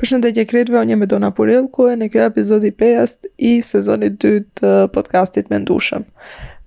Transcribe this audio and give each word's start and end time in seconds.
Për 0.00 0.08
shëndetje 0.14 0.46
kretve, 0.48 0.78
unë 0.80 0.94
jemi 0.94 1.06
Dona 1.12 1.28
Purilku 1.36 1.84
e 1.92 1.96
në 2.00 2.06
kjo 2.08 2.22
epizodi 2.24 2.70
5 2.80 3.26
i 3.44 3.50
sezonit 3.60 4.14
2 4.24 4.38
të 4.56 4.68
podcastit 4.94 5.50
me 5.52 5.58
ndushëm. 5.60 6.06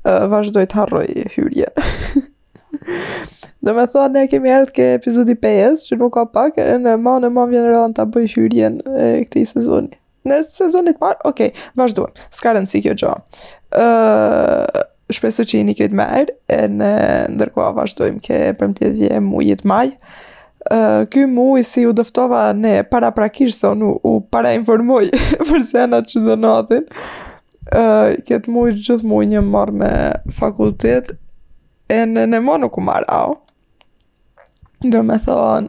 Uh, 0.05 0.35
të 0.53 0.67
harroj 0.77 1.05
hyrje. 1.33 1.71
Në 3.65 3.73
me 3.79 3.85
tha, 3.89 4.03
ne 4.13 4.27
kemi 4.29 4.53
ardhë 4.53 4.75
ke 4.75 4.85
epizodi 4.99 5.33
5, 5.41 5.85
që 5.87 5.97
nuk 5.97 6.13
ka 6.13 6.27
pak, 6.35 6.59
e 6.61 6.75
në 6.77 6.93
ma 7.01 7.15
në 7.23 7.31
ma 7.33 7.47
vjen 7.49 7.65
rëdhën 7.71 7.95
të 7.97 8.05
bëj 8.13 8.27
hyrjen 8.35 8.75
e 9.01 9.07
këti 9.25 9.43
sezoni. 9.55 9.97
Në 10.29 10.37
sezonit 10.53 10.99
parë, 11.01 11.17
okej, 11.25 11.49
okay, 11.55 11.71
vazhdoj, 11.79 12.11
s'ka 12.37 12.53
rëndësi 12.59 12.83
kjo 12.85 12.93
gjo. 13.01 13.15
Uh, 13.73 14.69
shpesu 15.09 15.47
që 15.49 15.63
i 15.63 15.65
një 15.71 15.75
me 15.87 15.89
merë, 16.03 16.37
e 16.53 16.61
në 16.75 16.91
ndërkoa 17.33 17.71
vazhdojmë 17.81 18.21
ke 18.29 18.39
përmëtjedhje 18.61 19.23
mujit 19.25 19.65
majë 19.73 19.97
ky 21.09 21.25
muj 21.27 21.63
si 21.63 21.87
u 21.87 21.93
doftova 21.93 22.53
ne 22.53 22.83
para 22.83 23.11
prakish 23.11 23.55
se 23.57 23.67
unë 23.67 23.83
u, 23.83 23.99
u 24.03 24.21
para 24.29 24.53
informoj 24.55 25.09
për 25.49 25.63
sena 25.67 25.99
që 26.01 26.21
dhe 26.25 26.35
natin 26.39 26.83
uh, 26.89 28.15
këtë 28.27 28.47
muj 28.53 28.71
gjithë 28.79 29.05
muj 29.09 29.27
një 29.33 29.41
marrë 29.43 29.73
me 29.81 29.91
fakultet 30.37 31.13
e 31.91 32.05
në 32.07 32.25
ne 32.31 32.39
më 32.39 32.57
nuk 32.63 32.77
u 32.79 32.83
marrë 32.85 33.07
au 33.11 33.35
do 34.83 35.03
me 35.03 35.19
thonë 35.25 35.67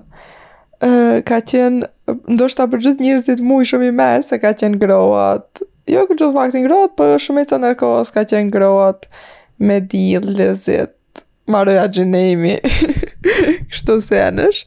uh, 0.86 1.18
ka 1.26 1.40
qenë 1.42 1.90
ndoshta 2.34 2.68
për 2.70 2.84
gjithë 2.86 3.02
njërzit 3.08 3.42
muj 3.46 3.66
shumë 3.72 3.90
i 3.90 3.96
merë 3.98 4.24
se 4.30 4.38
ka 4.42 4.54
qenë 4.54 4.78
groat 4.82 5.64
jo 5.90 6.06
këtë 6.06 6.20
gjithë 6.22 6.34
faktin 6.38 6.68
groat 6.68 6.94
për 6.98 7.16
po 7.16 7.22
shumë 7.26 7.46
e 7.50 7.64
e 7.72 7.78
kohës 7.82 8.14
ka 8.14 8.22
qenë 8.30 8.50
groat 8.54 9.08
me 9.58 9.80
dilë, 9.80 10.38
lezit 10.38 11.26
maroja 11.46 11.88
gjenemi 11.92 12.56
kështu 13.72 13.98
se 14.04 14.18
anësh. 14.28 14.62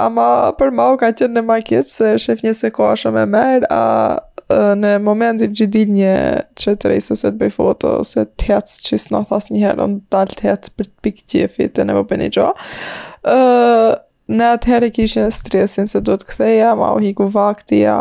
Ama 0.00 0.26
për 0.58 0.72
ma 0.74 0.90
u 0.94 0.98
ka 1.00 1.10
qenë 1.18 1.38
në 1.40 1.44
makit 1.48 1.90
se 1.90 2.14
shef 2.22 2.42
një 2.44 2.54
se 2.56 2.70
koha 2.74 2.94
shumë 2.98 3.22
e 3.26 3.30
merë, 3.32 3.70
a 3.70 4.60
në 4.76 4.94
momentin 5.00 5.52
që 5.56 5.66
dil 5.72 5.92
një 5.96 6.14
që 6.60 6.74
të 6.80 6.90
rejsë 6.92 7.14
ose 7.14 7.30
të 7.32 7.38
bëj 7.40 7.52
foto 7.56 7.94
ose 8.02 8.24
të 8.28 8.50
jetës 8.50 8.80
që 8.84 8.98
së 9.00 9.14
në 9.14 9.22
thasë 9.30 9.54
një 9.54 9.62
herë 9.64 9.86
në 9.88 10.00
dalë 10.12 10.36
të 10.40 10.48
jetës 10.50 10.74
për 10.76 10.90
të 10.90 10.94
pikë 11.06 11.24
qefit 11.32 11.80
e 11.80 11.86
në 11.88 11.96
po 11.96 12.04
për 12.10 12.20
një 12.22 12.28
gjo. 12.36 12.48
Uh, 13.32 13.88
në 14.36 14.50
atë 14.58 14.72
herë 14.74 14.90
kishë 14.98 15.24
në 15.24 15.32
stresin 15.38 15.88
se 15.88 16.02
do 16.04 16.18
të 16.20 16.28
këtheja, 16.32 16.74
ma 16.76 16.90
u 16.96 17.00
hiku 17.04 17.28
vakti, 17.32 17.82
a... 17.88 17.96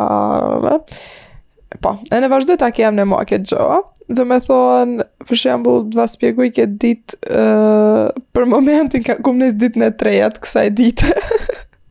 Po, 1.81 1.91
e 2.11 2.17
në 2.19 2.27
vazhdoj 2.27 2.59
të 2.59 2.67
kem 2.77 2.97
në 2.99 3.05
market 3.07 3.45
gjo, 3.47 3.79
do 4.15 4.25
me 4.27 4.37
thonë, 4.43 5.05
për 5.27 5.39
shembul, 5.39 5.85
të 5.91 5.99
va 5.99 6.05
spjegu 6.09 6.45
i 6.47 6.51
këtë 6.53 6.77
dit, 6.81 7.15
uh, 7.31 8.09
për 8.35 8.47
momentin 8.51 9.03
ka 9.05 9.15
kumë 9.23 9.43
njës 9.45 9.57
dit 9.61 9.79
në 9.79 9.91
trejat 9.99 10.39
kësaj 10.43 10.67
ditë. 10.77 11.13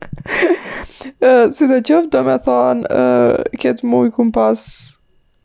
uh, 1.27 1.45
si 1.53 1.67
të 1.69 1.79
qëfë, 1.89 2.11
do 2.13 2.23
me 2.27 2.37
thonë, 2.45 2.89
uh, 2.89 3.53
këtë 3.61 3.87
muj 3.91 4.11
kumë 4.15 4.35
pas 4.37 4.63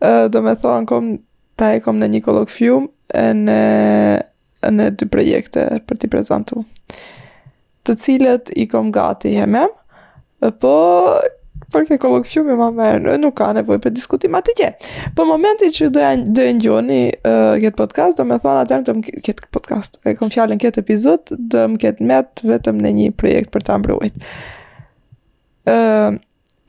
uh, 0.02 0.26
do 0.30 0.42
me 0.46 0.54
thonë, 0.58 0.86
kom, 0.90 1.12
ta 1.58 1.72
hej 1.72 1.82
kom 1.86 1.98
në 2.02 2.10
një 2.16 2.24
kolokfium, 2.26 2.90
e 3.18 3.28
në 3.34 3.56
në 4.72 4.90
dy 4.98 5.06
projekte 5.10 5.64
për 5.86 6.00
t'i 6.02 6.10
prezentu. 6.10 6.62
Të 7.86 7.96
cilët 8.02 8.50
i 8.60 8.66
kom 8.70 8.90
gati 8.92 9.34
heme, 9.38 9.66
po 10.62 10.72
për 11.72 11.84
ke 11.88 11.96
kolok 12.00 12.24
fjumi 12.30 12.54
më 12.56 12.66
merë, 12.78 13.14
nuk 13.20 13.34
ka 13.40 13.50
nevoj 13.56 13.78
për 13.84 13.92
diskutim 13.92 14.36
atë 14.38 14.54
gje. 14.56 14.68
Po 15.16 15.24
momenti 15.28 15.68
që 15.74 15.88
do 15.92 16.00
janë 16.00 16.30
dhe 16.36 16.46
njoni 16.60 17.00
uh, 17.18 17.50
këtë 17.60 17.76
podcast, 17.76 18.18
do 18.20 18.24
me 18.28 18.38
thonë 18.40 18.62
atë 18.64 18.78
të 18.86 18.94
më 19.00 19.14
këtë 19.26 19.48
podcast, 19.54 19.98
e 20.08 20.14
kom 20.16 20.30
fjallin 20.32 20.60
këtë 20.62 20.80
epizod, 20.84 21.28
do 21.32 21.66
më 21.74 21.80
këtë 21.82 22.08
met 22.08 22.44
vetëm 22.48 22.80
në 22.84 22.94
një 23.00 23.08
projekt 23.20 23.52
për 23.54 23.66
t'a 23.68 23.76
ambruajt. 23.76 24.22
Uh, 25.68 26.16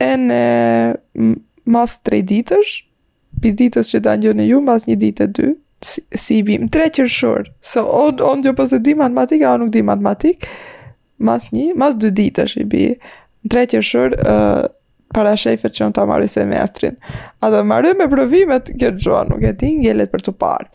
e 0.04 0.12
në 0.20 0.42
mas 1.70 1.96
3 2.04 2.22
ditësh, 2.34 2.76
pi 3.40 3.54
ditës 3.56 3.94
që 3.94 4.02
da 4.08 4.18
njoni 4.20 4.50
ju, 4.50 4.60
mas 4.66 4.90
një 4.90 4.98
ditë 5.06 5.30
e 5.30 5.34
dy, 5.38 5.52
si, 5.82 6.02
si 6.14 6.38
i 6.40 6.44
bim, 6.44 6.68
tre 6.72 6.90
qërshur, 6.96 7.48
so, 7.64 7.86
on, 8.04 8.20
on 8.26 8.44
gjë 8.44 8.56
pëse 8.58 8.80
di 8.84 8.96
matematika, 9.00 9.54
on 9.56 9.64
nuk 9.66 9.72
di 9.74 9.84
matematik, 9.86 10.48
mas 11.24 11.50
një, 11.56 11.72
mas 11.80 11.98
dy 12.00 12.12
ditë 12.16 12.46
është 12.48 12.64
i 12.64 12.68
bi, 12.74 12.84
tre 13.52 13.66
qërshur, 13.72 14.16
uh, 14.26 14.66
para 15.16 15.32
shefet 15.40 15.74
që 15.74 15.88
në 15.90 15.96
ta 15.98 16.04
marri 16.06 16.28
semestrin. 16.30 17.00
A 17.42 17.50
dhe 17.50 17.64
marri 17.66 17.96
me 17.98 18.06
provimet, 18.12 18.70
këtë 18.76 19.02
gjoa 19.02 19.24
nuk 19.32 19.42
e 19.50 19.56
ti 19.58 19.72
ngellet 19.82 20.12
për 20.14 20.28
të 20.28 20.36
parë. 20.42 20.70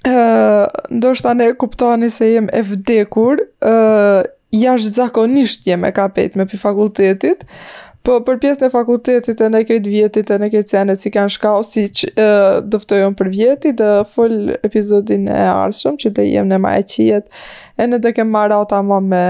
Uh, 0.00 0.66
ndoshta 0.96 1.34
ne 1.36 1.50
kuptoni 1.60 2.08
se 2.12 2.30
jem 2.36 2.46
e 2.56 2.62
vdekur, 2.64 3.42
uh, 3.66 4.20
jashtë 4.56 4.94
zakonisht 4.96 5.66
jem 5.68 5.84
e 5.88 5.92
kapet 5.96 6.38
me 6.40 6.46
për 6.48 6.62
fakultetit, 6.62 7.44
Po 8.02 8.14
për 8.24 8.38
pjesën 8.40 8.64
e 8.64 8.70
fakultetit 8.72 9.36
të 9.36 9.50
ne 9.52 9.60
këtë 9.68 9.90
vjetit 9.92 10.28
të 10.30 10.38
ne 10.40 10.46
këtë 10.52 10.70
cenet 10.72 11.00
si 11.02 11.10
kanë 11.12 11.32
shka 11.34 11.50
o 11.58 11.64
si 11.66 11.82
që 11.98 12.08
e, 12.16 12.28
dëftojon 12.72 13.16
për 13.18 13.28
vjetit 13.34 13.76
dhe 13.76 13.90
full 14.08 14.54
epizodin 14.64 15.26
e 15.28 15.40
arshëm 15.50 15.98
që 16.00 16.12
të 16.16 16.24
jem 16.30 16.48
në 16.48 16.58
ma 16.64 16.78
e 16.78 16.86
qijet 16.88 17.28
e 17.76 17.88
në 17.90 17.98
të 18.00 18.14
kemë 18.20 18.32
marra 18.32 18.62
ota 18.64 18.80
ma 18.86 19.02
me 19.04 19.20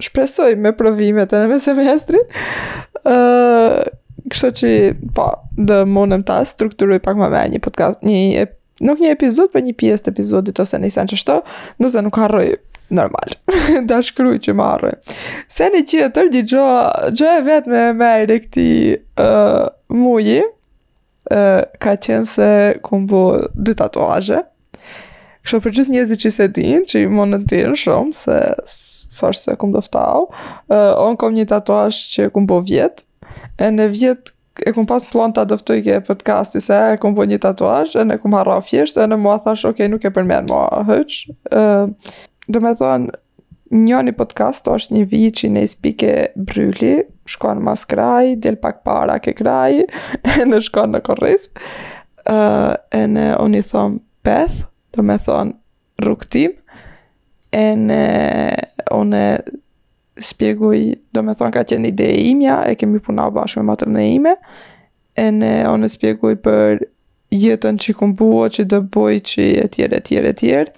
shpresoj 0.00 0.54
me 0.56 0.72
provimet 0.76 1.34
e 1.36 1.42
në 1.42 1.50
me 1.52 1.60
semestrin 1.60 2.24
e, 2.24 3.18
kështë 4.32 4.52
që 4.62 4.72
pa 5.12 5.12
po, 5.18 5.28
dhe 5.60 5.82
monëm 5.98 6.24
ta 6.32 6.40
strukturoj 6.48 7.02
pak 7.04 7.20
ma 7.20 7.28
me 7.34 7.44
një 7.52 7.60
podcast 7.66 8.00
një, 8.08 8.46
nuk 8.88 9.04
një 9.04 9.12
epizod 9.18 9.52
për 9.52 9.60
po 9.60 9.66
një 9.68 9.76
pjesë 9.84 10.08
të 10.08 10.16
epizodit 10.16 10.64
ose 10.64 10.80
në 10.80 10.94
isen 10.94 11.12
që 11.12 11.20
shto 11.26 11.42
nëse 11.84 12.08
nuk 12.08 12.22
harroj 12.24 12.54
normal. 12.90 13.28
da 13.84 14.00
shkruj 14.06 14.40
që 14.48 14.54
marrë. 14.58 14.94
Se 15.50 15.68
në 15.72 15.82
që 15.90 16.08
tër 16.14 16.30
një 16.34 16.42
gjo, 16.52 16.66
gjo 17.14 17.32
e 17.38 17.42
vetë 17.46 17.72
me 17.72 17.82
me 18.00 18.10
e 18.24 18.38
këti 18.40 18.68
uh, 19.20 19.70
muji, 19.94 20.40
uh, 20.42 21.60
ka 21.82 21.96
qenë 22.08 22.28
se 22.30 22.48
kumë 22.86 23.10
bu 23.10 23.22
dy 23.56 23.76
tatuaje. 23.78 24.42
Kështë 25.46 25.60
për 25.64 25.76
gjithë 25.78 25.94
njëzit 25.94 26.24
që 26.26 26.34
se 26.36 26.48
din, 26.56 26.82
që 26.86 27.04
i 27.04 27.06
më 27.10 27.28
në 27.30 27.38
tirë 27.52 27.78
shumë, 27.82 28.16
se 28.20 28.40
sërë 29.20 29.40
se 29.44 29.54
kumë 29.60 29.78
dëftau. 29.78 30.26
Uh, 30.28 30.90
onë 31.06 31.20
kom 31.22 31.36
një 31.38 31.46
tatuaj 31.54 31.86
që 32.14 32.28
kumë 32.34 32.50
bu 32.50 32.60
vjetë, 32.68 33.06
e 33.64 33.70
në 33.78 33.88
vjetë 33.94 34.34
e 34.66 34.72
kom 34.76 34.84
pas 34.84 35.00
plan 35.08 35.32
ta 35.32 35.46
dëftoj 35.48 35.78
ke 35.86 35.94
podcasti 36.04 36.60
se 36.60 36.76
e 36.92 36.96
kom 37.00 37.14
po 37.16 37.24
një 37.24 37.38
tatuazh, 37.40 37.94
e 38.02 38.02
ne 38.04 38.18
kum 38.20 38.34
harra 38.36 38.58
fjesht 38.60 38.98
e 39.00 39.06
ne 39.08 39.16
mua 39.16 39.38
thash 39.40 39.64
okay, 39.64 39.88
nuk 39.88 40.04
e 40.04 40.10
përmen 40.12 40.50
mua 40.50 40.82
hëq 40.90 41.14
do 42.50 42.60
me 42.62 42.72
thonë, 42.76 43.12
njëni 43.70 44.12
podcast 44.18 44.66
është 44.72 44.96
një 44.96 45.04
vijë 45.12 45.32
që 45.40 45.48
në 45.54 45.62
ispike 45.68 46.14
bryli, 46.48 46.92
shkon 47.30 47.60
mas 47.64 47.84
kraj, 47.86 48.32
del 48.42 48.56
pak 48.62 48.82
para 48.86 49.18
ke 49.22 49.34
kraj, 49.38 49.84
e 50.36 50.46
në 50.48 50.58
shkon 50.66 50.92
në 50.96 51.02
korris, 51.06 51.48
uh, 52.26 52.74
e 52.98 53.04
në 53.14 53.28
unë 53.44 53.62
i 53.62 53.68
thonë 53.70 54.02
peth, 54.26 54.64
do 54.96 55.04
me 55.06 55.20
thonë 55.22 55.54
rukëtim, 56.06 56.56
e 57.54 57.66
në 57.78 58.02
unë 58.98 59.22
spjeguj, 60.20 60.80
do 61.14 61.22
me 61.26 61.36
thonë 61.38 61.54
ka 61.54 61.64
qenë 61.70 61.94
ide 61.94 62.10
e 62.16 62.20
imja, 62.32 62.58
e 62.66 62.74
kemi 62.78 62.98
puna 63.04 63.28
bashkë 63.34 63.62
me 63.62 63.70
matërën 63.70 64.02
e 64.02 64.08
ime, 64.18 64.34
e 65.14 65.30
në 65.36 65.52
unë 65.70 65.88
spjeguj 65.94 66.34
për 66.44 66.82
jetën 67.34 67.78
që 67.78 67.94
kumbuo, 68.00 68.48
që 68.50 68.66
dëboj, 68.72 69.18
që 69.32 69.46
e 69.62 69.66
tjere, 69.76 70.00
tjere, 70.02 70.32
tjere, 70.40 70.74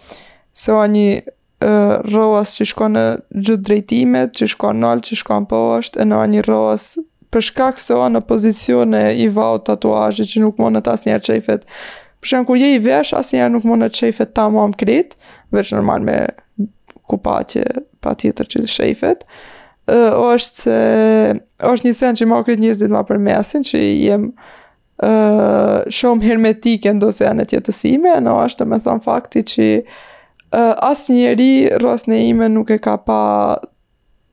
se 0.52 0.74
o 0.76 0.82
një 0.92 1.22
rrohës 1.62 2.56
që 2.58 2.66
shko 2.72 2.88
në 2.92 3.02
gjithë 3.36 3.64
drejtimet, 3.66 4.32
që 4.38 4.48
shko 4.54 4.70
në 4.74 4.80
nëllë, 4.82 5.04
që 5.08 5.18
shko 5.22 5.38
në 5.42 5.48
po 5.50 5.60
është, 5.76 6.00
e 6.02 6.06
në 6.08 6.20
një 6.34 6.42
rrohës 6.46 6.86
për 7.32 7.44
shkak 7.48 7.80
se 7.80 7.96
o 7.96 8.06
në 8.12 8.22
pozicione 8.28 9.02
i 9.22 9.26
vau 9.32 9.56
tatuajë 9.66 10.26
që 10.32 10.42
nuk 10.42 10.60
monët 10.60 10.90
asë 10.92 11.10
njerë 11.10 11.24
qefet. 11.30 11.64
Për 12.22 12.30
shkak 12.32 12.46
kur 12.50 12.60
je 12.60 12.72
i 12.76 12.80
vesh, 12.84 13.14
asë 13.16 13.38
njerë 13.38 13.54
nuk 13.56 13.66
monët 13.70 13.94
të 13.96 14.12
ta 14.20 14.26
ta 14.40 14.48
më 14.52 14.64
krit, 14.80 15.16
veç 15.54 15.72
normal 15.76 16.04
me 16.06 16.18
kupatje 17.10 17.64
pa 18.04 18.14
tjetër 18.14 18.50
që 18.54 18.64
të 18.64 18.70
shefet. 18.70 19.26
Uh, 19.90 20.14
është 20.14 20.62
se, 20.62 20.80
është 21.58 21.88
një 21.88 21.94
sen 21.98 22.18
që 22.20 22.28
ma 22.30 22.42
krit 22.46 22.60
ditë 22.62 22.88
ma 22.92 23.02
për 23.08 23.18
mesin, 23.18 23.62
që 23.66 23.80
jem 23.80 24.34
shumë 25.90 26.22
hermetike 26.28 26.90
ndo 26.94 27.08
se 27.12 27.26
tjetësime, 27.50 28.14
në 28.22 28.32
është 28.44 28.60
të 28.62 28.66
me 28.70 28.78
thonë 28.84 29.02
fakti 29.02 29.42
që 29.50 29.66
uh, 30.52 30.72
asë 30.88 31.14
njeri 31.16 31.48
rrës 31.80 32.04
në 32.10 32.18
ime 32.28 32.48
nuk 32.52 32.72
e 32.72 32.78
ka 32.84 32.98
pa 33.02 33.20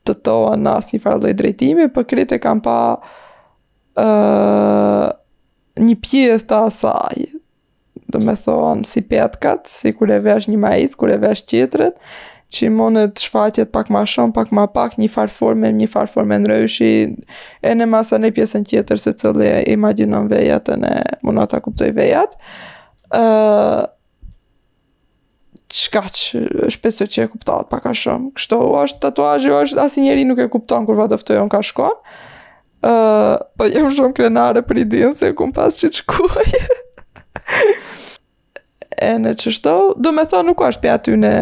të 0.07 0.15
toa 0.25 0.55
në 0.59 0.75
asë 0.79 0.95
një 0.97 1.03
farloj 1.05 1.33
drejtimi, 1.39 1.89
për 1.93 2.07
kretë 2.11 2.37
e 2.39 2.41
kam 2.43 2.61
pa 2.65 2.77
uh, 3.99 5.05
një 5.79 5.99
pjesë 6.03 6.49
të 6.49 6.61
asaj, 6.69 7.19
dhe 8.09 8.23
me 8.25 8.33
thonë 8.41 8.87
si 8.89 9.03
petkat, 9.05 9.69
si 9.69 9.91
kure 9.93 10.17
vesh 10.25 10.49
një 10.49 10.57
majis, 10.61 10.97
kure 10.97 11.19
vesh 11.21 11.43
qitret, 11.47 11.99
që 12.49 12.63
i 12.65 12.69
monë 12.73 13.03
të 13.13 13.21
shfaqet 13.27 13.69
pak 13.69 13.91
ma 13.93 14.01
shumë, 14.09 14.33
pak 14.33 14.49
ma 14.57 14.63
pak, 14.73 14.95
një 14.97 15.11
farforme, 15.13 15.69
një 15.77 15.85
farforme 15.93 16.39
në 16.41 16.49
rëjshi, 16.49 16.89
e 17.61 17.73
në 17.77 17.85
masa 17.91 18.17
në 18.17 18.31
pjesën 18.33 18.65
tjetër, 18.65 18.97
se 18.97 19.13
cëllë 19.13 19.45
e 19.45 19.59
imaginon 19.75 20.25
vejat 20.31 20.73
e 20.73 20.79
në 20.81 20.95
mundat 21.21 21.53
kuptoj 21.61 21.91
vejat 21.93 22.33
është 25.69 26.67
shpesoj 26.73 27.07
që 27.13 27.23
e 27.25 27.29
kuptat 27.29 27.69
pak 27.69 27.85
a 27.85 27.93
shumë. 27.95 28.31
Kështu 28.37 28.57
është 28.81 29.01
tatuazhi, 29.05 29.49
është 29.53 29.81
asnjëri 29.83 30.23
nuk 30.25 30.39
e 30.43 30.47
kupton 30.51 30.85
kur 30.87 30.97
vetë 30.97 31.19
ftojon 31.21 31.49
ka 31.53 31.61
shkon. 31.63 31.93
uh, 32.81 33.35
po 33.57 33.65
jam 33.67 33.89
shumë 33.91 34.13
krenare 34.15 34.61
për 34.63 34.79
dinë 34.87 35.13
se 35.19 35.33
kum 35.35 35.51
pas 35.53 35.73
që 35.81 35.91
shkoj. 35.93 36.49
e 39.09 39.13
në 39.21 39.35
çështo, 39.41 39.75
do 39.97 40.11
më 40.15 40.25
thon 40.31 40.45
nuk 40.49 40.61
është 40.65 40.81
pe 40.85 40.89
aty 40.93 41.15
në 41.21 41.33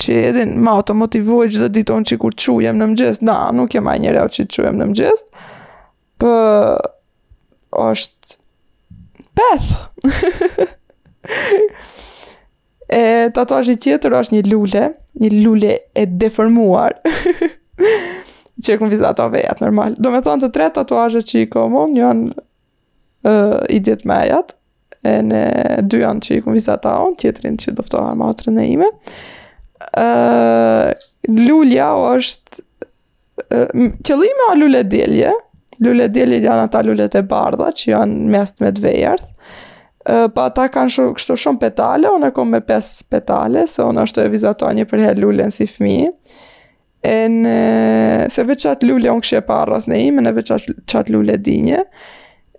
që 0.00 0.12
edhe 0.28 0.44
më 0.52 0.70
automotivoj 0.74 1.46
çdo 1.54 1.68
diton 1.70 2.02
on 2.02 2.04
çikur 2.08 2.32
çujem 2.34 2.76
në 2.76 2.90
mëngjes. 2.90 3.22
Na, 3.24 3.38
nuk 3.56 3.72
jam 3.74 3.88
ai 3.88 4.00
njeriu 4.02 4.28
që 4.28 4.48
çujem 4.50 4.76
në 4.78 4.90
mëngjes. 4.90 5.24
Po 6.20 6.32
është 7.72 8.42
Beth. 9.34 9.70
E 12.92 13.30
tatuazhi 13.34 13.76
tjetër 13.80 14.16
është 14.18 14.36
një 14.36 14.42
lule, 14.50 14.82
një 15.22 15.30
lule 15.38 15.76
e 15.96 16.04
deformuar. 16.06 16.98
që 18.64 18.76
e 18.76 18.88
vizat 18.90 19.08
ato 19.16 19.28
vejat, 19.32 19.60
normal. 19.64 19.94
Do 19.98 20.12
me 20.12 20.20
thonë 20.22 20.44
të 20.44 20.50
tre 20.54 20.66
tatuazhe 20.76 21.22
që 21.26 21.44
i 21.44 21.48
komo, 21.50 21.86
një 21.90 22.02
janë 22.02 22.28
uh, 23.26 23.56
i 23.72 23.80
ditë 23.88 24.08
me 24.08 24.18
ajat, 24.26 24.54
e 25.08 25.16
në 25.26 25.42
dy 25.88 26.02
janë 26.02 26.24
që 26.26 26.36
i 26.38 26.44
kumë 26.44 26.58
vizat 26.58 26.84
ta 26.84 26.94
on 27.04 27.16
tjetërin 27.18 27.56
që 27.60 27.74
doftoha 27.80 28.12
ma 28.20 28.28
atërë 28.34 28.54
në 28.58 28.66
ime. 28.76 28.90
Uh, 29.90 30.92
lulja 31.34 31.88
është, 32.14 32.64
uh, 33.42 33.90
qëllime 34.06 34.50
o 34.52 34.56
lule 34.60 34.84
delje, 34.88 35.32
lule 35.84 36.06
delje 36.14 36.42
janë 36.46 36.68
ata 36.68 36.84
lulet 36.86 37.16
e 37.18 37.24
bardha, 37.34 37.72
që 37.80 37.90
janë 37.96 38.30
mest 38.36 38.60
me 38.64 38.70
dvejarë, 38.76 39.32
pa 40.06 40.42
ata 40.50 40.66
kanë 40.68 41.06
kështu 41.16 41.36
shumë 41.40 41.60
petale, 41.62 42.10
unë 42.12 42.32
kom 42.36 42.50
me 42.52 42.60
pes 42.64 42.98
petale, 43.10 43.62
se 43.68 43.82
unë 43.86 44.04
është 44.04 44.26
e 44.26 44.32
vizatoj 44.34 44.72
një 44.76 44.86
për 44.90 45.04
herë 45.06 45.46
si 45.54 45.66
fëmijë. 45.70 46.10
E 47.04 47.16
në 47.28 48.28
se 48.32 48.44
veçat 48.48 48.82
lule 48.88 49.10
unë 49.12 49.22
kështu 49.24 49.40
e 49.40 49.40
pa 49.48 49.62
në 49.72 50.00
imë, 50.08 50.20
në 50.26 50.32
veçat 50.38 50.68
çat 50.88 51.08
lule 51.12 51.36
dinje. 51.44 51.82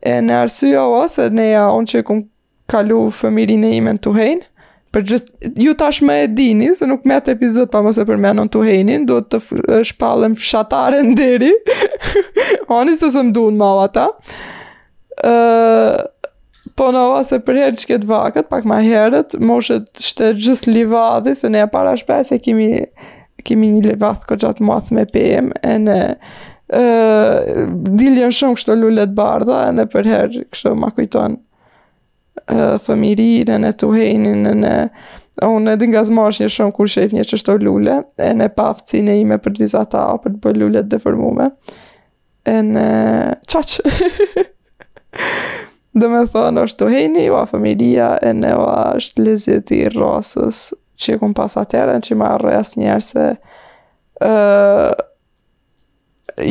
E 0.05 0.19
në 0.21 0.43
jo 0.71 0.87
ose 1.03 1.29
ne 1.33 1.51
ja 1.51 1.67
unë 1.73 1.87
që 1.93 2.03
kum 2.05 2.23
kalu 2.69 3.07
fëmirin 3.13 3.63
e 3.65 3.71
imën 3.77 3.99
tu 4.01 4.13
hein. 4.17 4.41
Për 4.93 5.01
gjithë, 5.03 5.49
ju 5.59 5.73
tash 5.75 6.01
me 6.07 6.21
e 6.23 6.27
dini, 6.31 6.69
se 6.77 6.85
nuk 6.87 7.01
me 7.05 7.15
atë 7.19 7.33
epizod, 7.35 7.67
pa 7.69 7.81
mëse 7.83 8.05
përmenon 8.07 8.47
të 8.49 8.61
hejnin, 8.65 9.03
do 9.09 9.17
të 9.27 9.41
shpallëm 9.91 10.37
fshatare 10.39 11.01
në 11.03 11.15
deri. 11.19 11.49
Oni 12.77 12.95
se 12.95 13.09
se 13.11 13.19
më 13.25 13.33
duhet 13.35 13.97
ta. 13.97 14.07
avata 15.27 16.13
po 16.75 16.89
në 16.91 17.01
ova 17.09 17.21
se 17.23 17.37
për 17.39 17.57
herë 17.61 17.79
që 17.81 17.87
këtë 17.93 18.07
vakët, 18.09 18.47
pak 18.51 18.65
ma 18.67 18.81
herët, 18.83 19.37
moshet 19.39 19.87
shte 20.03 20.33
gjithë 20.35 20.73
livadhi, 20.75 21.35
se 21.39 21.49
ne 21.53 21.61
e 21.63 21.69
para 21.71 21.93
shpej 21.97 22.25
se 22.27 22.39
kemi, 22.43 22.67
kemi 23.47 23.69
një 23.77 23.85
livadhë 23.91 24.27
këtë 24.27 24.41
gjatë 24.43 24.67
math 24.67 24.91
me 24.95 25.05
pëjmë, 25.11 25.55
e 25.71 25.75
në 25.85 25.95
e, 26.67 26.85
diljen 27.95 28.35
shumë 28.35 28.59
kështë 28.59 28.77
lullet 28.81 29.15
bardha, 29.15 29.61
e 29.69 29.75
në 29.77 29.87
për 29.95 30.11
herë 30.11 30.43
kështë 30.53 30.75
ma 30.81 30.91
kujton 30.97 31.39
e, 32.43 32.55
e 32.55 33.59
në 33.59 33.77
të 33.79 33.93
e 33.95 34.17
në 35.43 35.49
unë 35.51 35.73
edhe 35.75 35.89
nga 35.91 36.01
zmash 36.07 36.37
një 36.41 36.47
shumë 36.51 36.73
kur 36.77 36.87
shef 36.87 37.11
një 37.11 37.25
që 37.27 37.37
shto 37.39 37.55
lule, 37.63 38.01
e 38.23 38.29
në 38.39 38.49
paftë 38.55 38.91
si 38.95 39.01
në 39.03 39.17
ime 39.23 39.39
për 39.43 39.55
të 39.57 39.65
vizata 39.65 40.03
o 40.11 40.19
për 40.23 40.35
të 40.35 40.39
bëllullet 40.47 40.87
dhe 40.91 41.51
e 42.55 42.59
në 42.61 42.85
qaqë. 43.49 43.95
dhe 45.95 46.09
me 46.11 46.25
thonë 46.27 46.65
është 46.67 46.81
të 46.83 46.87
heni, 46.93 47.23
ua 47.31 47.45
familia 47.47 48.09
e 48.27 48.33
ne 48.35 48.51
oa 48.59 48.81
është 48.99 49.25
lezit 49.25 49.71
i 49.75 49.81
rrasës 49.93 50.59
që 50.99 51.15
e 51.15 51.19
kun 51.21 51.33
pas 51.37 51.55
atërën 51.59 52.03
që 52.05 52.17
ma 52.19 52.33
rrë 52.39 52.55
asë 52.59 52.81
njerë 52.81 53.05
se 53.09 53.25
uh, 54.27 54.91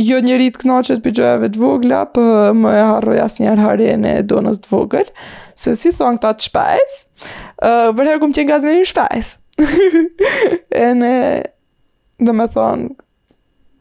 jo 0.00 0.20
njëri 0.25 0.46
të 0.56 0.96
për 1.05 1.17
gjëve 1.20 1.50
të 1.52 1.61
vogla, 1.61 2.02
për 2.14 2.55
më 2.56 2.73
e 2.81 2.85
harroj 2.88 3.19
asë 3.26 3.44
njerë 3.44 3.64
harene 3.67 4.14
e 4.19 4.25
donës 4.32 4.62
të 4.64 4.73
vogël, 4.73 5.11
se 5.61 5.75
si 5.76 5.93
thonë 5.93 6.20
këta 6.23 6.32
të 6.38 6.49
shpajs, 6.49 6.94
uh, 7.05 7.88
bërherë 7.99 8.20
këmë 8.25 8.35
qenë 8.38 8.49
gazme 8.49 8.76
një 8.79 8.88
shpajs. 8.93 9.35
e 10.85 10.88
ne, 10.96 11.14
dhe 12.25 12.32
me 12.32 12.49
thonë, 12.55 12.94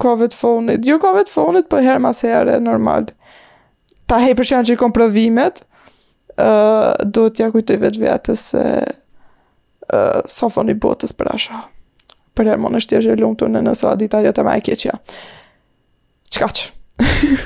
ka 0.04 0.18
vetë 0.20 0.36
fonit, 0.42 0.84
jo 0.90 1.00
ka 1.00 1.16
vetë 1.16 1.32
fonit, 1.38 1.72
për 1.72 1.88
herë 1.88 2.04
mas 2.04 2.20
herë 2.28 2.58
e 2.60 2.64
normalë, 2.68 3.16
ta 4.08 4.20
hej 4.24 4.36
për 4.38 4.48
shkak 4.50 4.68
të 4.72 4.78
komprovimet, 4.82 5.64
ë 6.36 6.48
uh, 6.48 6.90
do 7.06 7.28
t'ja 7.32 7.52
kujtoj 7.54 7.78
vetë 7.86 8.02
vetë 8.04 8.36
se 8.40 8.64
ë 8.84 8.84
uh, 8.84 10.36
sofoni 10.36 10.76
botës 10.80 11.14
për 11.16 11.34
asha. 11.36 11.64
Për 12.34 12.50
herë 12.52 12.64
mund 12.66 12.80
është 12.80 13.02
e 13.14 13.18
lumtur 13.22 13.52
në 13.54 13.62
nëse 13.68 13.88
a 13.92 13.96
dita 14.00 14.22
jote 14.26 14.44
më 14.48 14.56
e 14.58 14.62
keqja. 14.68 14.96
Çkaç. 16.34 16.64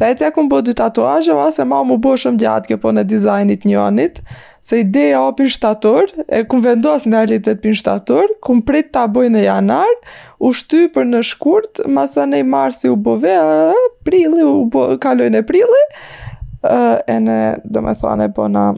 ta 0.00 0.08
e 0.08 0.16
cekun 0.16 0.48
bo 0.48 0.62
dy 0.64 0.72
tatuajë, 0.74 1.34
va 1.36 1.50
se 1.52 1.64
ma 1.68 1.82
mu 1.84 1.98
bo 2.00 2.14
shumë 2.16 2.40
djatë 2.40 2.70
kjo 2.70 2.78
po 2.80 2.94
në 2.96 3.04
dizajnit 3.10 3.66
një 3.68 3.80
anit, 3.86 4.22
se 4.64 4.80
ideja 4.80 5.20
o 5.26 5.34
për 5.36 5.50
shtator, 5.52 6.08
e 6.32 6.44
kun 6.48 6.64
vendos 6.64 7.04
në 7.06 7.26
realitet 7.26 7.60
për 7.60 7.76
shtator, 7.80 8.32
kun 8.44 8.64
prit 8.64 8.88
ta 8.96 9.04
boj 9.08 9.28
në 9.34 9.44
janar, 9.50 9.92
u 10.40 10.50
shty 10.56 10.86
për 10.94 11.04
në 11.06 11.20
shkurt, 11.30 11.82
masa 11.92 12.24
ne 12.26 12.40
marsi 12.44 12.88
u 12.90 12.96
bove, 12.96 13.34
prili, 14.06 14.42
u 14.48 14.64
bo, 14.72 14.86
kalojnë 15.02 15.42
e 15.42 15.46
prili, 15.46 15.82
e 17.12 17.18
ne, 17.20 17.36
do 17.64 17.82
me 17.84 17.94
thane, 17.98 18.28
bona 18.28 18.30
po 18.38 18.52
në 18.58 18.68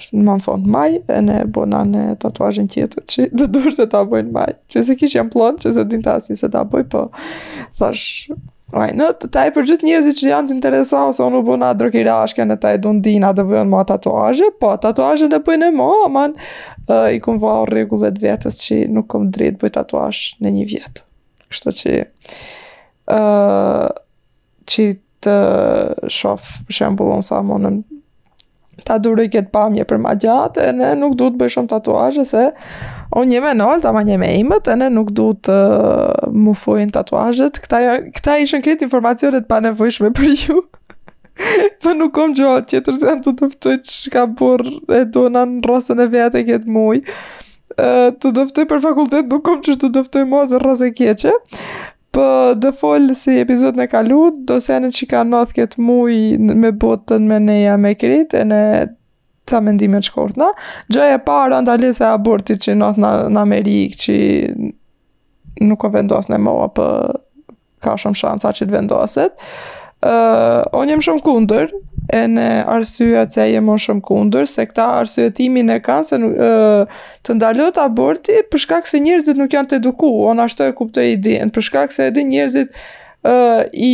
më 0.00 0.36
në 0.38 0.42
fond 0.46 0.68
maj, 0.72 0.94
e 1.12 1.18
ne 1.20 1.42
bona 1.52 1.82
në 1.84 2.04
tatuajin 2.22 2.70
tjetër, 2.72 3.04
që 3.12 3.26
dë 3.36 3.48
durë 3.52 3.72
të 3.82 3.88
ta 3.92 4.00
në 4.08 4.22
maj, 4.32 4.54
që 4.72 4.84
se 4.86 4.96
kishë 4.96 5.18
jam 5.18 5.28
plonë, 5.34 5.60
që 5.66 5.74
se 5.76 5.84
din 5.92 6.00
të 6.06 6.14
asin 6.14 6.40
se 6.40 6.48
ta 6.54 6.62
boj, 6.64 6.86
po, 6.88 7.10
thash, 7.76 8.32
Why 8.70 8.92
në 8.94 9.06
Ta 9.34 9.46
e 9.48 9.52
për 9.54 9.64
gjithë 9.66 9.86
njerëzit 9.88 10.20
që 10.20 10.28
janë 10.30 10.50
të 10.50 10.54
interesuar 10.56 11.08
se 11.14 11.24
unë 11.26 11.40
u 11.40 11.46
bu 11.48 11.56
nga 11.58 11.72
drogi 11.74 12.02
e 12.04 12.44
në 12.46 12.56
po 12.62 12.68
e 12.70 12.78
dundina 12.78 13.32
dhe 13.34 13.42
bëjën 13.48 13.70
më 13.72 13.80
tatuaje, 13.90 14.50
po 14.62 14.70
tatuaje 14.82 15.26
në 15.32 15.40
bëjën 15.46 15.64
e 15.66 15.70
ma, 15.74 15.88
man, 16.10 16.36
uh, 16.86 17.08
i 17.10 17.18
kum 17.22 17.40
vao 17.42 17.64
o 17.64 17.70
regullet 17.70 18.18
vjetës 18.22 18.60
që 18.62 18.76
nuk 18.94 19.08
kam 19.10 19.28
dritë 19.34 19.58
bëj 19.64 19.74
tatuazh 19.80 20.20
në 20.44 20.54
një 20.58 20.66
vjetë. 20.70 21.04
Kështu 21.50 21.74
që, 21.80 21.96
uh, 23.16 23.88
që 24.70 24.86
të 25.26 25.34
shof, 26.08 26.52
për 26.68 26.78
shembul, 26.78 27.10
unë 27.18 27.26
sa 27.26 27.42
më 27.44 27.58
në 27.66 27.74
ta 28.86 28.96
duroj 29.02 29.26
këtë 29.34 29.50
pamje 29.52 29.84
për 29.84 29.98
ma 30.00 30.14
gjatë, 30.16 30.70
e 30.70 30.72
ne 30.78 30.94
nuk 31.00 31.18
du 31.20 31.26
të 31.26 31.42
bëjë 31.42 31.58
shumë 31.58 31.74
tatuazhe 31.74 32.28
se... 32.36 32.48
O 33.16 33.24
një 33.26 33.40
me 33.42 33.52
nëllë, 33.58 33.80
ta 33.82 33.90
ma 33.94 34.04
një 34.06 34.18
me 34.22 34.28
imët, 34.38 34.68
e 34.70 34.76
në 34.78 34.88
nuk 34.94 35.08
du 35.18 35.30
të 35.46 35.54
uh, 35.54 36.30
mu 36.30 36.52
fujnë 36.58 36.92
tatuajët. 36.94 37.58
Këta, 37.64 37.80
këta 38.14 38.36
ishën 38.44 38.62
kretë 38.62 38.86
informacionet 38.86 39.48
pa 39.50 39.58
nevojshme 39.64 40.12
për 40.14 40.28
ju. 40.44 40.60
Po 41.82 41.94
nuk 41.98 42.12
kom 42.14 42.36
gjohë 42.38 42.60
atë 42.62 42.94
se 43.00 43.14
të 43.24 43.32
dëftoj 43.40 43.74
që 43.90 44.12
ka 44.14 44.26
burë 44.38 44.74
e 44.94 45.02
do 45.16 45.26
në 45.32 45.42
në 45.56 45.62
rrasën 45.66 46.02
e 46.04 46.06
vetë 46.12 46.42
e 46.42 46.44
ketë 46.52 46.70
muj. 46.76 47.00
Uh, 47.80 48.12
të 48.22 48.30
dëftoj 48.38 48.66
për 48.70 48.84
fakultet, 48.84 49.30
nuk 49.32 49.42
kom 49.46 49.58
që 49.66 49.74
të 49.82 49.90
dëftoj 49.98 50.24
mozë 50.30 50.54
zë 50.54 50.62
rrasë 50.62 50.92
e 50.92 50.94
keqe. 51.00 51.34
Për 52.10 52.56
dëfollë 52.62 53.14
si 53.18 53.34
epizod 53.42 53.74
në 53.78 53.90
kalu, 53.92 54.22
do 54.50 54.62
se 54.62 54.78
në 54.82 54.92
që 54.94 55.10
ka 55.12 55.26
nëthë 55.30 55.58
ketë 55.60 55.82
muj 55.82 56.38
me 56.64 56.70
botën 56.82 57.26
me 57.30 57.42
neja 57.42 57.74
me 57.78 57.92
kretë, 57.98 58.44
e 58.44 58.46
në 58.50 58.62
ca 59.50 59.60
mendime 59.64 60.00
të 60.00 60.10
shkurt, 60.10 60.36
na. 60.40 60.50
Gjë 60.92 61.08
e 61.16 61.18
parë 61.26 61.60
ndalesa 61.64 62.08
e 62.10 62.14
abortit 62.16 62.62
që 62.64 62.76
nat 62.80 63.00
në 63.02 63.40
Amerikë 63.42 64.00
që 64.04 64.14
nuk 65.66 65.84
o 65.84 65.90
vendos 65.92 66.30
në 66.30 66.38
mua 66.40 66.68
apo 66.68 66.86
ka 67.84 67.94
shumë 68.00 68.18
shansa 68.20 68.54
që 68.56 68.66
të 68.68 68.76
vendoset. 68.76 69.46
Ë, 70.00 70.12
uh, 70.72 70.84
jam 70.88 71.02
shumë 71.04 71.22
kundër 71.26 71.74
e 72.16 72.22
në 72.34 72.46
arsyeja 72.72 73.26
që 73.32 73.44
jam 73.54 73.68
shumë 73.84 74.04
kundër 74.06 74.46
se 74.48 74.64
këta 74.70 74.86
arsyetimin 75.02 75.68
e 75.74 75.80
kanë 75.84 76.08
se 76.08 76.18
uh, 76.20 76.94
të 77.26 77.36
ndalohet 77.36 77.80
aborti 77.82 78.38
për 78.52 78.64
shkak 78.64 78.88
se 78.88 79.02
njerëzit 79.04 79.40
nuk 79.40 79.52
janë 79.54 79.74
të 79.74 79.80
edukuar, 79.82 80.40
ashtu 80.46 80.64
e 80.70 80.74
kuptoi 80.78 81.10
ide, 81.18 81.36
për 81.54 81.68
shkak 81.68 81.92
se 81.96 82.08
edhe 82.08 82.24
njerëzit 82.30 82.72
i 83.72 83.90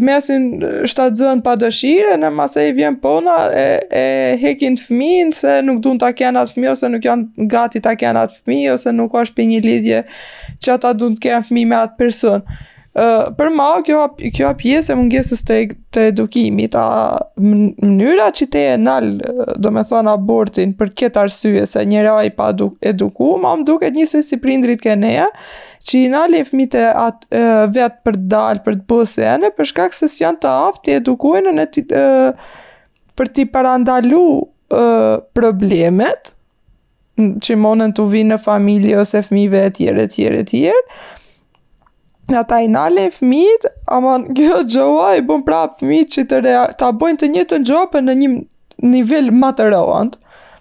mesin 0.00 0.46
shtatë 0.88 1.18
zën 1.20 1.42
pa 1.44 1.52
dëshire, 1.60 2.14
në 2.20 2.30
mase 2.32 2.64
i 2.70 2.72
vjen 2.76 2.96
pona, 3.02 3.34
e, 3.52 3.80
e 3.92 4.36
hekin 4.40 4.78
të 4.78 4.86
fmin, 4.88 5.32
se 5.36 5.58
nuk 5.66 5.82
du 5.84 5.92
të 5.98 6.06
ta 6.06 6.30
atë 6.30 6.40
të 6.40 6.54
fmi, 6.54 6.68
ose 6.72 6.88
nuk 6.94 7.04
janë 7.08 7.48
gati 7.52 7.82
ta 7.84 7.92
kena 8.00 8.24
atë 8.26 8.40
fmi, 8.40 8.60
ose 8.72 8.94
nuk 8.96 9.12
është 9.22 9.36
për 9.40 9.48
një 9.52 9.60
lidhje 9.66 10.02
që 10.64 10.74
ata 10.78 10.94
du 11.02 11.10
të 11.14 11.24
kena 11.26 11.46
fmi 11.50 11.66
me 11.72 11.76
atë 11.82 11.98
person 12.00 12.46
për 13.36 13.48
ma, 13.56 13.68
kjo, 13.86 14.00
kjo 14.34 14.48
a 14.50 14.56
pjesë 14.58 14.92
e 14.92 14.96
mungesës 14.98 15.40
të, 15.46 15.56
të 15.94 16.02
edukimit, 16.10 16.74
a 16.76 16.82
mënyra 17.40 18.26
që 18.36 18.46
te 18.52 18.64
e 18.72 18.78
nalë, 18.80 19.34
do 19.64 19.70
me 19.72 19.84
thonë 19.88 20.10
abortin, 20.12 20.74
për 20.76 20.90
këtë 21.00 21.22
arsye 21.22 21.62
se 21.70 21.84
një 21.88 22.02
raj 22.04 22.26
pa 22.36 22.50
eduk, 22.52 22.74
eduku, 22.92 23.30
më 23.40 23.52
duket 23.70 23.96
njësë 23.96 24.20
si 24.28 24.40
prindrit 24.42 24.82
kanë 24.84 25.02
neja, 25.06 25.28
që 25.86 26.00
i 26.02 26.10
nalë 26.12 26.40
e 26.42 26.48
fmi 26.50 26.66
vetë 26.74 27.88
për 28.04 28.18
dalë, 28.34 28.64
për 28.68 28.76
të 28.80 28.84
bëse 28.92 29.24
e 29.32 29.36
në, 29.46 29.52
për 29.56 29.70
shkak 29.70 29.96
se 29.96 30.08
s'jan 30.12 30.36
të 30.42 30.52
aftë 30.66 30.84
të 30.90 30.98
edukuinë 31.00 31.54
në 31.56 31.66
të, 31.78 31.86
e, 31.94 32.66
për 33.16 33.32
t'i 33.38 33.46
parandalu 33.54 34.24
problemet, 35.36 36.28
që 37.18 37.56
monën 37.60 37.90
të 37.96 38.04
vinë 38.12 38.34
në 38.34 38.38
familje 38.44 39.00
ose 39.02 39.18
fmive 39.26 39.64
e 39.68 39.72
tjere, 39.78 40.04
tjere, 40.12 40.44
tjere, 40.44 40.44
tjere 40.86 41.18
në 42.30 42.38
ata 42.44 42.58
i 42.62 42.68
nale 42.70 43.08
e 43.08 43.12
fmit, 43.12 43.66
ama 43.90 44.16
në 44.22 44.34
gjë 44.38 44.60
gjoha 44.74 45.08
i 45.18 45.24
bon 45.26 45.42
pra 45.46 45.64
fmit 45.80 46.14
që 46.14 46.26
të 46.30 46.40
rea, 46.46 46.62
ta 46.78 46.92
bojnë 46.94 47.24
të 47.24 47.30
një 47.34 47.44
të 47.50 47.58
një 47.64 47.68
gjopë 47.70 48.02
në 48.06 48.16
një 48.22 48.30
nivel 48.94 49.30
më 49.34 49.50
të 49.58 49.68
rohant. 49.74 50.16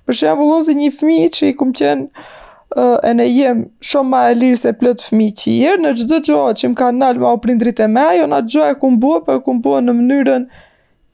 Për 0.05 0.17
shemë 0.23 0.39
bullon 0.41 0.65
si 0.65 0.75
një 0.79 0.91
fmit 0.99 1.37
që 1.37 1.51
i 1.51 1.55
kumë 1.59 1.75
qenë 1.77 2.07
uh, 2.07 2.95
e 3.05 3.11
ne 3.19 3.27
jem 3.29 3.63
shumë 3.85 4.09
ma 4.09 4.23
e 4.31 4.37
lirë 4.41 4.61
se 4.63 4.73
plët 4.79 5.03
fmit 5.11 5.43
që 5.43 5.51
i 5.53 5.59
erë, 5.73 5.83
në 5.85 5.93
gjë 6.01 6.21
gjoha 6.29 6.55
që 6.59 6.71
më 6.73 6.79
ka 6.81 6.89
nalë 7.03 7.21
ma 7.23 7.35
o 7.35 7.41
prindrit 7.43 7.79
e 7.85 7.89
me, 7.93 8.07
jo 8.17 8.25
na 8.31 8.41
gjë 8.41 8.55
gjoha 8.55 8.71
e 8.75 8.79
kumë 8.81 8.99
bua, 9.03 9.21
për 9.27 9.41
kumë 9.47 9.65
bua 9.67 9.83
në 9.85 9.97
mënyrën 9.99 10.49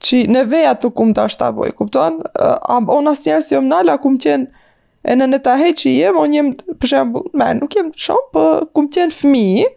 që 0.06 0.22
në 0.32 0.44
veja 0.52 0.74
të 0.80 0.90
kumë 0.98 1.16
të 1.16 1.24
ashtë 1.28 1.40
ta 1.44 1.52
boj, 1.56 1.70
kupton? 1.78 2.20
Uh, 2.32 2.56
am, 2.76 2.88
o 2.92 2.98
në 3.04 3.12
asë 3.12 3.28
njerë 3.30 3.44
si 3.50 3.58
o 3.58 3.62
nalë, 3.64 3.92
a 3.96 4.00
kumë 4.02 4.24
qenë 4.24 4.64
e 5.06 5.14
në 5.16 5.28
në 5.30 5.38
të 5.44 5.54
hejtë 5.60 5.78
që 5.84 5.92
jem, 5.96 6.16
o 6.18 6.24
njëmë, 6.32 6.74
për 6.82 6.90
shemë, 6.92 7.20
me 7.40 7.48
nuk 7.60 7.76
jem 7.78 7.88
shumë, 8.06 8.24
për 8.34 8.42
po 8.42 8.68
kumë 8.76 8.92
qenë 8.98 9.14
fmijë, 9.20 9.70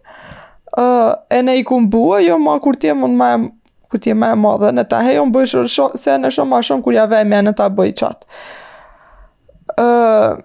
uh, 0.78 1.12
e 1.30 1.42
ne 1.42 1.58
i 1.60 1.64
kumbua, 1.64 2.20
jo 2.20 2.38
ma 2.40 2.60
kur 2.60 2.76
ti 2.76 2.88
e 2.88 2.94
mund 2.94 3.16
ma 3.18 3.34
e 3.36 3.42
kur 3.90 4.00
ti 4.00 4.10
e 4.10 4.14
ma 4.14 4.32
e 4.34 4.38
madhe 4.38 4.72
në 4.72 4.86
ta, 4.92 5.02
he 5.06 5.16
jo 5.18 5.26
më 5.26 5.34
bëjë 5.38 5.92
se 5.98 6.18
në 6.22 6.32
shumë 6.34 6.50
ma 6.50 6.60
shumë 6.66 6.84
kur 6.86 6.96
ja 6.98 7.08
vejme 7.10 7.40
në 7.48 7.56
ta 7.58 7.70
bëj 7.74 7.94
qatë. 8.04 8.30
Uh, 9.80 10.42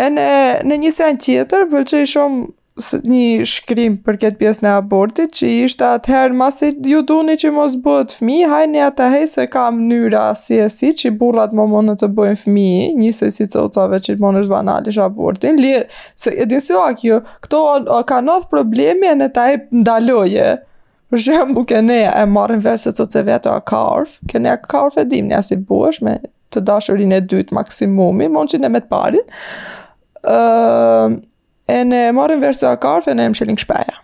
e 0.00 0.08
në 0.14 0.78
një 0.86 0.94
sen 0.94 1.18
qeter, 1.22 1.66
pëllë 1.70 1.90
që 1.92 2.02
i 2.02 2.08
shumë 2.14 2.46
një 2.80 3.44
shkrim 3.48 3.96
për 4.06 4.16
këtë 4.22 4.38
pjesë 4.38 4.64
në 4.64 4.72
abortit, 4.78 5.32
që 5.34 5.48
ishte 5.64 5.86
atëherë 5.88 6.36
masë 6.38 6.68
ju 6.86 7.00
duni 7.06 7.34
që 7.40 7.50
mos 7.54 7.74
bëtë 7.82 8.18
fmi, 8.20 8.36
hajni 8.50 8.82
ata 8.84 9.08
hej 9.12 9.24
se 9.32 9.46
ka 9.50 9.64
mënyra 9.74 10.26
si 10.38 10.60
e 10.62 10.68
si 10.72 10.92
që 11.00 11.10
burrat 11.20 11.54
më 11.58 11.64
mënë 11.72 11.96
të 12.00 12.10
bëjnë 12.18 12.40
fmi, 12.44 12.68
njëse 13.02 13.30
si 13.34 13.48
të 13.50 13.64
ucave 13.68 13.98
që 14.06 14.16
më 14.22 14.32
është 14.42 14.52
banalisht 14.52 15.02
abortin, 15.02 15.58
li, 15.62 15.72
se 16.18 16.32
e 16.34 16.46
dinë 16.48 16.64
si 16.68 16.76
o 16.78 16.84
akjo, 16.84 17.20
këto 17.44 17.62
o, 17.96 18.00
ka 18.08 18.20
nëth 18.24 18.46
problemi 18.52 19.10
e 19.10 19.16
në 19.18 19.30
taj 19.36 19.58
ndaloje, 19.80 20.50
për 21.10 21.22
shembu 21.24 21.64
këne 21.70 22.02
e 22.10 22.24
marrën 22.30 22.62
vese 22.64 22.92
të 22.94 23.08
të 23.10 23.24
vetë 23.30 23.54
o 23.56 23.60
karf, 23.68 24.18
këne 24.30 24.54
e 24.54 24.60
karf 24.70 24.98
e 25.02 25.06
dim 25.08 25.30
një 25.32 25.40
asë 25.42 25.58
i 25.58 26.04
me 26.10 26.18
të 26.54 26.62
dashurin 26.64 27.12
e 27.12 27.22
dytë 27.28 27.52
maksimumi, 27.58 28.28
mon 28.32 28.46
që 28.48 28.62
me 28.70 28.80
të 28.80 28.88
parin, 28.92 29.26
uh, 30.24 31.18
e 31.68 31.84
ne 31.90 32.10
marim 32.12 32.40
versë 32.42 32.70
a 32.72 32.76
karfe, 32.80 33.14
ne 33.14 33.26
e 33.28 33.32
më 33.32 33.38
shëllin 33.40 33.58
këshpeja. 33.60 33.96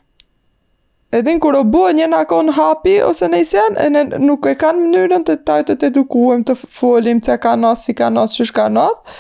E 1.14 1.20
din 1.22 1.38
kur 1.40 1.54
o 1.54 1.62
bua 1.70 1.92
një 1.94 2.08
në 2.10 2.18
akon 2.26 2.52
hapi, 2.56 2.96
ose 3.08 3.28
ne 3.30 3.40
isen, 3.44 3.76
e 3.80 3.88
ne 3.94 4.02
nuk 4.20 4.48
e 4.50 4.56
kanë 4.60 4.82
mënyrën 4.82 5.24
të 5.28 5.36
tajtë 5.50 5.76
të 5.80 5.92
edukuem, 5.92 6.42
të 6.48 6.56
folim, 6.64 7.22
që 7.24 7.38
ka 7.44 7.52
nësë, 7.62 7.84
si 7.86 7.96
ka 8.00 8.10
nësë, 8.16 8.38
që 8.40 8.48
shka 8.50 8.66
nësë, 8.74 9.14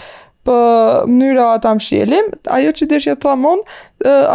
për 0.44 1.08
mënyra 1.08 1.44
ata 1.56 1.70
më 1.78 1.82
shjelim, 1.84 2.26
ajo 2.52 2.72
që 2.78 2.86
deshja 2.90 3.14
të 3.16 3.22
thamon, 3.24 3.62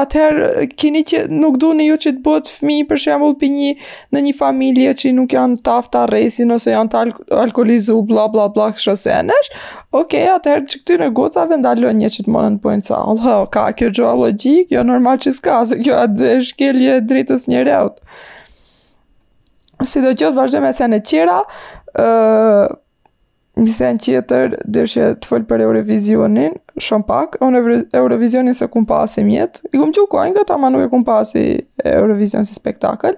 atëherë 0.01 0.65
kini 0.79 1.03
që 1.05 1.23
nuk 1.41 1.59
du 1.61 1.69
në 1.77 1.85
ju 1.91 1.97
që 2.05 2.13
të 2.17 2.23
bëtë 2.25 2.53
fmi 2.57 2.77
për 2.89 3.01
shembul 3.03 3.35
për 3.41 3.51
një 3.53 3.75
në 4.15 4.23
një 4.27 4.33
familje 4.39 4.95
që 5.01 5.11
nuk 5.19 5.35
janë 5.37 5.59
taft 5.67 5.91
të 5.93 6.03
resin 6.13 6.55
ose 6.55 6.73
janë 6.73 6.91
të 6.95 7.01
alkoholizu, 7.43 7.99
bla 8.09 8.25
bla 8.33 8.47
bla, 8.55 8.69
kështë 8.73 8.95
ose 8.95 9.13
enesh, 9.19 9.51
okej, 9.91 10.25
okay, 10.25 10.33
atëherë 10.33 10.65
që 10.73 10.81
këty 10.81 10.99
në 11.03 11.11
goca 11.21 11.45
vendallon 11.51 12.01
një 12.01 12.11
që 12.17 12.25
të 12.27 12.33
monën 12.35 12.57
të 12.57 12.65
pojnë 12.65 12.99
ha, 13.27 13.37
ka 13.57 13.67
kjo 13.79 13.91
gjoa 14.01 14.15
logik, 14.25 14.73
jo 14.73 14.83
normal 14.89 15.21
që 15.23 15.35
s'ka, 15.37 15.59
se 15.73 15.79
kjo 15.83 15.99
atë 16.07 16.35
shkelje 16.51 16.99
dritës 17.09 17.45
një 17.53 17.65
reut. 17.69 17.97
Si 19.87 20.01
do 20.03 20.09
qëtë 20.11 20.35
vazhdo 20.35 20.59
me 20.65 20.73
në 20.91 21.03
qira, 21.07 21.41
Në 23.59 23.71
sen 23.75 23.97
tjetër, 23.99 24.53
dërshë 24.71 25.05
të 25.19 25.27
fol 25.29 25.41
për 25.49 25.65
Eurovisionin, 25.65 26.53
shumë 26.79 27.05
pak, 27.09 27.37
unë 27.43 27.61
Eurovisionin 27.97 28.55
se 28.55 28.67
kum 28.71 28.85
pasi 28.87 29.23
mjet. 29.27 29.59
I 29.73 29.79
kumë 29.81 29.95
qiu 29.97 30.05
kuaj 30.11 30.29
nga 30.33 30.45
ta 30.47 30.55
ma 30.59 30.69
nuk 30.71 30.85
e 30.85 30.91
kum 30.91 31.03
pasi 31.07 31.41
Eurovision 31.83 32.45
si 32.47 32.55
spektakl. 32.55 33.17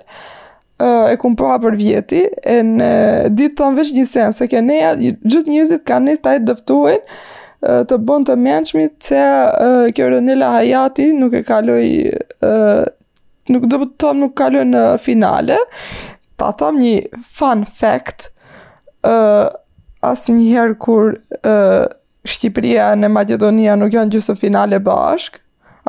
Ë 0.81 0.87
e 1.13 1.19
kum 1.21 1.35
pa 1.37 1.57
për 1.61 1.77
vjeti, 1.77 2.23
e 2.41 2.57
në 2.65 2.89
ditë 3.37 3.59
thon 3.59 3.77
veç 3.77 3.91
një 3.97 4.07
sen 4.09 4.33
se 4.37 4.47
kanë 4.49 4.67
neja, 4.71 4.95
gjithë 5.03 5.51
njerëzit 5.53 5.85
kanë 5.89 6.05
nis 6.09 6.23
ta 6.25 6.33
dëftuajnë, 6.47 7.21
të 7.91 7.99
bënd 8.09 8.31
të 8.31 8.39
mençmit 8.41 8.95
se 9.05 9.21
kjo 9.93 10.09
Ronela 10.15 10.55
Hayati 10.55 11.11
nuk 11.19 11.35
e 11.37 11.43
kaloi 11.45 11.91
nuk 13.53 13.67
do 13.69 13.79
të 13.83 13.99
them 14.01 14.23
nuk 14.25 14.33
kaloi 14.41 14.65
në 14.73 14.85
finale. 15.05 15.59
Ta 16.41 16.49
tham 16.57 16.81
një 16.81 17.21
fun 17.37 17.61
fact 17.81 18.31
asë 20.05 20.33
njëherë 20.37 20.77
kur 20.81 21.13
uh, 21.45 21.85
Shqipria 22.27 22.91
në 22.97 23.09
Macedonia 23.13 23.77
nuk 23.79 23.93
janë 23.95 24.13
gjusë 24.15 24.35
finale 24.41 24.79
bashkë, 24.85 25.41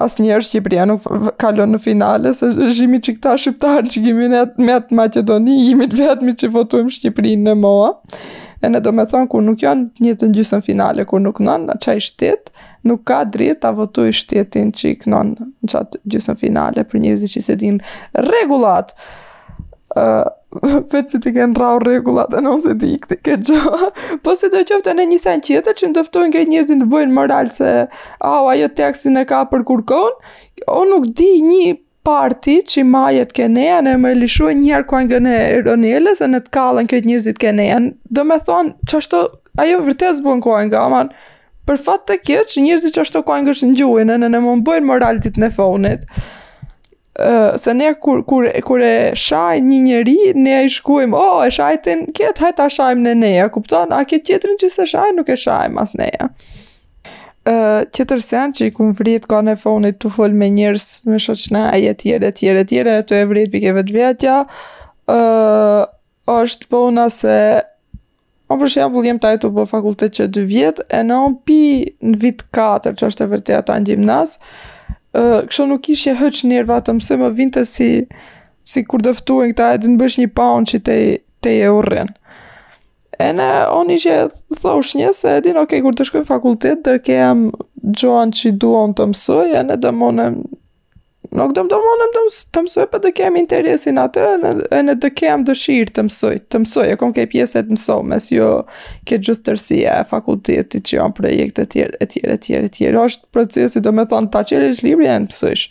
asë 0.04 0.24
njëherë 0.24 0.46
Shqipria 0.48 0.86
nuk 0.88 1.04
kalon 1.40 1.74
në 1.76 1.80
finale, 1.82 2.32
se 2.36 2.50
zhimi 2.72 3.00
që 3.04 3.16
këta 3.18 3.34
shqiptarë 3.40 3.92
që 3.92 4.02
gjimi 4.06 4.28
në 4.32 4.44
me 4.64 4.76
atë 4.80 4.96
Macedoni, 4.98 5.58
jimi 5.66 5.88
të 5.92 6.00
vetëmi 6.00 6.36
që 6.40 6.52
votuim 6.54 6.88
Shqiprin 6.92 7.44
në 7.48 7.56
moa, 7.60 7.90
e 8.62 8.70
në 8.70 8.80
do 8.84 8.92
me 8.94 9.04
thonë 9.10 9.28
kur 9.32 9.44
nuk 9.44 9.64
janë 9.64 10.04
një 10.06 10.14
të 10.22 10.30
njësën 10.32 10.64
finale, 10.66 11.04
kur 11.08 11.20
nuk 11.20 11.40
nënë 11.44 11.68
në 11.68 11.76
qaj 11.84 11.96
shtetë, 12.08 12.54
nuk 12.88 13.02
ka 13.06 13.22
dritë 13.32 13.60
të 13.66 13.72
votu 13.78 14.06
i 14.08 14.14
shtetin 14.16 14.70
që 14.74 14.86
i 14.90 14.94
kënon 15.02 15.34
në 15.38 15.68
qatë 15.70 16.00
gjusën 16.14 16.38
finale 16.40 16.82
për 16.88 17.02
njëzit 17.04 17.30
që 17.36 17.42
se 17.48 17.54
din 17.60 17.76
regulat 18.30 18.90
vetë 20.72 21.08
si 21.10 21.18
ti 21.24 21.32
ke 21.32 21.46
në 21.48 21.58
rau 21.60 21.78
regullat 21.82 22.34
e 22.36 22.42
në 22.44 22.50
ose 22.56 22.74
ti 22.80 22.92
këtë 23.02 23.18
ke 23.24 23.36
gjë. 23.48 23.60
po 24.24 24.34
si 24.38 24.50
do 24.52 24.60
qofte 24.68 24.94
në 24.96 25.06
një 25.12 25.20
sen 25.22 25.42
qëtër 25.46 25.78
që 25.80 25.88
më 25.90 25.96
dëftojnë 25.98 26.34
këtë 26.36 26.52
njëzin 26.52 26.82
të 26.84 26.88
bëjnë 26.92 27.16
moral 27.16 27.52
se 27.54 27.70
au, 28.26 28.44
ajo 28.52 28.68
tekstin 28.78 29.20
e 29.20 29.24
ka 29.30 29.44
për 29.52 29.64
kurkon, 29.68 30.18
o 30.68 30.82
nuk 30.90 31.08
di 31.18 31.30
një 31.46 31.74
parti 32.06 32.58
që 32.66 32.80
i 32.82 32.84
majet 32.90 33.30
keneja 33.34 33.78
në 33.86 33.94
me 34.02 34.12
lishu 34.18 34.48
e 34.50 34.56
njerë 34.58 34.88
kua 34.90 35.04
nga 35.06 35.20
në 35.22 35.36
eronilës 35.60 36.22
e 36.26 36.30
në 36.32 36.42
të 36.48 36.54
kalën 36.58 36.90
këtë 36.90 37.08
njëzit 37.12 37.40
keneja. 37.42 37.80
Do 38.10 38.24
me 38.28 38.40
thonë 38.42 38.74
që 38.90 38.98
ashtu, 39.00 39.24
ajo 39.62 39.80
vërtes 39.86 40.20
bën 40.26 40.42
kua 40.44 40.64
nga, 40.68 40.82
aman, 40.84 41.12
për 41.68 41.78
fatë 41.80 42.08
të 42.10 42.20
kje 42.26 42.42
që 42.52 42.66
njëzit 42.68 42.98
që 42.98 43.04
ashtu 43.06 43.24
kua 43.26 43.40
nga 43.44 43.54
shë 43.56 43.70
në 43.72 43.80
gjuhin 43.80 44.14
në 44.18 44.32
në 44.34 44.42
më 44.42 44.58
bëjnë 44.68 44.90
moral 44.92 45.22
ditë 45.24 45.44
në 45.44 45.52
fonit 45.56 46.08
se 47.58 47.74
ne 47.78 47.94
kur 47.94 48.24
kur 48.24 48.46
kur 48.64 48.80
e 48.82 49.12
shaj 49.14 49.60
një 49.60 49.80
njeri 49.84 50.16
ne 50.34 50.54
ai 50.62 50.68
shkojm 50.68 51.12
oh 51.14 51.42
e 51.44 51.50
shajtin 51.52 52.06
ket 52.16 52.40
hajt 52.40 52.56
ta 52.56 52.68
shajm 52.72 53.02
ne 53.04 53.12
ne 53.14 53.34
kupton 53.52 53.92
a 53.92 54.00
ke 54.04 54.16
tjetrin 54.18 54.56
që 54.62 54.70
se 54.72 54.86
shaj 54.94 55.12
nuk 55.16 55.28
e 55.28 55.36
shajm 55.36 55.76
as 55.78 55.92
ne 55.94 56.08
ja 56.14 56.30
ë 57.44 57.52
uh, 57.52 57.82
tjetër 57.90 58.20
sen 58.22 58.52
që 58.56 58.66
i 58.66 58.70
kum 58.72 58.92
vrit 58.94 59.24
ka 59.28 59.42
në 59.42 59.56
fonit 59.58 59.98
të 59.98 60.12
fol 60.14 60.30
me 60.32 60.46
njerëz 60.56 60.88
me 61.10 61.18
shoqna 61.18 61.64
e 61.76 61.92
tjerë 62.04 62.30
e 62.30 62.34
tjerë 62.40 62.60
e 62.62 62.68
tjerë 62.70 62.96
ato 63.02 63.18
e 63.18 63.24
vrit 63.28 63.50
pikë 63.52 63.72
vetë 63.80 63.94
vetja 63.96 64.36
ë 65.10 65.20
uh, 65.20 65.90
është 66.40 66.84
na 66.98 67.08
se 67.12 67.36
Unë 68.52 68.60
për 68.60 68.68
shembull 68.72 69.06
jam 69.08 69.16
tajtu 69.18 69.48
po 69.56 69.62
fakultet 69.64 70.12
që 70.12 70.26
2 70.36 70.40
vjet 70.50 70.80
e 70.92 70.98
në 71.06 71.16
pi 71.48 71.56
në 72.04 72.18
vit 72.20 72.42
4 72.52 72.90
që 73.00 73.08
është 73.08 73.24
e 73.24 73.26
vërtet 73.30 73.64
ta 73.70 73.78
në 73.80 73.86
gjimnaz. 73.88 74.34
uh, 74.36 74.81
kështu 75.14 75.66
nuk 75.68 75.88
ishje 75.92 76.14
hëq 76.16 76.38
nerva 76.48 76.78
të 76.86 76.94
mësoj 76.96 77.18
më 77.20 77.28
vinte 77.36 77.64
si 77.68 77.88
si 78.70 78.84
kur 78.86 79.02
dëftuin 79.02 79.50
këta 79.52 79.72
e 79.74 79.96
bësh 80.00 80.18
një 80.20 80.28
paun 80.38 80.64
që 80.68 80.78
te, 80.86 80.96
te 81.42 81.52
e 81.64 81.68
urren. 81.74 82.08
E 83.18 83.32
ne, 83.34 83.48
on 83.74 83.90
ishje 83.90 84.28
thosh 84.62 84.94
një 84.96 85.10
se 85.14 85.34
edin, 85.40 85.58
oke, 85.58 85.66
okay, 85.68 85.82
kur 85.84 85.94
të 85.98 86.06
shkojnë 86.08 86.28
fakultet, 86.30 86.82
dhe 86.86 86.94
kejam 87.02 87.48
gjoan 87.98 88.32
që 88.34 88.54
duon 88.62 88.94
të 88.96 89.08
mësoj, 89.12 89.48
e 89.58 89.62
ne 89.68 89.76
dhe 89.82 89.90
nuk 91.32 91.54
dëmë 91.56 91.70
do 91.72 91.78
më 91.80 91.92
nëmë 92.00 92.24
të 92.54 92.62
mësoj, 92.66 92.82
për 92.84 92.90
po 92.92 92.98
të 93.06 93.10
kem 93.16 93.36
interesin 93.40 93.98
atë, 94.02 94.24
në, 94.42 94.50
në 94.86 94.96
të 95.02 95.10
kem 95.16 95.44
dëshirë 95.48 95.94
të 95.96 96.04
mësoj, 96.08 96.32
të 96.52 96.60
mësoj, 96.64 96.86
e 96.92 96.96
kom 97.00 97.14
ke 97.16 97.24
pjeset 97.32 97.70
mësoj, 97.72 97.98
mes 98.12 98.26
jo 98.34 98.48
ke 99.08 99.16
gjithë 99.24 99.46
tërsia 99.48 99.94
e 100.02 100.08
fakultetit 100.12 100.84
që 100.90 100.98
janë 100.98 101.16
projekte 101.16 101.64
të 101.64 101.72
tjere, 101.76 101.96
e 102.04 102.08
tjere, 102.12 102.36
e 102.36 102.44
tjere, 102.46 102.68
e 102.68 102.74
tjere, 102.76 103.04
është 103.08 103.28
procesi, 103.32 103.82
do 103.86 103.94
me 103.96 104.04
thonë, 104.12 104.32
ta 104.34 104.44
qërë 104.48 104.72
është 104.74 104.88
libri 104.90 105.08
e 105.08 105.18
në 105.24 105.32
pësojsh. 105.32 105.66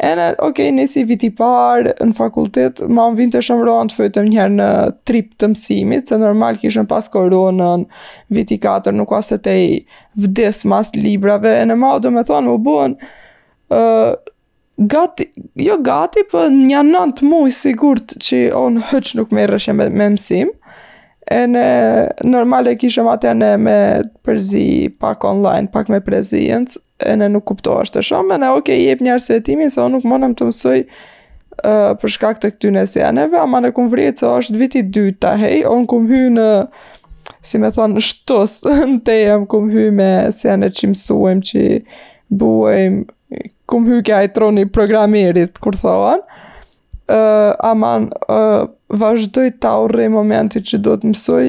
E 0.00 0.14
në, 0.16 0.26
okej, 0.40 0.70
okay, 0.70 0.72
nisi 0.72 1.02
viti 1.04 1.28
parë 1.36 1.92
në 2.08 2.14
fakultet, 2.16 2.80
ma 2.88 3.04
më 3.12 3.18
vinte 3.20 3.42
shumë 3.44 3.66
rohën 3.68 3.90
të 3.92 3.98
fëjtëm 3.98 4.30
njëherë 4.30 4.54
në 4.54 4.68
trip 5.06 5.34
të 5.42 5.50
mësimit, 5.52 6.08
se 6.08 6.16
normal 6.22 6.56
kishën 6.62 6.88
pas 6.88 7.04
koronën 7.12 7.84
viti 8.32 8.56
4, 8.64 8.96
nuk 8.96 9.12
asë 9.18 9.42
të 9.44 9.56
vdes 10.24 10.62
mas 10.72 10.94
librave, 10.96 11.52
e 11.60 11.68
në 11.68 11.76
ma 11.82 11.92
do 12.00 12.14
me 12.16 12.24
thonë, 12.24 12.48
më 12.54 12.64
buën, 12.70 12.96
gati, 14.80 15.24
jo 15.54 15.76
gati, 15.80 16.22
për 16.22 16.30
po 16.30 16.46
një 16.54 16.78
nëntë 16.88 17.26
muj 17.28 17.50
sigurt 17.52 18.14
që 18.22 18.38
onë 18.56 18.86
hëqë 18.90 19.18
nuk 19.20 19.34
me 19.36 19.44
rëshem 19.50 19.76
me, 19.78 19.88
me 19.92 20.06
mësim, 20.16 20.48
e 21.30 21.40
në 21.52 21.64
normal 22.26 22.70
e 22.70 22.76
kishëm 22.80 23.10
atë 23.12 23.34
në 23.36 23.50
me 23.60 23.76
përzi 24.24 24.64
pak 25.02 25.26
online, 25.28 25.68
pak 25.74 25.92
me 25.92 26.00
prezijenës, 26.04 26.78
e 27.04 27.12
në 27.16 27.28
nuk 27.34 27.44
kupto 27.50 27.76
ashtë 27.82 27.98
të 27.98 28.06
shumë, 28.08 28.34
e 28.34 28.40
në 28.40 28.48
oke, 28.54 28.62
okay, 28.72 28.80
jep 28.86 29.04
një 29.04 29.16
arsvetimin, 29.18 29.70
se 29.72 29.82
onë 29.84 29.98
nuk 29.98 30.08
monëm 30.14 30.32
të 30.40 30.48
mësoj 30.48 30.78
uh, 30.80 31.92
për 32.00 32.16
shkak 32.16 32.40
të 32.42 32.54
këty 32.56 32.72
në 32.78 32.86
sjeneve, 32.94 33.40
ama 33.42 33.60
në 33.64 33.74
kumë 33.76 33.92
vrijet 33.92 34.24
se 34.24 34.32
është 34.32 34.60
viti 34.64 34.82
dytë 34.96 35.20
të 35.26 35.36
hej, 35.44 35.60
onë 35.74 35.88
kumë 35.92 36.12
hy 36.14 36.24
në, 36.40 36.48
si 37.52 37.60
me 37.60 37.68
thonë, 37.76 38.00
shtus, 38.08 38.62
në 38.96 38.98
tejem 39.08 39.44
kumë 39.52 39.72
hy 39.76 39.86
me 40.00 40.10
sjene 40.36 40.72
që 40.72 40.92
mësojmë, 40.96 41.48
që 41.52 41.68
buem, 42.40 43.02
kum 43.70 43.86
hykja 43.88 44.22
e 44.24 44.30
troni 44.34 44.66
programerit, 44.72 45.58
kur 45.62 45.72
thohan, 45.78 46.22
uh, 47.08 47.54
aman, 47.66 48.08
uh, 48.30 48.64
vazhdoj 48.90 49.52
ta 49.62 49.76
urrej 49.84 50.10
momenti 50.10 50.60
që 50.66 50.78
do 50.84 50.96
të 50.98 51.12
mësoj, 51.12 51.44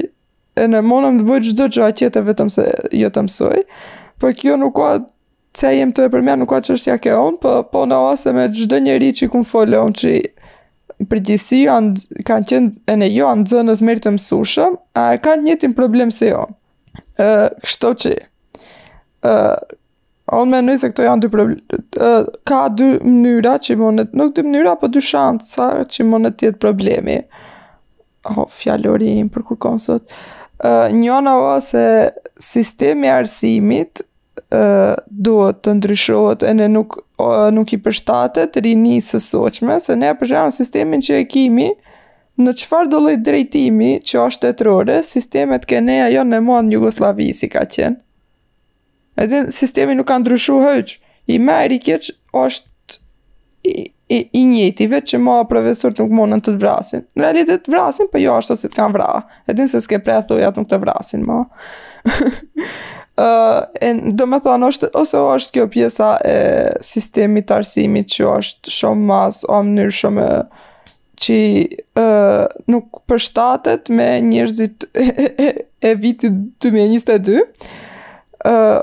e 0.62 0.68
në 0.68 0.82
monëm 0.86 1.22
të 1.22 1.26
bëjt 1.30 1.50
gjdo 1.52 1.70
që 1.76 1.86
a 1.88 1.90
qete 2.02 2.24
vetëm 2.28 2.52
se 2.54 2.68
jo 2.98 3.10
të 3.10 3.24
mësoj, 3.28 3.64
po 4.22 4.30
kjo 4.38 4.60
nuk 4.62 4.76
ka, 4.78 4.92
që 5.58 5.68
e 5.68 5.74
jem 5.82 5.90
të 5.96 6.06
e 6.06 6.12
përmja, 6.14 6.38
nuk 6.44 6.52
ka 6.54 6.62
që 6.64 6.78
është 6.78 6.92
jake 6.94 7.16
onë, 7.18 7.40
po, 7.44 7.56
po 7.72 7.84
në 7.90 7.98
ose 8.12 8.32
me 8.38 8.46
gjdo 8.56 8.80
njeri 8.86 9.10
që 9.18 9.26
i 9.26 9.32
kum 9.34 9.44
folë 9.48 9.82
onë 9.82 10.00
që 10.00 10.14
për 11.12 11.18
gjithësi 11.28 11.64
kanë 12.28 12.48
qenë 12.52 12.92
e 12.94 12.96
në 13.02 13.08
jo 13.10 13.28
anë 13.28 13.48
zënë 13.50 13.76
mërë 13.88 14.04
të 14.06 14.12
mësushëm, 14.20 14.78
a 15.02 15.08
kanë 15.24 15.48
njëtim 15.48 15.72
problem 15.76 16.12
se 16.14 16.30
jo. 16.30 16.46
Kështë 17.18 17.90
uh, 17.90 17.90
të 17.90 17.92
që, 18.04 18.12
uh, 19.32 19.81
Pa 20.32 20.40
unë 20.48 20.78
se 20.80 20.88
këto 20.94 21.04
janë 21.04 21.26
dy 21.26 21.30
probleme. 21.34 21.80
Ka 22.48 22.62
dy 22.72 22.86
mënyra 23.04 23.58
që 23.66 23.76
monet, 23.82 24.14
nuk 24.16 24.30
dy 24.38 24.46
mënyra, 24.46 24.78
po 24.80 24.88
dy 24.88 25.02
shansa 25.04 25.66
që 25.92 26.06
monet 26.08 26.38
tjetë 26.40 26.62
problemi. 26.62 27.18
O, 27.20 28.46
oh, 28.46 28.48
fjallori 28.54 29.10
im 29.18 29.28
për 29.34 29.44
kur 29.48 29.80
sot 29.82 30.04
Njona 30.94 31.32
o 31.42 31.50
se 31.60 31.84
sistemi 32.38 33.10
arsimit 33.10 34.04
duhet 34.52 35.58
të 35.66 35.74
ndryshot 35.80 36.44
e 36.46 36.52
ne 36.54 36.68
nuk, 36.70 37.00
nuk 37.58 37.74
i 37.74 37.80
përshtatet 37.82 38.60
rini 38.64 39.00
së 39.02 39.18
soqme, 39.26 39.80
se 39.82 39.98
ne 39.98 40.14
përshatë 40.20 40.52
në 40.52 40.56
sistemin 40.62 41.04
që 41.08 41.18
e 41.18 41.26
kimi 41.34 41.72
në 42.42 42.54
qëfar 42.62 42.92
dolloj 42.94 43.18
drejtimi 43.26 43.96
që 44.06 44.22
ashtë 44.28 44.52
të 44.52 44.60
trore, 44.62 45.02
sistemet 45.10 45.66
ke 45.68 45.82
ne 45.82 45.98
ajo 46.06 46.28
në 46.30 46.44
mod 46.46 46.70
në 46.70 46.78
Jugoslavisi 46.78 47.50
ka 47.52 47.66
qenë 47.74 47.98
edhe 49.20 49.46
sistemi 49.52 49.98
nuk 49.98 50.08
ka 50.08 50.18
ndryshuar 50.20 50.78
hiç. 50.80 51.00
i 51.32 51.38
meri 51.40 51.78
kjeq 51.80 52.08
është 52.34 53.00
i, 53.72 53.94
i, 54.10 54.70
i 54.84 54.88
vetë 54.90 55.12
që 55.12 55.20
ma 55.22 55.36
profesor 55.48 55.94
nuk 56.00 56.10
monën 56.18 56.42
të 56.44 56.50
të 56.56 56.60
vrasin. 56.60 57.04
Në 57.16 57.22
realitet 57.24 57.64
të 57.68 57.72
vrasin, 57.72 58.08
për 58.10 58.18
po 58.18 58.22
jo 58.24 58.34
ashtë 58.36 58.54
ose 58.56 58.70
të 58.72 58.76
kanë 58.80 58.94
vra. 58.96 59.12
edhe 59.48 59.68
se 59.72 59.80
s'ke 59.86 60.00
prethu, 60.04 60.40
ja 60.42 60.50
nuk 60.56 60.68
të 60.68 60.80
vrasin 60.82 61.24
ma. 61.28 61.38
uh, 62.06 63.62
e, 63.88 63.94
do 64.18 64.28
më 64.28 64.42
thonë, 64.44 64.72
është, 64.74 64.90
ose 65.02 65.22
është 65.38 65.58
kjo 65.60 65.68
pjesa 65.76 66.10
e 66.26 66.36
sistemi 66.90 67.44
të 67.46 67.60
arsimit 67.62 68.10
që 68.16 68.28
është 68.40 68.76
shumë 68.80 69.08
mas, 69.14 69.44
o 69.48 69.62
mënyrë 69.64 69.96
shumë 70.02 70.28
që 71.22 71.36
uh, 72.02 72.50
nuk 72.68 73.04
përshtatet 73.08 73.92
me 73.94 74.10
njërzit 74.26 74.86
e, 74.96 75.04
e, 75.46 75.50
e 75.86 75.96
vitit 76.02 76.34
2022, 76.66 77.42
uh, 77.46 78.80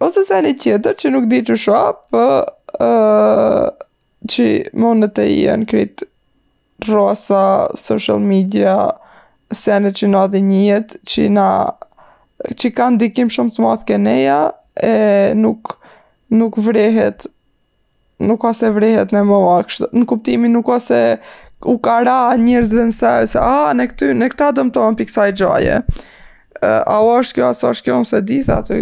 ose 0.00 0.24
se 0.24 0.38
një 0.42 0.54
e 0.54 0.56
tjetër 0.60 0.96
që 1.00 1.10
nuk 1.14 1.26
di 1.30 1.42
që 1.48 1.56
shua, 1.60 1.82
po 2.12 2.22
uh, 2.46 3.66
që 4.30 4.46
mundë 4.80 5.10
e 5.22 5.26
i 5.34 5.40
e 5.52 5.56
në 5.60 5.68
kritë 5.70 6.08
rosa, 6.88 7.42
social 7.76 8.20
media, 8.24 8.76
se 9.52 9.76
në 9.82 9.92
që 9.98 10.08
në 10.12 10.22
adhë 10.24 10.42
njët, 10.46 10.94
që, 11.08 11.26
na, 11.34 11.48
që 12.60 12.70
kanë 12.78 13.02
dikim 13.04 13.28
shumë 13.32 13.56
të 13.58 13.64
matë 13.66 13.88
këneja, 13.92 14.38
e 14.80 14.94
nuk, 15.36 15.74
nuk 16.32 16.56
vrehet, 16.64 17.26
nuk 18.24 18.44
ose 18.48 18.70
vrehet 18.72 19.12
në 19.12 19.24
më 19.28 19.42
vakshtë, 19.44 19.90
në 19.96 20.08
kuptimi 20.08 20.48
nuk 20.52 20.68
ose 20.72 21.02
u 21.68 21.76
kara 21.84 22.22
njërës 22.40 22.72
vënsaj, 22.78 23.28
se 23.34 23.42
a, 23.42 23.76
në 23.76 23.90
këty, 23.90 24.14
në 24.16 24.30
këta 24.32 24.48
dëmë 24.56 24.72
tonë 24.72 25.08
gjoje, 25.36 25.82
a 26.70 26.96
o 27.02 27.12
është 27.18 27.34
kjo, 27.38 27.48
a 27.48 27.54
së 27.56 27.68
është 27.72 27.84
kjo, 27.86 28.20
disa 28.28 28.58
atë 28.60 28.76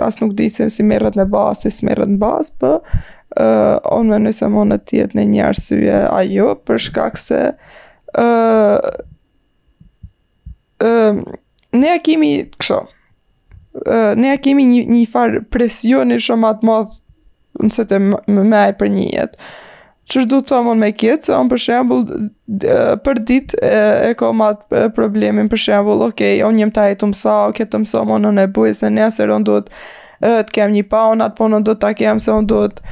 plas 0.00 0.16
nuk 0.24 0.32
di 0.36 0.48
se 0.48 0.70
si 0.72 0.82
merret 0.86 1.16
në 1.20 1.26
bazë, 1.28 1.70
si 1.76 1.84
merret 1.84 2.08
në 2.08 2.16
bazë, 2.22 2.54
po 2.62 2.72
uh, 2.80 3.76
on 3.92 4.08
mënyrë 4.08 4.34
se 4.40 4.48
mund 4.52 4.72
të 4.88 5.02
jetë 5.02 5.18
në 5.20 5.26
një 5.34 5.42
arsye 5.50 6.00
ajo 6.08 6.54
për 6.66 6.80
shkak 6.88 7.20
se 7.20 7.42
ë 7.50 8.24
uh, 8.24 8.96
ë 10.80 10.88
uh, 10.88 11.20
ne 11.76 11.90
e 11.92 11.98
kemi 12.02 12.32
kështu. 12.56 12.78
Uh, 13.84 14.12
ne 14.18 14.32
e 14.34 14.38
kemi 14.42 14.64
një 14.66 14.80
një 14.90 15.04
far 15.12 15.36
presioni 15.54 16.16
shumë 16.20 16.48
atë 16.54 16.66
mod 16.68 16.96
nëse 17.60 17.84
të 17.90 18.00
më 18.40 18.64
ai 18.64 18.72
për 18.80 18.90
një 18.96 19.04
jetë 19.12 19.50
që 20.10 20.24
shdu 20.24 20.40
të 20.42 20.50
thamon 20.50 20.80
me 20.82 20.88
kjetë, 20.92 21.26
se 21.28 21.34
unë 21.38 21.52
për 21.52 21.60
shembul, 21.66 22.02
për 23.06 23.20
dit 23.28 23.52
e, 23.56 23.74
e 24.10 24.16
ko 24.18 24.32
matë 24.36 24.88
problemin 24.96 25.48
për 25.52 25.62
shembul, 25.68 26.02
okej, 26.08 26.34
okay, 26.36 26.46
unë 26.48 26.64
jem 26.64 26.72
taj 26.76 26.88
të 27.00 27.10
mësa, 27.12 27.36
o 27.46 27.50
okay, 27.52 27.68
të 27.70 27.80
mësa, 27.84 28.02
më 28.10 28.18
në 28.24 28.32
nebuj, 28.40 28.72
se 28.80 28.90
një 28.90 29.06
asër 29.06 29.34
unë 29.38 29.48
duhet 29.52 29.70
të 30.20 30.52
kem 30.52 30.74
një 30.76 30.82
pa, 30.90 31.06
atë 31.14 31.30
po 31.38 31.46
në 31.48 31.62
do 31.64 31.74
të 31.80 31.92
kem, 32.00 32.18
se 32.22 32.32
unë 32.34 32.50
duhet 32.50 32.82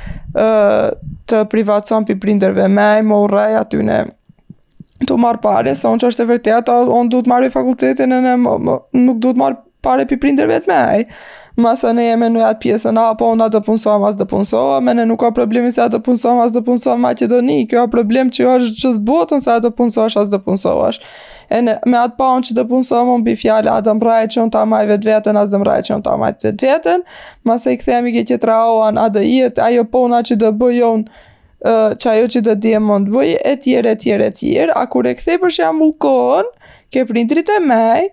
të 1.29 1.43
privatëson 1.55 2.07
për 2.09 2.21
prinderve 2.23 2.71
me, 2.73 2.89
më 3.05 3.21
urej 3.27 3.59
aty 3.65 3.83
në 3.85 3.99
të 5.09 5.15
marë 5.21 5.43
pare, 5.45 5.75
se 5.79 5.91
unë 5.91 6.03
që 6.05 6.13
është 6.13 6.25
e 6.25 6.31
vërtet, 6.33 6.71
unë 6.73 7.13
duhet 7.15 7.29
marë 7.31 7.51
i 7.51 7.55
fakultetin, 7.59 8.15
në 8.23 8.37
nuk 8.39 9.25
duhet 9.25 9.43
marë 9.43 9.61
pare 9.85 10.07
pi 10.09 10.17
prindërve 10.19 10.61
të 10.65 10.71
mej. 10.73 11.05
Masa 11.59 11.91
ne 11.95 12.05
jemi 12.07 12.29
në 12.31 12.43
atë 12.53 12.61
pjesën 12.63 12.99
A, 13.03 13.09
po 13.19 13.33
unë 13.35 13.49
atë 13.49 13.61
punësojmë, 13.67 14.07
asë 14.11 14.21
dë 14.21 14.27
punësojmë, 14.31 14.93
ne 14.95 15.07
nuk 15.11 15.19
ka 15.25 15.33
problemi 15.35 15.73
se 15.75 15.81
atë 15.83 15.99
punësojmë, 16.07 16.45
asë 16.47 16.55
dë 16.55 16.61
punësojmë 16.69 17.03
Macedoni, 17.03 17.57
kjo 17.67 17.81
a 17.83 17.89
problem 17.91 18.29
që 18.31 18.47
është 18.55 18.77
gjithë 18.79 19.01
botën 19.09 19.43
se 19.43 19.57
atë 19.57 19.73
punësojmë, 19.75 20.13
asë 20.23 20.33
dë 20.37 20.41
punësojmë. 20.45 21.09
E 21.49 21.61
në, 21.65 21.75
me 21.91 21.99
atë 21.99 22.15
pa 22.21 22.29
unë 22.37 22.47
që 22.47 22.57
dë 22.61 22.65
punësojmë, 22.73 23.15
unë 23.19 23.27
bi 23.27 23.35
fjallë, 23.43 23.73
atë 23.75 23.97
mbraj 23.99 24.21
që 24.37 24.45
unë 24.45 24.55
ta 24.55 24.63
maj 24.71 24.85
vetë 24.93 25.11
vetën, 25.11 25.41
asë 25.43 25.53
dë 25.57 25.61
mbraj 25.65 25.81
që 25.89 25.97
unë 25.97 26.07
ta 26.07 26.15
maj 26.23 26.31
vetë 26.45 26.65
vetën, 26.71 27.05
masa 27.51 27.75
i 27.75 27.81
këthemi 27.83 28.15
ke 28.21 28.25
qëtë 28.31 28.51
raohan, 28.53 29.03
a 29.03 29.09
dë 29.17 29.25
jetë, 29.27 29.67
ajo 29.67 29.87
po 29.95 30.05
unë 30.07 30.23
që 30.31 30.39
dë 30.45 30.53
bëjë 30.63 30.93
unë, 30.95 31.25
që 31.99 32.13
ajo 32.15 32.31
që 32.37 32.45
dë 32.47 32.57
dje 32.69 32.85
mund 32.87 33.11
bëjë, 33.17 33.35
e 33.43 33.57
tjere, 33.67 33.97
e 34.21 34.31
tjere, 34.31 34.71
a 34.79 34.87
kur 34.87 35.11
e 35.11 35.17
këthe 35.19 35.41
për 35.43 35.59
që 35.59 35.67
jam 35.67 35.83
ke 36.89 37.03
prindrit 37.05 37.51
e 37.53 37.59
mej, 37.61 38.07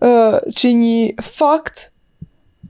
që 0.00 0.72
një 0.74 1.20
fakt 1.22 1.90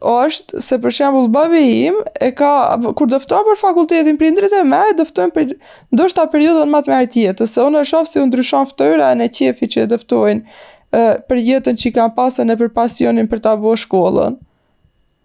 është 0.01 0.61
se 0.65 0.79
për 0.81 0.95
shembull 0.97 1.27
babi 1.29 1.61
im 1.87 1.99
e 2.25 2.31
ka 2.33 2.51
kur 2.97 3.11
dëfton 3.13 3.45
për 3.51 3.59
fakultetin 3.61 4.17
prindrit 4.19 4.53
e 4.57 4.63
mëj 4.65 4.95
dëftojnë 5.03 5.35
për 5.35 5.51
ndoshta 5.95 6.25
periudhën 6.33 6.71
më 6.73 6.81
të 6.87 6.91
mirë 6.93 7.11
të 7.15 7.25
jetës, 7.27 7.53
se 7.55 7.61
unë 7.67 7.83
e 7.83 7.89
shoh 7.91 8.09
si 8.09 8.21
u 8.23 8.27
ndryshon 8.31 8.67
ftyra 8.71 9.13
e 9.13 9.29
qefi 9.29 9.69
që 9.75 9.85
dëftojnë 9.93 11.05
për 11.29 11.43
jetën 11.47 11.77
që 11.79 11.93
kanë 11.99 12.17
pasën 12.17 12.49
në 12.51 12.57
për 12.63 12.73
pasionin 12.81 13.29
për 13.31 13.43
ta 13.45 13.53
bërë 13.61 13.83
shkollën. 13.85 14.39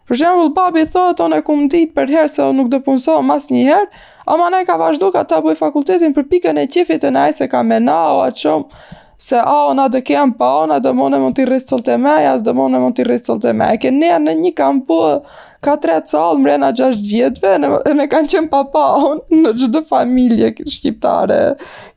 Për 0.05 0.19
shembull 0.21 0.51
babi 0.53 0.83
thotë 0.93 1.23
onë 1.25 1.39
kum 1.47 1.63
ditë 1.71 1.95
për 1.95 2.11
herë 2.17 2.29
se 2.35 2.43
unë 2.45 2.59
nuk 2.59 2.69
do 2.75 2.81
punsoj 2.85 3.23
asnjëherë, 3.37 3.87
ama 4.29 4.51
ne 4.53 4.59
ka 4.67 4.75
vazhduar 4.77 5.15
ka 5.15 5.23
ta 5.31 5.39
bëj 5.41 5.55
fakultetin 5.63 6.13
për 6.13 6.27
pikën 6.29 6.61
e 6.61 6.67
qefit 6.69 7.01
të 7.01 7.15
naj 7.15 7.39
se 7.39 7.47
ka 7.49 7.63
menau 7.65 8.19
atë 8.27 8.37
çom 8.43 8.67
se 9.17 9.39
a 9.41 9.65
o 9.69 9.73
na 9.73 9.87
dhe 9.87 10.01
kem 10.01 10.31
pa 10.33 10.57
ona 10.63 10.79
do 10.79 10.89
dhe 10.89 10.95
mon 10.95 11.13
e 11.15 11.19
mon 11.19 11.33
t'i 11.33 11.45
rrisëll 11.47 11.81
të 11.85 11.95
me, 12.03 12.13
jas 12.23 12.41
dhe 12.43 12.53
mon 12.53 12.75
e 12.75 12.79
mon 12.79 12.91
t'i 12.93 13.03
rrisëll 13.07 13.39
të 13.41 13.53
me. 13.55 13.67
ke 13.77 13.91
nea 13.91 14.17
në 14.19 14.33
një 14.41 14.51
kampu 14.55 14.85
po, 14.85 15.27
ka 15.63 15.75
tre 15.77 15.99
cal, 16.11 16.37
mrena 16.39 16.71
6 16.79 16.99
vjetve, 17.09 17.55
ne, 17.63 17.69
ne 18.01 18.07
kanë 18.11 18.31
qenë 18.33 18.49
pa 18.51 18.63
pa 18.73 18.85
në 19.31 19.53
gjithë 19.55 19.71
dhe 19.77 19.83
familje 19.89 20.53
shqiptare. 20.75 21.39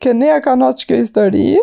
Ke 0.00 0.14
nea 0.14 0.40
ka 0.40 0.54
atë 0.54 0.84
që 0.86 1.00
histori, 1.00 1.56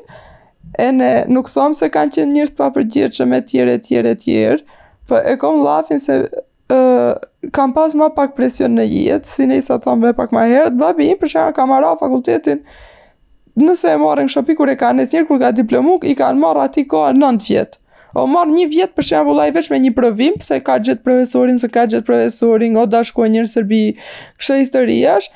e 0.77 0.91
ne 0.91 1.11
nuk 1.31 1.49
thomë 1.49 1.73
se 1.79 1.89
kanë 1.89 2.15
qenë 2.17 2.31
njerëz 2.35 2.55
pa 2.57 2.69
përgjirë 2.75 3.13
që 3.19 3.27
me 3.31 3.39
tjere, 3.41 3.77
tjere, 3.79 4.15
tjere, 4.15 4.59
për 5.07 5.21
po 5.21 5.23
e 5.33 5.37
kom 5.39 5.63
lafin 5.63 5.99
se... 5.99 6.25
Uh, 6.65 7.13
kam 7.53 7.73
pas 7.75 7.93
ma 7.93 8.07
pak 8.09 8.31
presion 8.33 8.73
në 8.73 8.85
jetë, 8.89 9.29
si 9.29 9.45
ne 9.45 9.59
i 9.59 9.61
sa 9.61 9.77
thamë 9.77 10.07
dhe 10.07 10.13
pak 10.17 10.31
ma 10.33 10.47
herët, 10.49 10.73
babi 10.73 11.11
im 11.13 11.17
për 11.21 11.29
shumë 11.29 11.53
kamara 11.53 11.91
fakultetin, 11.99 12.63
nëse 13.55 13.87
e 13.93 13.97
marrin 13.97 14.27
shopi, 14.29 14.55
kur 14.57 14.69
e 14.71 14.75
kanë 14.79 15.01
nesër 15.03 15.25
kur 15.29 15.39
ka 15.39 15.51
diplomu, 15.55 15.97
i 16.03 16.15
kanë 16.17 16.41
marr 16.41 16.61
aty 16.65 16.83
kohë 16.91 17.13
9 17.17 17.45
vjet. 17.47 17.79
O 18.15 18.25
marr 18.31 18.51
1 18.51 18.69
vjet 18.71 18.93
për 18.95 19.07
shembull 19.09 19.41
ai 19.43 19.51
vetëm 19.55 19.75
me 19.75 19.81
një 19.87 19.93
provim, 19.95 20.35
pse 20.39 20.59
ka 20.63 20.77
gjet 20.83 21.01
profesorin, 21.07 21.57
se 21.59 21.67
ka 21.71 21.85
gjet 21.91 22.05
profesorin, 22.07 22.77
o 22.79 22.85
dash 22.87 23.11
ku 23.15 23.27
një 23.27 23.45
serbi, 23.51 23.83
kështu 24.41 24.61
historiash. 24.61 25.31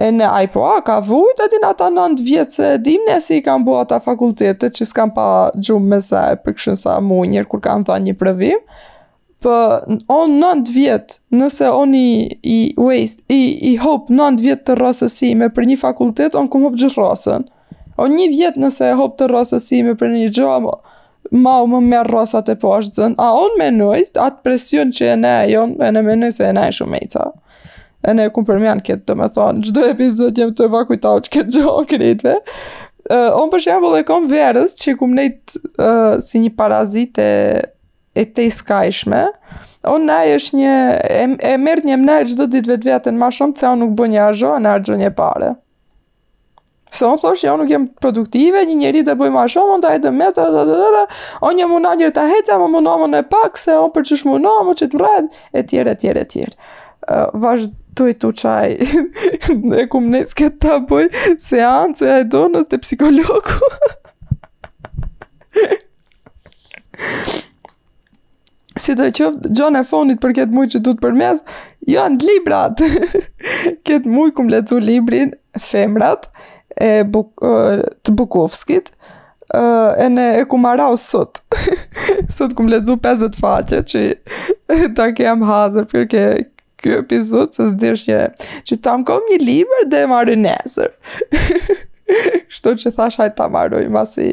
E 0.00 0.08
ne 0.16 0.24
ai 0.24 0.46
po 0.48 0.62
a, 0.64 0.78
ka 0.82 0.96
vujt 1.04 1.42
aty 1.44 1.58
në 1.60 1.70
ata 1.74 1.90
9 1.94 2.22
vjet 2.24 2.54
se 2.56 2.68
dim 2.80 3.02
ne 3.08 3.18
i 3.36 3.40
kanë 3.44 3.66
bëu 3.66 3.80
ata 3.82 3.98
fakultetet 4.04 4.78
që 4.78 4.86
s'kan 4.88 5.10
pa 5.14 5.26
gjumë 5.60 5.90
me 5.92 5.98
sa 6.00 6.22
për 6.44 6.56
kështu 6.58 6.78
sa 6.84 6.94
mua 7.04 7.26
një 7.28 7.42
kur 7.50 7.60
kanë 7.60 7.90
thënë 7.90 8.08
një 8.10 8.16
provim. 8.22 8.62
Po, 9.40 9.52
on 10.12 10.32
nënt 10.36 10.68
vjet, 10.74 11.14
nëse 11.32 11.68
on 11.72 11.94
i, 11.96 12.28
i 12.44 12.56
waste, 12.76 13.22
i, 13.32 13.40
i 13.72 13.78
hop 13.80 14.10
non 14.12 14.36
vjet 14.36 14.66
të 14.68 14.74
rrasësime 14.76 15.48
për 15.56 15.66
një 15.70 15.76
fakultet, 15.80 16.36
on 16.36 16.48
kum 16.52 16.66
hop 16.68 16.76
gjithë 16.80 16.98
rrasën. 17.00 17.46
on 18.00 18.12
një 18.16 18.26
vjet 18.32 18.56
nëse 18.60 18.84
e 18.90 18.96
hop 18.98 19.16
të 19.16 19.30
rrasësime 19.32 19.94
për 20.00 20.12
një 20.12 20.26
gjoa, 20.36 20.58
ma, 21.32 21.56
u 21.62 21.66
më 21.72 21.80
merë 21.86 22.08
rrasat 22.10 22.48
e 22.52 22.56
pashtë 22.62 22.96
zën. 23.00 23.14
A 23.20 23.30
on 23.36 23.56
me 23.60 23.70
nëjst, 23.76 24.16
atë 24.20 24.42
presion 24.44 24.92
që 24.96 25.10
e 25.12 25.16
ne 25.22 25.32
e 25.44 25.48
jon, 25.54 25.74
e 25.84 25.90
ne 25.92 26.02
me 26.04 26.14
nëjst 26.20 26.40
e 26.46 26.52
ne 26.56 26.68
e 26.68 26.76
shumë 26.76 27.00
e 27.00 27.24
E 28.08 28.14
ne 28.16 28.24
e 28.24 28.30
kumë 28.30 28.76
këtë 28.84 29.04
të 29.06 29.16
me 29.20 29.26
thonë, 29.28 29.60
gjdo 29.64 29.82
epizod 29.92 30.38
jem 30.40 30.54
të 30.56 30.64
evakuitau 30.70 31.16
që 31.20 31.30
këtë 31.34 31.58
gjoa 31.58 31.82
kritve. 31.84 32.38
Uh, 33.08 33.28
on 33.40 33.48
për 33.48 33.96
e 34.00 34.04
kom 34.08 34.28
verës 34.30 34.72
që 34.80 34.96
kum 34.96 35.12
nejt 35.14 35.56
uh, 35.78 36.16
si 36.20 36.38
një 36.40 36.50
parazit 36.56 37.18
e 37.18 37.32
e 38.16 38.24
te 38.32 38.44
iskajshme, 38.46 39.26
unë 39.88 40.04
na 40.06 40.18
e 40.26 40.34
është 40.36 40.58
një, 40.58 40.72
e, 41.16 41.24
e 41.52 41.56
mërë 41.62 41.86
një 41.86 41.98
mënaj 42.02 42.20
e 42.22 42.26
gjithë 42.30 42.46
dhëtë 42.54 42.72
vetë 42.74 42.88
vetën 42.90 43.18
ma 43.20 43.28
shumë, 43.34 43.56
që 43.60 43.70
unë 43.72 43.82
nuk 43.84 43.92
bë 43.98 44.08
një 44.14 44.22
ajo, 44.28 44.54
a 44.56 44.74
ajo 44.74 44.96
një, 44.96 45.02
një 45.04 45.10
pare. 45.18 45.50
Se 46.90 47.06
onë 47.06 47.20
thoshtë, 47.22 47.46
ja, 47.46 47.52
nuk 47.60 47.70
jem 47.70 47.84
produktive, 48.02 48.64
një 48.66 48.78
njeri 48.80 49.04
bëj 49.06 49.30
ma 49.34 49.44
shumë, 49.52 49.76
onë 49.76 49.84
të 49.84 49.92
ajde 49.96 50.14
me 50.16 50.30
të 50.34 50.46
dhe 50.46 50.50
dhe 50.72 50.78
dhe 50.80 50.90
dhe, 50.96 51.04
një 51.60 51.68
muna 51.70 51.92
njërë 52.00 52.16
të 52.16 52.24
hecja, 52.34 52.58
më 52.64 52.70
muna 52.74 52.96
më 53.04 53.10
në 53.12 53.22
pak, 53.30 53.60
se 53.62 53.76
onë 53.78 53.94
për 53.94 54.08
qësh 54.10 54.24
muna 54.28 54.56
më 54.66 54.74
që 54.80 54.90
të 54.90 54.98
mrajt, 55.04 55.38
e 55.52 55.62
tjere, 55.70 55.94
e 55.96 56.00
tjere, 56.02 56.24
e 56.26 56.30
tjere. 56.34 56.58
Uh, 57.10 57.30
Vash 57.40 57.70
të 57.96 58.10
i 58.10 58.14
të 58.22 58.32
qaj, 58.42 58.74
e 59.80 59.86
ku 59.90 60.02
më 60.02 60.10
nësë 60.16 60.36
këtë 60.42 60.60
të 60.66 60.74
bëj, 60.90 61.08
se 61.46 61.62
anë, 61.64 61.96
se 62.02 62.10
ajdo 62.18 62.44
të 62.74 62.82
psikologu. 62.82 63.58
si 68.90 68.98
të 68.98 69.08
qëftë 69.16 69.50
gjonë 69.56 69.80
e 69.82 69.86
fondit 69.86 70.20
për 70.22 70.32
këtë 70.38 70.54
muj 70.56 70.66
që 70.74 70.80
du 70.84 70.92
të 70.96 71.04
përmes, 71.04 71.42
janë 71.88 72.26
librat. 72.26 72.80
këtë 73.86 74.10
muj 74.10 74.30
këmë 74.36 74.54
lecu 74.56 74.80
librin 74.82 75.34
Femrat 75.62 76.26
e 76.80 76.90
buk, 77.06 77.40
të 78.02 78.14
Bukovskit, 78.18 78.90
e 79.56 80.06
në 80.10 80.26
e 80.40 80.44
ku 80.50 80.58
marau 80.60 80.96
sot. 81.00 81.42
sot 82.38 82.54
ku 82.58 82.66
më 82.66 82.78
lezu 82.78 82.96
50 83.02 83.38
faqe 83.40 83.82
që 83.92 84.04
ta 84.98 85.10
kem 85.16 85.44
hazër 85.46 85.86
për 85.90 86.08
ke 86.12 86.24
kjo 86.80 87.00
epizod, 87.02 87.50
se 87.52 87.66
s'dirsh 87.74 88.06
një, 88.08 88.20
që 88.64 88.80
ta 88.80 88.94
më 88.96 89.04
kom 89.10 89.26
një 89.28 89.40
liber 89.44 89.88
dhe 89.92 90.06
marë 90.08 90.36
nesër. 90.40 90.88
Shto 92.50 92.72
që 92.80 92.90
thash 92.96 93.18
hajt 93.20 93.34
ta 93.38 93.46
marë, 93.52 93.82
i 93.84 93.90
masi 93.92 94.30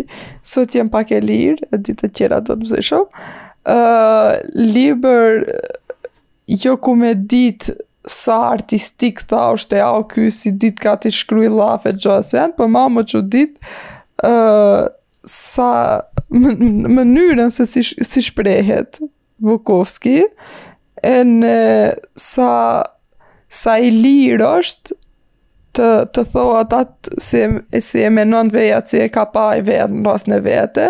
sot 0.48 0.74
jem 0.78 0.88
pak 0.94 1.12
e 1.14 1.20
lirë, 1.22 1.68
e 1.68 1.78
ditë 1.82 2.06
të 2.08 2.10
qera 2.18 2.40
do 2.40 2.56
të 2.56 2.64
mëzishëm. 2.70 3.04
Uh, 3.04 3.47
liber 4.54 5.44
jo 6.48 6.78
ku 6.78 6.96
me 6.96 7.14
dit 7.14 7.70
sa 8.08 8.52
artistik 8.54 9.20
tha 9.28 9.52
o 9.52 9.56
e 9.76 9.80
au 9.80 10.04
ky 10.08 10.32
si 10.32 10.52
dit 10.52 10.80
ka 10.80 10.96
ti 10.96 11.10
shkry 11.10 11.50
lafe 11.50 11.92
gjasen, 11.94 12.54
për 12.58 12.68
ma 12.68 12.88
më 12.88 13.04
që 13.10 13.20
dit 13.30 13.58
sa 15.28 15.68
mënyrën 16.96 17.52
se 17.52 17.66
si, 17.66 17.84
si 17.84 18.22
shprehet 18.22 19.00
Vukovski 19.42 20.22
e 21.04 21.18
në 21.24 21.60
sa 22.16 22.52
sa 23.50 23.78
i 23.80 23.92
lirë 23.94 24.44
është 24.60 24.96
të, 25.78 25.90
të 26.16 26.24
thoa 26.32 26.62
ata 26.64 26.80
si, 27.22 27.44
si 27.84 28.02
e 28.04 28.10
menon 28.14 28.50
veja 28.54 28.80
që 28.84 28.90
si 28.90 29.00
e 29.04 29.08
ka 29.14 29.26
pa 29.34 29.48
i 29.60 29.64
veja 29.66 29.86
në 29.92 30.02
rrasë 30.06 30.32
në 30.34 30.40
vete, 30.46 30.86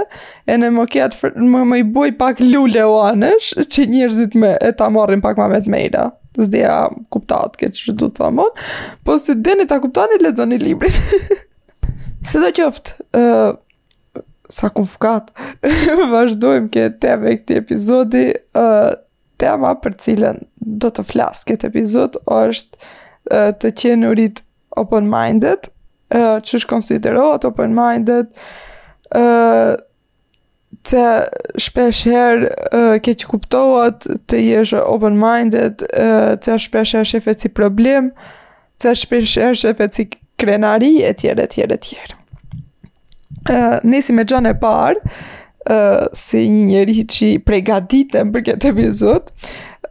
e 0.50 0.58
në 0.60 0.69
më 0.76 0.86
kjetë 0.95 1.32
më, 1.39 1.63
më 1.71 1.82
i 1.82 1.86
buj 1.97 2.12
pak 2.19 2.41
lule 2.43 2.86
o 2.88 2.97
anësh, 3.06 3.52
që 3.71 3.88
njërzit 3.91 4.38
me 4.39 4.54
e 4.63 4.71
ta 4.80 4.88
marrin 4.93 5.23
pak 5.23 5.39
ma 5.39 5.50
me 5.52 5.60
të 5.65 5.73
mejra. 5.73 6.08
Zdja 6.38 6.76
kuptat, 7.13 7.56
ke 7.58 7.71
që 7.73 7.91
du 7.97 8.08
të 8.12 8.19
thamon. 8.19 8.52
Po 9.06 9.15
si 9.19 9.34
deni 9.36 9.65
ta 9.69 9.80
kuptani, 9.82 10.19
ledzoni 10.21 10.60
librin. 10.62 10.93
Se 12.28 12.38
do 12.43 12.50
qoftë, 12.54 12.95
uh, 13.17 14.21
sa 14.54 14.69
kum 14.73 14.86
fkat, 14.89 15.32
vazhdojmë 16.13 16.69
ke 16.73 16.86
teme 17.02 17.34
këti 17.39 17.58
epizodi, 17.63 18.26
uh, 18.54 18.93
tema 19.41 19.73
për 19.82 19.95
cilën 20.04 20.39
do 20.82 20.91
të 20.93 21.06
flasë 21.10 21.50
këtë 21.52 21.71
epizod, 21.73 22.17
është 22.26 22.93
të 23.60 23.69
qenurit 23.76 24.38
open-minded, 24.77 25.69
uh, 26.15 26.37
që 26.43 26.55
është 26.59 26.69
konsiderohet 26.71 27.45
open-minded, 27.49 28.29
uh, 29.17 29.73
që 30.87 31.01
shpesh 31.63 32.05
herë 32.07 32.49
uh, 32.69 32.95
ke 33.03 33.13
që 33.19 33.29
kuptohet 33.31 34.05
të 34.29 34.39
jesh 34.45 34.75
open-minded, 34.79 35.83
uh, 35.89 36.33
që 36.43 36.59
shpesh 36.67 36.97
herë 36.99 37.35
si 37.41 37.51
problem, 37.55 38.11
që 38.83 38.93
shpesh 39.05 39.35
herë 39.43 39.59
shefet 39.65 39.97
si 39.97 40.05
krenari, 40.37 40.93
e 41.03 41.13
tjere, 41.17 41.47
tjere, 41.49 41.79
tjere. 41.81 42.13
Uh, 43.47 43.77
nisi 43.87 44.13
me 44.15 44.25
gjën 44.27 44.49
e 44.51 44.55
parë, 44.59 45.15
uh, 45.71 46.03
si 46.15 46.45
një 46.51 46.65
njëri 46.69 47.01
që 47.15 47.33
prej 47.47 47.63
për 47.65 48.45
këtë 48.47 48.73
epizod, 48.73 49.31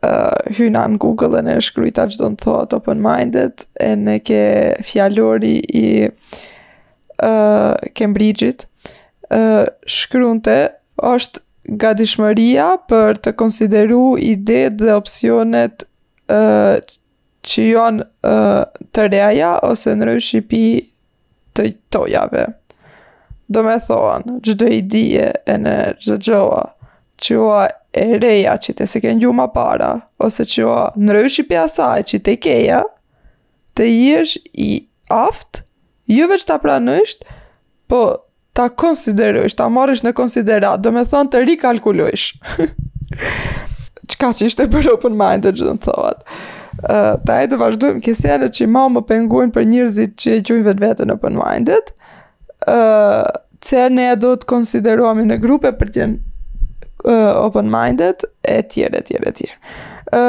uh, 0.07 0.45
hyna 0.57 0.85
në 0.88 0.99
Google 1.03 1.29
dhe 1.35 1.40
në 1.47 1.57
shkryta 1.66 2.05
që 2.11 2.21
do 2.21 2.29
në 2.33 2.38
thot 2.42 2.75
open 2.77 3.01
minded 3.05 3.64
e 3.83 3.92
në 3.99 4.19
ke 4.27 4.42
fjallori 4.87 5.55
i 5.77 5.85
uh, 6.07 7.73
Cambridge-it 7.99 8.66
uh, 9.33 9.66
shkrynte 9.90 10.59
është 10.97 11.42
ga 11.83 12.69
për 12.88 13.19
të 13.25 13.33
konsideru 13.40 14.14
ide 14.23 14.69
dhe 14.79 14.95
opcionet 14.95 15.87
uh, 16.31 16.79
që 17.47 17.64
janë 17.73 18.07
uh, 18.27 18.62
të 18.95 19.09
reja 19.14 19.57
ose 19.66 19.95
në 19.99 20.11
rëjë 20.12 20.27
shqipi 20.29 20.64
të 21.57 21.71
tojave 21.95 22.47
do 23.55 23.62
me 23.66 23.77
thonë 23.87 24.38
gjdo 24.47 24.71
ideje 24.79 25.27
e 25.55 25.59
në 25.62 25.75
gjdo 26.03 26.19
gjoa 26.29 26.64
që 27.23 27.37
ua 27.40 27.61
e 27.97 28.13
reja 28.21 28.57
që 28.61 28.75
të 28.77 28.87
se 28.91 29.01
kënë 29.01 29.23
gjuma 29.25 29.47
para, 29.55 29.95
ose 30.23 30.45
që 30.45 30.61
o 30.61 30.65
jo, 30.69 30.75
në 31.01 31.15
rëjshë 31.17 31.43
i 31.43 31.47
pjasaj 31.49 32.03
që 32.11 32.19
te 32.27 32.35
keja, 32.45 32.83
të 33.77 33.87
jesh 33.89 34.35
i 34.53 34.69
aftë, 35.13 35.63
ju 36.13 36.19
jo 36.21 36.29
veç 36.33 36.45
të 36.49 36.59
pranësht, 36.65 37.25
po 37.89 38.03
ta 38.57 38.69
konsiderojsh, 38.83 39.57
ta 39.57 39.71
marrësh 39.73 40.05
në 40.05 40.13
konsiderat, 40.17 40.83
do 40.85 40.93
me 40.93 41.07
thonë 41.09 41.33
të 41.33 41.43
rikalkulojsh. 41.47 42.29
Qka 44.17 44.31
që 44.39 44.49
ishte 44.51 44.69
për 44.73 44.93
open 44.95 45.17
mind 45.19 45.47
të 45.49 45.55
gjithë 45.57 45.73
në 45.77 45.83
thot. 45.87 46.21
Uh, 46.77 47.15
ta 47.27 47.41
e 47.43 47.49
të 47.49 47.57
vazhdojmë 47.61 48.05
kësele 48.05 48.51
që 48.53 48.65
i 48.67 48.69
ma 48.73 48.85
më 48.93 49.03
pengujnë 49.09 49.53
për 49.57 49.65
njërzit 49.73 50.17
që 50.21 50.35
i 50.37 50.43
gjujnë 50.47 50.69
vetë 50.69 50.85
vetë 50.85 51.09
në 51.09 51.17
open 51.17 51.39
minded, 51.41 51.91
uh, 52.69 53.25
që 53.67 53.89
ne 53.97 54.11
do 54.21 54.35
të 54.37 54.49
konsideruami 54.53 55.25
në 55.33 55.41
grupe 55.43 55.73
për 55.81 55.93
gjithë 55.97 56.25
uh, 57.07 57.33
open 57.38 57.71
minded 57.71 58.23
e 58.49 58.61
tjerë 58.71 59.01
e 59.03 59.07
tjerë 59.11 59.33
e 59.33 59.37
tjerë. 59.42 59.61
ë 60.12 60.23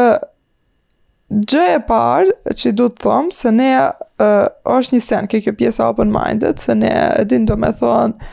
Gjë 1.27 1.63
e 1.75 1.79
parë 1.83 2.53
që 2.55 2.69
du 2.79 2.85
të 2.87 3.01
thomë, 3.03 3.33
se 3.35 3.51
ne 3.51 3.65
uh, 3.73 4.45
është 4.63 4.95
një 4.95 5.01
sen 5.03 5.25
ke 5.27 5.41
kjo 5.43 5.51
pjesa 5.59 5.89
open-minded, 5.91 6.55
se 6.63 6.71
ne 6.79 6.91
edin 7.19 7.43
do 7.49 7.57
me 7.59 7.67
thonë 7.75 8.29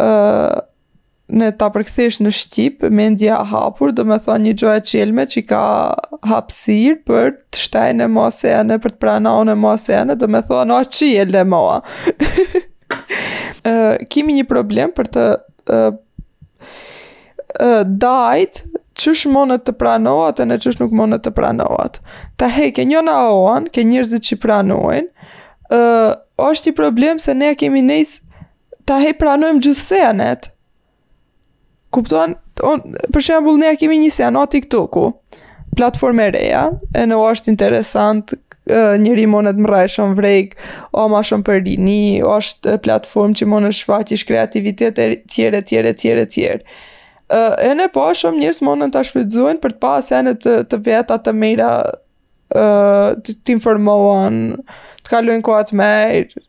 uh, 0.00 0.56
ne 1.36 1.50
ta 1.60 1.68
përkëthesh 1.74 2.16
në 2.24 2.32
Shqip, 2.38 2.86
me 2.96 3.10
ndja 3.12 3.42
hapur, 3.50 3.92
do 3.92 4.06
me 4.08 4.16
thonë 4.24 4.40
një 4.48 4.54
gjoja 4.62 4.86
qelme 4.88 5.28
që 5.28 5.42
ka 5.50 5.60
hapësir 6.32 6.96
për 7.04 7.34
të 7.52 7.62
shtaj 7.66 7.90
në 8.00 8.08
mos 8.16 8.40
e 8.48 8.56
në, 8.64 8.80
për 8.86 8.96
të 8.96 9.00
pranau 9.04 9.36
në 9.44 9.58
mos 9.60 9.84
e 9.92 10.00
në, 10.08 10.16
do 10.24 10.32
me 10.32 10.40
thonë, 10.48 10.80
o 10.80 10.80
qi 10.88 11.12
e 11.20 11.44
moa. 11.44 11.82
kimi 14.10 14.40
një 14.40 14.48
problem 14.48 14.96
për 14.96 15.12
të 15.12 15.26
dajt 17.86 18.64
qësh 19.00 19.26
monët 19.32 19.64
të 19.66 19.74
pranohat 19.80 20.40
e 20.42 20.46
në 20.48 20.56
qësh 20.62 20.80
nuk 20.82 20.94
monët 20.96 21.22
të 21.24 21.32
pranohat. 21.36 21.98
Ta 22.40 22.48
hej, 22.54 22.72
ke 22.76 22.84
njona 22.88 23.14
oan, 23.32 23.68
ke 23.72 23.84
njërzit 23.86 24.26
që 24.30 24.38
pranohen, 24.42 25.08
uh, 25.72 26.12
është 26.40 26.72
i 26.72 26.76
problem 26.76 27.18
se 27.20 27.34
ne 27.36 27.52
kemi 27.60 27.82
nejs 27.84 28.16
ta 28.88 28.98
hej 29.02 29.14
pranohem 29.20 29.60
gjithë 29.62 29.80
senet. 29.84 30.50
Kuptuan, 31.94 32.36
on, 32.64 32.84
për 33.12 33.24
shembul, 33.24 33.58
ne 33.60 33.72
kemi 33.80 33.98
një 34.04 34.12
se 34.14 34.28
o 34.38 34.44
TikTok-u, 34.46 35.08
platforme 35.76 36.30
reja, 36.34 36.68
e 36.96 37.06
në 37.06 37.16
është 37.32 37.50
interesant, 37.54 38.34
njëri 38.70 39.24
monet 39.26 39.56
më 39.58 39.66
rajë 39.66 39.92
shumë 39.96 40.16
vrejk, 40.18 40.52
o 40.92 41.06
ma 41.10 41.22
shumë 41.26 41.46
për 41.48 41.58
rini, 41.66 42.20
o 42.22 42.36
është 42.38 42.76
platform 42.84 43.32
që 43.38 43.48
monë 43.50 43.72
shfaqish 43.80 44.26
kreativitet 44.28 44.98
e 45.02 45.08
tjere, 45.26 45.64
tjere, 45.66 45.94
tjere, 45.94 46.28
tjere. 46.28 46.60
tjere. 46.60 46.78
Uh, 47.32 47.54
e 47.62 47.70
ne 47.78 47.84
po 47.94 48.08
shumë 48.16 48.40
njërës 48.42 48.58
monën 48.66 48.90
të 48.90 49.00
shvizuin 49.06 49.58
për 49.62 49.76
të 49.76 49.78
pas 49.84 50.08
janë 50.10 50.32
të, 50.42 50.52
të 50.70 50.78
vjeta 50.86 51.16
të 51.22 51.32
mira 51.38 51.66
uh, 51.78 53.10
të 53.26 53.52
informohen, 53.54 54.38
të 55.06 55.10
kaluin 55.12 55.42
kohat 55.46 55.68
mejrë, 55.78 56.40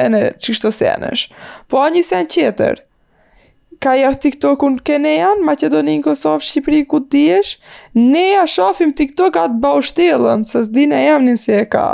e 0.00 0.06
ne 0.14 0.22
qishtë 0.40 0.64
të 0.64 0.70
senesh. 0.78 1.24
Po 1.68 1.82
a 1.84 1.90
një 1.92 2.00
sen 2.08 2.30
qeter, 2.32 2.80
ka 3.84 3.92
i 4.00 4.06
tiktokun 4.24 4.78
të 4.78 4.84
kënë 4.86 4.88
kene 4.88 5.12
janë, 5.18 5.44
Macedoni 5.50 5.96
në 6.00 6.04
Kosovë, 6.08 6.46
Shqipëri, 6.48 6.78
ku 6.88 7.02
të 7.04 7.10
diesh, 7.18 7.50
ne 7.98 8.22
a 8.40 8.46
shofim 8.48 8.94
tiktokat 8.96 9.50
këtë 9.50 9.50
ka 9.50 9.60
bau 9.66 9.82
shtilën, 9.84 10.46
se 10.48 10.62
zdi 10.70 10.86
ne 10.94 11.02
jam 11.10 11.26
një 11.28 11.34
se 11.42 11.58
ka, 11.74 11.84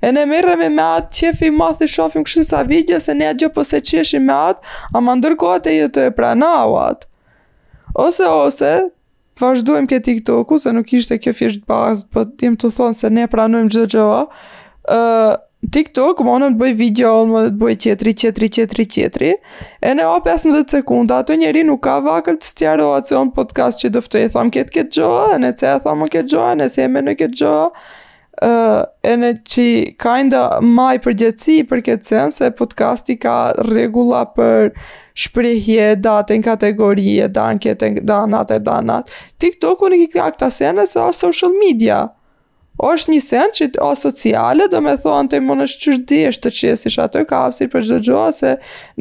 e 0.00 0.12
ne 0.14 0.22
mirëm 0.30 0.62
e 0.68 0.68
me 0.78 0.86
atë 1.00 1.18
qefi 1.18 1.50
ma 1.58 1.72
thë 1.74 1.90
shofim 1.98 2.22
kështë 2.28 2.46
sa 2.52 2.62
video, 2.70 3.02
se 3.08 3.18
ne 3.18 3.26
a 3.32 3.34
gjopo 3.34 3.66
se 3.66 3.82
qeshim 3.82 4.22
me 4.30 4.38
atë, 4.52 4.62
a 4.94 5.02
ma 5.02 5.18
ndërkohat 5.18 5.66
e 5.72 5.74
jetë 5.80 5.92
të 5.98 6.06
e 6.12 6.14
pranauat 6.20 7.08
ose 7.94 8.22
ose 8.28 8.74
vazhdojmë 9.40 9.88
ke 9.90 9.98
TikToku 10.06 10.58
se 10.62 10.70
nuk 10.74 10.92
ishte 10.94 11.16
kjo 11.22 11.32
fjesht 11.36 11.64
bazë 11.70 12.10
po 12.14 12.26
tim 12.42 12.54
të 12.58 12.70
thonë 12.76 12.98
se 12.98 13.10
ne 13.10 13.24
pranojmë 13.30 13.72
gjithë 13.74 13.92
gjo 13.96 14.04
uh, 14.10 15.32
TikTok 15.74 16.20
më 16.26 16.34
të 16.44 16.48
bëj 16.60 16.74
video 16.78 17.12
më 17.30 17.42
të 17.46 17.54
bëj 17.62 17.76
qetri, 17.86 18.12
qetri, 18.22 18.50
qetri, 18.58 18.84
qetri 18.96 19.30
e 19.34 19.94
ne 19.96 20.04
o 20.06 20.18
15 20.26 20.74
sekunda 20.76 21.22
ato 21.24 21.34
njeri 21.40 21.62
nuk 21.66 21.80
ka 21.86 21.96
vakët 22.04 22.42
të 22.42 22.50
stjaro 22.52 22.90
atë 22.98 23.16
on 23.22 23.32
podcast 23.38 23.80
që 23.82 23.94
dëftoj 23.96 24.22
e 24.26 24.30
thamë 24.36 24.54
ketë 24.58 24.76
ketë 24.78 24.98
gjo 25.00 25.10
e 25.34 25.40
ne 25.46 25.52
ce 25.56 25.70
e 25.72 25.82
tham 25.86 26.04
o 26.04 26.10
ketë 26.16 26.44
e 26.52 26.56
ne 26.62 26.70
se 26.74 26.84
e 26.84 26.90
me 26.92 27.02
në 27.06 27.16
ketë 27.22 27.40
gjo 27.42 27.54
uh, 28.42 28.82
ene 29.04 29.34
që 29.46 29.64
ka 30.00 30.16
nda 30.26 30.40
maj 30.62 30.98
për 31.04 31.18
për 31.70 31.82
këtë 31.88 32.06
sen 32.08 32.32
se 32.34 32.48
podcasti 32.56 33.16
ka 33.22 33.36
regula 33.70 34.24
për 34.34 34.70
shprejhje, 35.14 35.92
datën 36.02 36.42
kategorije, 36.42 37.28
danë 37.36 37.58
kjetën, 37.64 38.00
danë 38.08 38.38
atë, 38.40 38.58
danë 38.66 38.98
atë. 39.00 39.12
TikTok-u 39.44 39.88
në 39.92 40.00
këtë 40.06 40.18
këtë 40.26 40.46
asene 40.48 40.86
se 40.90 41.00
o 41.04 41.12
social 41.14 41.52
media 41.60 42.02
është 42.82 43.10
një 43.12 43.18
sen 43.22 43.52
që 43.54 43.66
o 43.86 43.92
sociale 43.94 44.66
do 44.72 44.80
me 44.82 44.96
thua 44.98 45.20
në 45.22 45.30
të 45.30 45.38
imon 45.38 45.62
është 45.62 45.82
qështi 45.84 46.16
e 46.26 46.30
shtë 46.90 46.98
atë 47.06 47.20
ka 47.30 47.44
apsir 47.46 47.68
për 47.70 47.84
gjithë 47.86 48.06
gjoha 48.08 48.32
se 48.34 48.54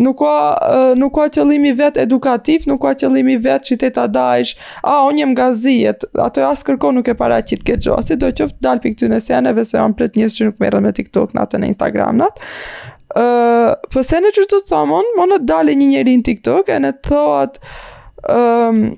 nuk 0.06 0.20
ka, 0.22 0.34
nuk 1.02 1.18
o 1.18 1.26
qëllimi 1.34 1.72
vet 1.80 1.98
edukativ, 1.98 2.68
nuk 2.70 2.84
ka 2.86 2.92
qëllimi 3.02 3.40
vet 3.42 3.66
që 3.66 3.74
i 3.74 3.80
të 3.82 3.90
të 3.98 4.04
dajsh, 4.14 4.54
a 4.86 5.00
unë 5.10 5.24
jem 5.24 5.34
gazijet, 5.40 5.64
zijet 6.06 6.22
atë 6.22 6.44
e 6.44 6.48
asë 6.52 6.68
kërko 6.70 6.92
nuk 7.00 7.10
e 7.10 7.18
para 7.18 7.40
qitë 7.42 7.66
këtë 7.72 7.88
gjoha, 7.90 8.06
si 8.06 8.16
do 8.22 8.30
të 8.30 8.44
qoftë 8.44 8.62
dalë 8.66 8.84
për 8.84 8.94
këtë 8.96 9.10
në 9.16 9.22
seneve 9.26 9.66
se 9.66 9.78
janë 9.80 9.94
në 9.96 10.02
plët 10.02 10.20
njës 10.22 10.38
që 10.40 10.48
nuk 10.52 10.62
merën 10.62 10.86
me 10.86 10.94
TikTok 11.00 11.34
në 11.34 11.44
atë 11.48 11.64
në 11.64 11.72
Instagram 11.74 12.22
në 12.22 12.30
atë 12.32 12.50
uh, 13.18 13.70
për 13.90 13.96
po 13.98 14.06
se 14.06 14.22
në 14.22 14.36
të 14.38 14.62
thamon 14.70 15.10
më 15.18 15.30
në 15.34 15.42
dalë 15.50 15.80
një 15.82 15.90
njëri 15.96 16.20
në 16.22 16.28
TikTok 16.30 16.70
e 16.78 16.82
në 16.86 16.94
thot, 17.10 17.58
um, 18.30 18.38
ehm, 18.38 18.92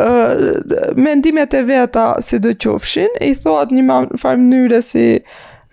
uh, 0.00 0.54
mendimet 0.96 1.54
e 1.54 1.66
veta 1.68 2.16
si 2.20 2.38
do 2.42 2.54
qofshin, 2.64 3.10
i 3.24 3.34
thot 3.36 3.72
një 3.74 3.84
farë 4.20 4.42
mënyre 4.42 4.80
si 4.84 5.04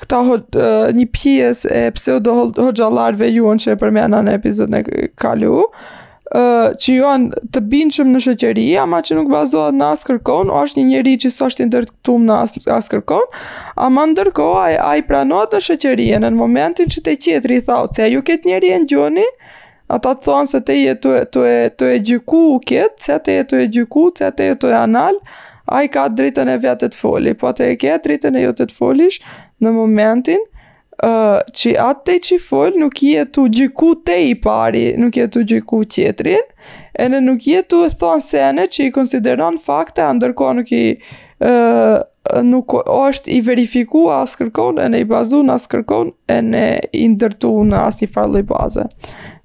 këta 0.03 0.23
uh, 0.31 0.65
një 0.97 1.07
pjes 1.15 1.65
e 1.71 1.85
pseudo 1.95 2.35
hoxalarve 2.59 3.29
juon 3.33 3.61
që 3.63 3.75
e 3.75 3.79
përmena 3.83 4.23
në 4.27 4.35
epizod 4.39 4.71
në 4.73 4.83
kalu, 5.21 5.53
uh, 5.59 6.69
që 6.75 6.97
juon 6.99 7.29
të 7.53 7.63
binqëm 7.73 8.11
në 8.13 8.21
shëqëri, 8.27 8.67
ama 8.83 8.99
që 9.07 9.17
nuk 9.21 9.31
bazohet 9.33 9.77
në 9.79 9.91
asë 9.93 10.11
kërkon, 10.11 10.51
o 10.53 10.61
është 10.67 10.81
një 10.83 10.87
njeri 10.91 11.15
që 11.25 11.33
së 11.37 11.47
është 11.49 11.69
ndërtum 11.71 12.27
në 12.29 12.41
asë, 12.45 12.65
asë 12.77 12.93
kërkon, 12.95 13.39
ama 13.87 14.07
ndërko 14.11 14.49
a, 14.65 14.67
i 14.99 15.05
pranohet 15.07 15.55
në 15.57 15.63
shëqëri, 15.69 16.09
në 16.19 16.33
në 16.33 16.41
momentin 16.43 16.91
që 16.93 17.05
te 17.07 17.15
qetri 17.27 17.61
i 17.61 17.65
thau, 17.69 17.85
që 17.95 18.11
ju 18.15 18.25
këtë 18.31 18.53
njeri 18.53 18.73
e 18.75 18.81
në 18.83 18.91
gjoni, 18.93 19.29
uh, 19.31 19.56
ata 19.87 20.13
të 20.13 20.23
thonë 20.25 20.49
se 20.51 20.59
te 20.67 20.75
je 20.79 20.95
të, 21.01 21.13
e 21.47 21.69
to 21.77 21.85
e 21.89 21.99
gjyku 22.03 22.41
u 22.55 22.59
kjetë, 22.59 22.95
se 23.03 23.19
te 23.23 23.35
je 23.37 23.45
të 23.51 23.61
e 23.63 23.67
gjyku, 23.77 24.09
se 24.19 24.31
te 24.35 24.49
je 24.49 24.57
të 24.59 24.71
e 24.73 24.77
anal, 24.81 25.19
a 25.65 25.83
i 25.83 25.87
ka 25.91 26.07
dritën 26.11 26.49
e 26.53 26.57
vjetë 26.63 26.89
të 26.93 26.99
foli, 27.01 27.33
po 27.39 27.51
te 27.55 27.69
e 27.71 27.77
ke 27.79 27.95
dritën 28.03 28.37
e 28.39 28.43
jo 28.45 28.53
të 28.55 28.67
folish 28.75 29.19
në 29.63 29.73
momentin, 29.75 30.43
uh, 31.03 31.39
që 31.59 31.73
atë 31.83 32.05
te 32.07 32.17
që 32.27 32.39
fol 32.43 32.75
nuk 32.79 32.99
je 33.03 33.25
të 33.31 33.47
gjyku 33.59 33.93
te 34.07 34.19
i 34.29 34.35
pari, 34.41 34.89
nuk 34.99 35.19
je 35.19 35.27
të 35.33 35.43
gjyku 35.53 35.81
tjetrin, 35.85 36.43
e 36.93 37.07
nuk 37.19 37.47
je 37.47 37.63
të 37.63 37.81
e 37.87 37.93
se 37.95 38.13
sene 38.27 38.67
që 38.67 38.89
i 38.89 38.93
konsideron 38.95 39.59
fakte, 39.63 40.03
ndërko 40.19 40.53
nuk 40.61 40.71
i 40.71 40.85
uh, 41.43 41.99
nuk 42.43 42.73
është 42.91 43.31
i 43.37 43.41
verifiku 43.41 44.07
as 44.11 44.35
kërkon 44.35 44.79
e 44.83 44.89
ne 44.91 44.99
i 44.99 45.07
bazu 45.07 45.45
në 45.47 45.53
as 45.55 45.67
kërkon 45.71 46.09
e 46.27 46.41
ne 46.43 46.65
i 46.91 47.05
ndërtu 47.07 47.51
në 47.69 47.83
as 47.87 48.01
një 48.03 48.07
farloj 48.11 48.43
baze. 48.49 48.83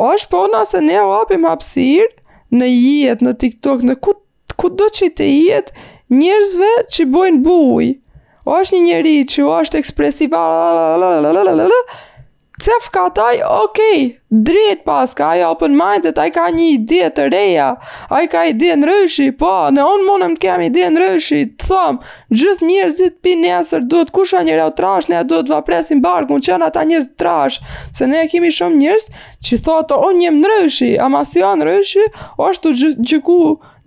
o 0.00 0.06
është 0.14 0.30
pona 0.32 0.62
ne 0.86 0.96
o 1.02 1.10
apim 1.18 1.44
hapsirë 1.44 2.10
në 2.56 2.68
jetë, 2.70 3.26
në 3.26 3.34
TikTok, 3.42 3.84
në 3.90 3.98
ku, 4.04 4.16
ku 4.60 4.70
do 4.80 4.88
që 4.96 5.10
i 5.10 5.10
të 5.20 5.26
jetë 5.28 5.88
njerëzve 6.16 6.70
që 6.94 7.06
bojnë 7.12 7.42
bujë, 7.44 7.92
o 8.48 8.58
është 8.62 8.78
një 8.80 8.84
njëri 8.88 9.14
që 9.34 9.44
o 9.46 9.52
është 9.60 9.78
ekspresiva, 9.84 10.40
cef 12.60 12.84
ka 12.92 13.10
taj, 13.10 13.36
okej, 13.64 13.98
okay, 14.06 14.20
drejt 14.30 14.84
pas 14.84 15.14
ka 15.14 15.28
aja 15.30 15.48
open 15.50 15.72
minded, 15.76 16.18
aj 16.20 16.30
ka 16.36 16.44
një 16.52 16.66
ide 16.76 17.08
të 17.16 17.24
reja, 17.32 17.68
aj 18.12 18.24
ka 18.32 18.44
ide 18.50 18.76
në 18.76 18.88
rëshi, 18.90 19.28
po, 19.40 19.52
ne 19.72 19.82
onë 19.84 20.06
monëm 20.06 20.34
të 20.36 20.42
kemi 20.44 20.68
ide 20.68 20.90
në 20.92 21.02
rëshi, 21.04 21.40
të 21.60 21.70
thëm, 21.70 22.00
gjithë 22.36 22.68
njërzit 22.68 23.16
pi 23.24 23.34
njësër, 23.40 23.86
duhet 23.92 24.12
kusha 24.14 24.42
njëre 24.46 24.66
o 24.68 24.74
trash, 24.78 25.08
ne 25.12 25.22
duhet 25.30 25.52
vapresim 25.52 26.02
barku, 26.04 26.36
në 26.36 26.46
qënë 26.48 26.68
ata 26.68 26.84
njërzit 26.90 27.16
trash, 27.20 27.58
se 27.96 28.08
ne 28.12 28.26
kemi 28.30 28.52
shumë 28.52 28.80
njërz, 28.84 29.08
që 29.46 29.60
thotë, 29.66 30.00
onë 30.10 30.20
njëm 30.22 30.40
në 30.44 30.52
rëshi, 30.54 30.92
ama 31.06 31.24
si 31.26 31.42
onë 31.52 31.64
jo 31.66 31.70
rëshi, 31.80 32.06
është 32.50 32.64
të 32.66 32.74
gjithë 32.82 33.10
gjyku, 33.12 33.38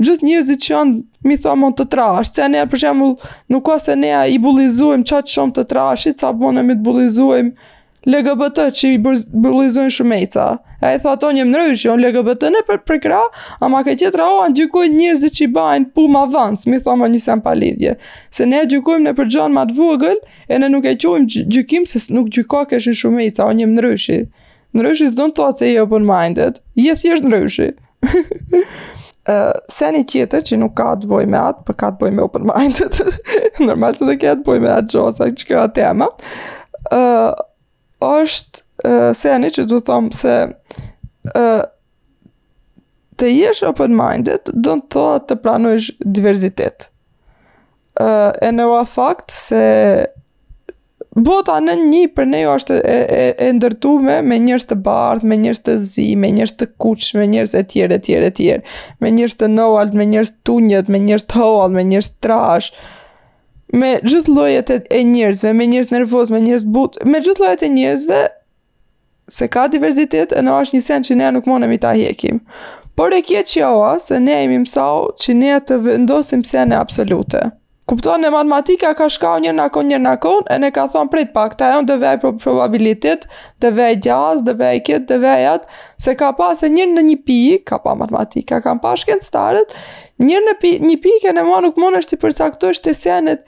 gjithë 0.03 0.25
njërzit 0.31 0.63
që 0.65 0.73
janë 0.73 1.27
mi 1.29 1.37
tha 1.39 1.53
thamon 1.53 1.75
të 1.77 1.85
trash, 1.93 2.33
se 2.35 2.47
ne, 2.51 2.63
për 2.69 2.81
shemull, 2.87 3.13
nuk 3.53 3.69
ose 3.77 3.93
ne 3.95 4.09
i 4.33 4.39
bulizujmë 4.43 5.05
qatë 5.11 5.35
shumë 5.37 5.55
të 5.59 5.67
trashit, 5.71 6.17
sa 6.23 6.33
bonemi 6.35 6.73
po 6.73 6.81
të 6.81 6.85
bulizujmë, 6.89 7.71
LGBT 8.05 8.59
që 8.75 8.89
i 8.93 8.99
bullizojnë 9.01 9.91
shumejta. 9.95 10.45
A 10.83 10.89
i 10.91 10.99
thato 10.99 11.29
një 11.31 11.45
mënryshë, 11.47 11.87
unë 11.93 11.93
jo, 11.93 11.93
LGBT 12.09 12.49
në 12.51 12.61
për 12.67 12.79
prekra, 12.83 13.21
ama 13.63 13.79
ka 13.87 13.93
tjetra 13.95 14.25
o 14.27 14.41
anë 14.43 14.57
gjykoj 14.59 14.89
njërëzit 14.91 15.37
që 15.37 15.43
i 15.45 15.51
bajnë 15.55 15.91
pum 15.95 16.17
avans, 16.19 16.65
mi 16.67 16.81
thoma 16.83 17.07
një 17.11 17.21
sem 17.23 17.43
palidhje. 17.45 17.93
Se 18.35 18.47
ne 18.49 18.65
gjykojmë 18.67 19.05
në 19.07 19.13
për 19.21 19.29
gjanë 19.35 19.55
matë 19.57 19.75
vogël, 19.77 20.17
e 20.51 20.57
ne 20.59 20.67
nuk 20.73 20.87
e 20.91 20.97
qojmë 20.99 21.43
gjykim 21.55 21.85
se 21.87 22.01
nuk 22.13 22.27
gjyko 22.35 22.65
kesh 22.73 22.89
në 22.91 22.95
shumejta, 22.99 23.47
o 23.47 23.53
një 23.55 23.69
mënryshë. 23.71 24.17
Mënryshë 24.75 25.07
zdo 25.13 25.29
në 25.31 25.37
thotë 25.39 25.63
se 25.63 25.71
i 25.71 25.79
open-minded, 25.85 26.59
i 26.83 26.89
e 26.91 26.97
thjesht 26.99 27.29
mënryshë. 27.29 27.71
Uh, 29.23 29.53
seni 29.71 30.01
tjetër 30.03 30.41
që 30.43 30.57
nuk 30.59 30.73
ka 30.75 30.85
të 30.99 31.07
boj 31.07 31.21
me 31.31 31.37
atë, 31.39 31.61
për 31.63 31.67
po 31.69 31.75
ka 31.79 31.87
të 31.93 31.99
boj 32.01 32.09
me 32.11 32.23
open-minded, 32.25 32.97
normal 33.69 33.95
se 33.95 34.03
dhe 34.09 34.17
ka 34.19 34.33
të 34.35 34.43
boj 34.49 34.57
me 34.59 34.67
atë 34.73 34.91
gjosa, 34.97 35.29
që 35.39 35.45
kjo 35.47 35.61
tema, 35.77 36.09
uh, 36.91 37.29
është 38.03 38.63
uh, 38.85 39.11
se 39.15 39.31
ani 39.31 39.51
që 39.55 39.65
du 39.69 39.79
them 39.83 40.11
se 40.13 40.35
uh, 40.49 41.63
të 43.19 43.29
jesh 43.31 43.63
open 43.67 43.93
minded 43.95 44.51
do 44.53 44.79
në 44.79 44.87
thoa 44.93 45.19
të 45.27 45.37
pranojsh 45.43 45.93
diversitet 46.03 46.89
uh, 48.01 48.31
e 48.43 48.51
në 48.51 48.67
oa 48.67 48.83
fakt 48.89 49.31
se 49.35 49.63
bota 51.13 51.59
në 51.61 51.75
një 51.79 52.01
për 52.17 52.25
ne 52.27 52.39
është 52.49 52.75
e, 52.89 52.95
e, 53.13 53.25
e 53.47 53.51
ndërtume 53.53 54.15
me 54.25 54.39
njërës 54.41 54.65
të 54.71 54.79
bardhë, 54.85 55.27
me 55.29 55.37
njërës 55.43 55.61
të 55.67 55.75
zi, 55.83 56.07
me 56.17 56.31
njërës 56.33 56.55
të 56.57 56.67
kuq, 56.81 57.05
me 57.19 57.27
njërës 57.35 57.53
e 57.53 57.61
tjere, 57.69 57.99
tjere, 58.01 58.31
tjere, 58.33 58.65
me 59.03 59.11
njërës 59.13 59.37
të 59.43 59.49
noald, 59.53 59.93
me 59.99 60.07
njërës 60.09 60.31
të 60.49 60.57
me 60.95 61.01
njërës 61.05 61.27
të 61.29 61.37
hoald, 61.43 61.75
me 61.77 61.83
njërës 61.91 62.09
të 62.15 62.23
trash, 62.25 62.71
uh, 62.79 63.02
me 63.73 63.97
gjithë 64.05 64.31
llojet 64.37 64.69
e 64.93 64.99
njerëzve, 65.09 65.53
me 65.57 65.65
njerëz 65.69 65.89
nervoz, 65.95 66.29
me 66.31 66.39
njerëz 66.45 66.67
but, 66.75 66.99
me 67.09 67.21
gjithë 67.25 67.41
llojet 67.43 67.63
e 67.65 67.69
njerëzve 67.73 68.19
se 69.33 69.47
ka 69.47 69.67
diversitet, 69.73 70.33
në 70.43 70.57
është 70.61 70.77
një 70.77 70.83
sen 70.89 71.05
që 71.07 71.17
ne 71.21 71.31
nuk 71.37 71.47
mundemi 71.49 71.79
ta 71.81 71.93
hjekim. 71.97 72.43
Por 72.95 73.13
e 73.17 73.23
kje 73.25 73.41
që 73.49 73.63
oa, 73.69 73.93
se 73.99 74.19
ne 74.21 74.35
e 74.45 74.61
sa 74.69 74.85
që 75.23 75.33
ne 75.39 75.55
të 75.67 75.79
vendosim 75.87 76.43
sene 76.45 76.75
absolute. 76.77 77.47
Kupton 77.85 78.21
në 78.23 78.29
matematika 78.31 78.93
ka 78.95 79.09
shkau 79.11 79.41
një 79.43 79.51
nakon, 79.57 79.89
një 79.91 79.97
nakon, 80.05 80.45
e 80.47 80.55
ne 80.63 80.69
ka 80.71 80.85
thonë 80.93 81.11
prit 81.11 81.31
pak, 81.35 81.57
ta 81.59 81.71
e 81.73 81.79
unë 81.81 81.89
dhe 81.89 81.97
vej 81.99 82.13
probabilitet, 82.21 83.25
dhe 83.59 83.71
vej 83.75 83.97
gjaz, 84.05 84.43
dhe 84.47 84.53
vej 84.59 84.79
kit, 84.87 85.03
dhe 85.09 85.17
vej 85.19 85.47
atë, 85.51 85.81
se 86.05 86.13
ka 86.19 86.29
pa 86.37 86.53
se 86.55 86.69
një 86.71 86.85
në 86.93 87.03
një 87.09 87.17
pik, 87.27 87.65
ka 87.67 87.81
pa 87.83 87.95
matematika, 87.99 88.61
ka 88.63 88.77
pa 88.85 88.93
starët, 89.27 89.75
një 90.23 90.39
në 90.47 90.55
pi, 90.63 90.71
një 90.85 90.97
pik 91.03 91.27
e 91.31 91.35
në 91.35 91.43
ma 91.49 91.59
nuk 91.65 91.75
mon 91.81 91.99
është 91.99 92.15
i 92.15 92.21
përcaktu 92.23 92.71
është 92.71 92.87
të 92.89 92.95
senet 93.01 93.43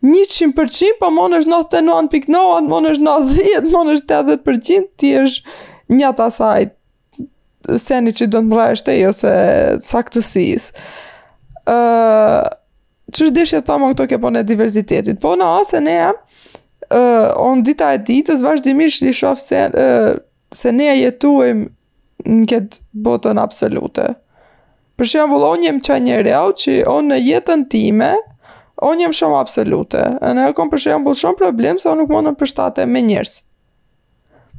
100%, 0.00 0.96
po 1.00 1.12
mon 1.12 1.36
është 1.36 1.52
99.9, 1.52 2.32
mon 2.72 2.90
është 2.96 3.04
90, 3.04 3.72
mon 3.76 3.92
është 3.92 4.20
80%, 4.40 4.90
ti 5.02 5.12
është 5.20 5.58
një 6.00 6.14
ta 6.16 6.30
seni 7.82 8.14
që 8.16 8.26
do 8.30 8.40
të 8.40 8.46
mrajështë 8.48 8.96
ose 9.08 9.36
saktësisë. 9.84 10.86
Uh, 11.66 12.46
që 13.12 13.28
është 13.28 13.34
deshja 13.36 13.60
të 13.62 13.68
thamë 13.70 13.88
në 13.88 13.92
këto 13.94 14.06
kepo 14.10 14.30
në 14.34 14.40
diverzitetit, 14.48 15.18
po 15.22 15.34
në 15.38 15.48
asë 15.60 15.80
ne, 15.86 15.96
uh, 16.10 16.44
po, 16.88 17.00
onë 17.48 17.64
dita 17.68 17.92
e 17.94 18.00
ditës, 18.06 18.42
vazhdimisht 18.42 19.04
një 19.06 19.12
shofë 19.20 19.42
se, 19.44 19.60
uh, 19.70 20.12
se 20.54 20.72
ne 20.74 20.88
jetuim 20.98 21.66
në 22.26 22.46
këtë 22.50 22.80
botën 23.06 23.38
absolute. 23.38 24.08
Për 24.98 25.10
shembull, 25.12 25.38
bëllë, 25.38 25.52
onë 25.54 25.68
jem 25.68 25.80
qaj 25.86 26.00
një 26.06 26.20
reo 26.26 26.50
që 26.58 26.76
onë 26.90 27.12
në 27.12 27.20
jetën 27.22 27.64
time, 27.70 28.10
onë 28.82 29.06
jem 29.06 29.14
shumë 29.20 29.38
absolute. 29.42 30.02
E 30.24 30.34
në 30.34 30.46
herë 30.48 30.56
konë 30.58 30.72
për 30.74 30.84
shembull 30.86 31.18
shumë 31.20 31.38
problem 31.40 31.78
se 31.80 31.90
onë 31.92 32.02
nuk 32.02 32.14
më 32.16 32.24
në 32.26 32.34
përshtate 32.40 32.86
me 32.90 33.02
njërës. 33.06 33.40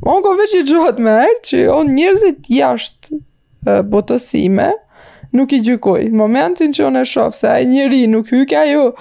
Onë 0.05 0.23
konë 0.27 0.39
veç 0.43 0.55
i 0.59 0.63
gjohet 0.71 0.99
me 1.01 1.15
herë 1.23 1.41
që 1.49 1.63
onë 1.73 1.95
njerëzit 1.97 2.51
jashtë 2.53 3.81
botësime, 3.89 4.69
nuk 5.33 5.51
i 5.55 5.59
gjykoj. 5.63 6.07
Momentin 6.15 6.73
që 6.75 6.85
unë 6.89 7.01
e 7.03 7.09
shof 7.09 7.35
se 7.37 7.49
ai 7.51 7.65
njeri 7.67 8.03
nuk 8.11 8.29
hyk 8.31 8.53
ajo 8.57 8.91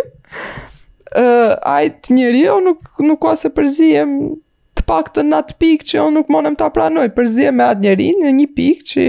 ë 1.16 1.26
ai 1.68 1.90
të 1.94 2.16
njeriu 2.18 2.58
nuk 2.64 3.00
nuk 3.04 3.22
ka 3.24 3.34
se 3.38 3.52
përzihem 3.56 4.16
të 4.78 4.86
pak 4.88 5.10
të 5.14 5.24
në 5.28 5.38
atë 5.44 5.58
pikë 5.62 5.90
që 5.92 6.04
unë 6.06 6.16
nuk 6.20 6.30
monem 6.32 6.56
të 6.58 6.66
apranoj, 6.68 7.08
përzje 7.16 7.52
me 7.54 7.66
atë 7.70 7.84
njeri 7.88 8.10
në 8.22 8.34
një 8.38 8.46
pikë 8.56 8.88
që 8.92 9.06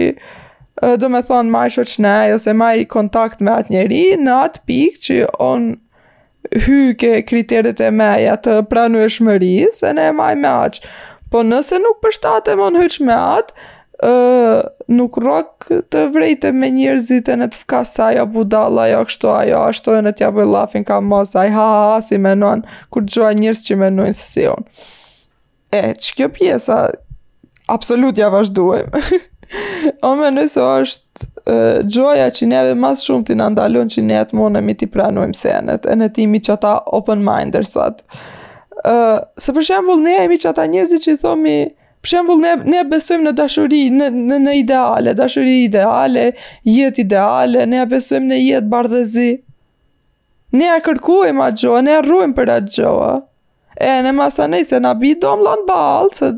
do 1.00 1.08
me 1.14 1.22
thonë 1.24 1.52
ma 1.54 1.68
i 2.28 2.34
ose 2.34 2.54
ma 2.60 2.74
i 2.80 2.84
kontakt 2.90 3.40
me 3.46 3.54
atë 3.60 3.72
njeri 3.76 4.02
në 4.20 4.40
atë 4.48 4.64
pikë 4.68 5.02
që 5.08 5.20
unë 5.54 5.80
hyke 6.66 7.12
kriteret 7.24 7.28
kriterit 7.30 7.80
e 7.82 7.90
meja 7.96 8.34
të 8.44 8.58
pranu 8.68 9.00
e 9.00 9.08
shmëri, 9.10 9.54
se 9.74 9.94
ne 9.96 10.10
e 10.10 10.12
maj 10.14 10.34
me 10.36 10.50
aqë 10.52 10.84
po 11.34 11.42
nëse 11.42 11.80
nuk 11.82 11.98
përshtatem 12.04 12.60
on 12.62 12.78
hyç 12.78 13.00
me 13.06 13.16
at, 13.16 13.50
ë 14.04 14.66
nuk 14.94 15.16
rrok 15.18 15.68
të 15.94 16.02
vrejte 16.14 16.52
me 16.54 16.68
njerëzit 16.76 17.32
e 17.34 17.38
në 17.42 17.48
të 17.54 17.62
fkasa 17.64 18.10
ajo 18.12 18.28
budalla, 18.36 18.86
ajo 18.90 19.00
kështu, 19.10 19.32
ajo 19.40 19.62
ashtu 19.72 19.96
e 19.98 20.02
në 20.06 20.14
tja 20.20 20.30
bëj 20.36 20.50
lafin 20.52 20.86
ka 20.88 21.00
mos, 21.02 21.34
aj 21.40 21.50
ha 21.56 21.66
ha 21.74 21.84
ha 21.94 22.00
si 22.06 22.20
menon, 22.22 22.62
kur 22.94 23.08
gjoa 23.10 23.32
njerëz 23.40 23.64
që 23.68 23.80
menojnë 23.88 24.18
se 24.20 24.28
si 24.36 24.46
on. 24.52 24.68
E, 25.74 25.94
që 25.98 26.18
kjo 26.20 26.30
pjesa, 26.36 26.78
absolut 27.74 28.20
ja 28.22 28.30
vazhduem. 28.34 28.92
o 30.08 30.14
me 30.20 30.30
nëse 30.36 30.62
është 30.62 31.32
gjoja 31.90 32.30
që 32.36 32.52
neve 32.54 32.78
mas 32.80 33.02
shumë 33.08 33.28
ti 33.32 33.38
në 33.40 33.50
ndalon 33.56 33.90
që 33.94 34.06
ne 34.06 34.22
atë 34.22 34.38
monemi 34.38 34.78
ti 34.80 34.88
pranojmë 34.94 35.42
senet, 35.42 35.90
e 35.90 35.98
në 35.98 36.14
timi 36.20 36.44
që 36.46 36.62
ta 36.66 36.78
open-mindersat. 37.00 38.06
Uh, 38.14 38.22
se 39.38 39.54
për 39.56 39.64
shembull 39.64 40.02
ne 40.04 40.16
jemi 40.18 40.38
çata 40.44 40.66
njerëz 40.68 40.94
që 41.06 41.14
i 41.14 41.18
thomi 41.22 41.56
për 42.04 42.12
shembull 42.14 42.42
ne 42.44 42.56
ne 42.74 42.82
besojmë 42.90 43.24
në 43.30 43.34
dashuri, 43.38 43.84
në 43.96 44.10
në, 44.12 44.40
në 44.44 44.56
ideale, 44.60 45.14
dashuri 45.16 45.54
ideale, 45.70 46.26
jetë 46.68 47.02
ideale, 47.06 47.64
ne 47.72 47.78
ja 47.80 47.86
besojmë 47.88 48.28
në 48.34 48.40
jetë 48.42 48.72
bardhëzi. 48.74 49.30
Ne 50.60 50.66
ja 50.68 50.80
kërkojmë 50.86 51.46
atë 51.48 51.62
gjë, 51.64 51.80
ne 51.88 52.02
rruhem 52.06 52.36
për 52.42 52.52
atë 52.58 52.74
gjë. 52.78 53.14
E 53.88 53.94
në 54.06 54.12
masa 54.14 54.48
ne 54.52 54.60
se 54.68 54.80
në 54.84 54.92
bitë 55.02 55.22
do 55.24 55.32
lanë 55.48 55.64
balë, 55.70 56.12
se 56.20 56.34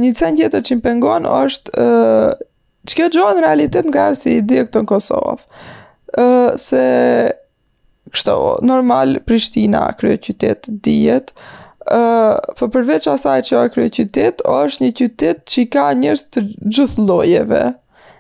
Një 0.04 0.10
sen 0.20 0.36
tjetër 0.40 0.64
që 0.68 0.76
në 0.76 0.84
pengon 0.90 1.28
është, 1.32 1.86
që 2.90 2.98
kjo 3.00 3.08
gjo 3.16 3.28
në 3.38 3.44
realitet 3.46 3.88
nga 3.88 4.10
arë 4.10 4.18
si 4.20 4.34
i 4.36 4.42
këto 4.66 4.82
në 4.84 4.90
Kosovë. 4.92 5.64
Se, 6.60 6.84
kështo, 8.18 8.36
normal 8.68 9.16
Prishtina, 9.30 9.86
kryo 9.96 10.20
qytet, 10.28 10.68
dijet, 10.84 11.32
për 11.88 12.60
po 12.60 12.68
përveç 12.76 13.08
asaj 13.14 13.40
që 13.48 13.62
a 13.62 13.64
kryo 13.78 13.94
qytet, 13.96 14.44
është 14.44 14.86
një 14.86 14.92
qytet 15.00 15.46
që 15.50 15.62
i 15.64 15.70
ka 15.78 15.88
njërës 16.04 16.28
të 16.36 16.44
gjithë 16.68 17.08
lojeve. 17.08 17.64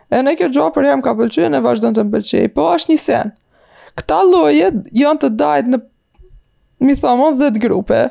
E 0.07 0.23
në 0.23 0.37
kjo 0.39 0.51
gjo 0.55 0.71
për 0.73 0.87
jam 0.93 1.03
ka 1.05 1.17
pëlqyën 1.19 1.59
e 1.59 1.63
vazhdo 1.67 1.91
të 1.99 2.07
më 2.07 2.15
pëlqyën, 2.15 2.49
po 2.55 2.71
është 2.77 2.95
një 2.95 3.03
sen 3.09 3.35
këta 3.99 4.19
loje 4.27 4.69
janë 4.95 5.21
të 5.23 5.29
dajt 5.39 5.69
në 5.73 5.81
mi 6.87 6.95
thamon 6.99 7.35
10 7.39 7.59
grupe 7.63 8.05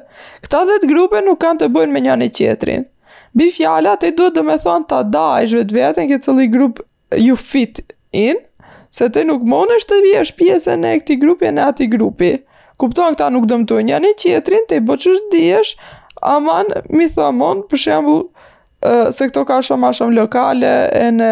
këta 0.44 0.62
10 0.68 0.88
grupe 0.92 1.20
nuk 1.24 1.40
kanë 1.40 1.62
të 1.62 1.68
bëjnë 1.76 1.94
me 1.94 2.02
njëri 2.04 2.28
tjetrin. 2.36 2.84
qetrin 2.84 2.84
bi 3.38 3.46
fjallat 3.56 4.04
e 4.04 4.10
duhet 4.18 4.34
dhe 4.36 4.42
me 4.48 4.58
thonë 4.64 4.88
të 4.90 4.98
daj 5.14 5.46
zhvet 5.52 5.72
vetën 5.78 6.10
këtë 6.10 6.24
cili 6.26 6.48
grup 6.52 6.82
ju 7.28 7.36
fit 7.44 7.80
in 8.26 8.36
se 8.98 9.08
ti 9.14 9.24
nuk 9.24 9.42
mon 9.54 9.68
të 9.70 10.00
bje 10.04 10.20
pjesën 10.20 10.36
pjesë 10.40 10.76
në 10.82 10.92
e 10.96 11.00
këti 11.00 11.18
e 11.50 11.54
në 11.58 11.62
ati 11.72 11.86
grupi 11.96 12.32
Kupton, 12.78 13.10
këta 13.14 13.26
nuk 13.34 13.46
dëmtu 13.50 13.74
njëri 13.82 14.12
tjetrin, 14.14 14.42
qetrin 14.42 14.64
të 14.70 14.76
i 14.76 14.84
bo 14.86 15.72
aman 16.22 16.66
mi 16.96 17.08
thamon 17.14 17.64
për 17.70 17.76
shembul 17.84 18.20
se 19.12 19.26
këto 19.28 19.42
ka 19.44 19.56
shumë 19.66 19.90
shumë 19.98 20.14
lokale 20.18 20.72
e 21.04 21.10
në 21.18 21.30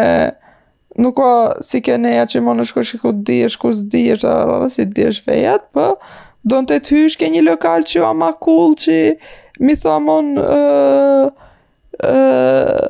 nuk 1.01 1.15
ka 1.17 1.31
si 1.65 1.81
ke 1.85 1.97
neja 2.01 2.25
që 2.29 2.41
më 2.45 2.55
në 2.57 2.65
shko 2.71 2.83
shiko 2.91 3.11
të 3.17 3.25
dhjesh, 3.29 3.57
ku 3.61 3.71
s'dhjesh, 3.75 4.25
a 4.25 4.69
si 4.73 4.85
dhjesh 4.89 5.21
vejat, 5.27 5.69
po, 5.75 5.93
do 6.47 6.61
në 6.63 6.69
të 6.73 6.79
të 6.87 6.97
hysh 7.03 7.19
ke 7.21 7.29
një 7.33 7.45
lokal 7.51 7.85
që 7.87 8.03
a 8.07 8.11
ma 8.17 8.33
që 8.41 8.97
mi 9.65 9.73
thamon, 9.75 10.33
uh, 10.37 11.29
uh, 12.01 12.81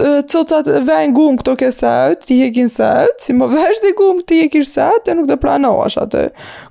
uh, 0.00 0.52
vejnë 0.88 1.14
gumë 1.14 1.38
këto 1.40 1.54
ke 1.60 1.68
sajt, 1.70 2.24
ti 2.28 2.40
e 2.42 2.48
kinë 2.56 2.72
sajt, 2.72 3.20
si 3.26 3.32
më 3.38 3.48
vejsh 3.52 3.80
dhe 3.84 3.92
gumë 3.98 4.22
ti 4.26 4.40
e 4.44 4.48
kinë 4.50 4.66
sajt, 4.68 5.08
e 5.08 5.14
nuk 5.14 5.28
të 5.28 5.36
pranoash 5.44 5.98
atë. 6.00 6.24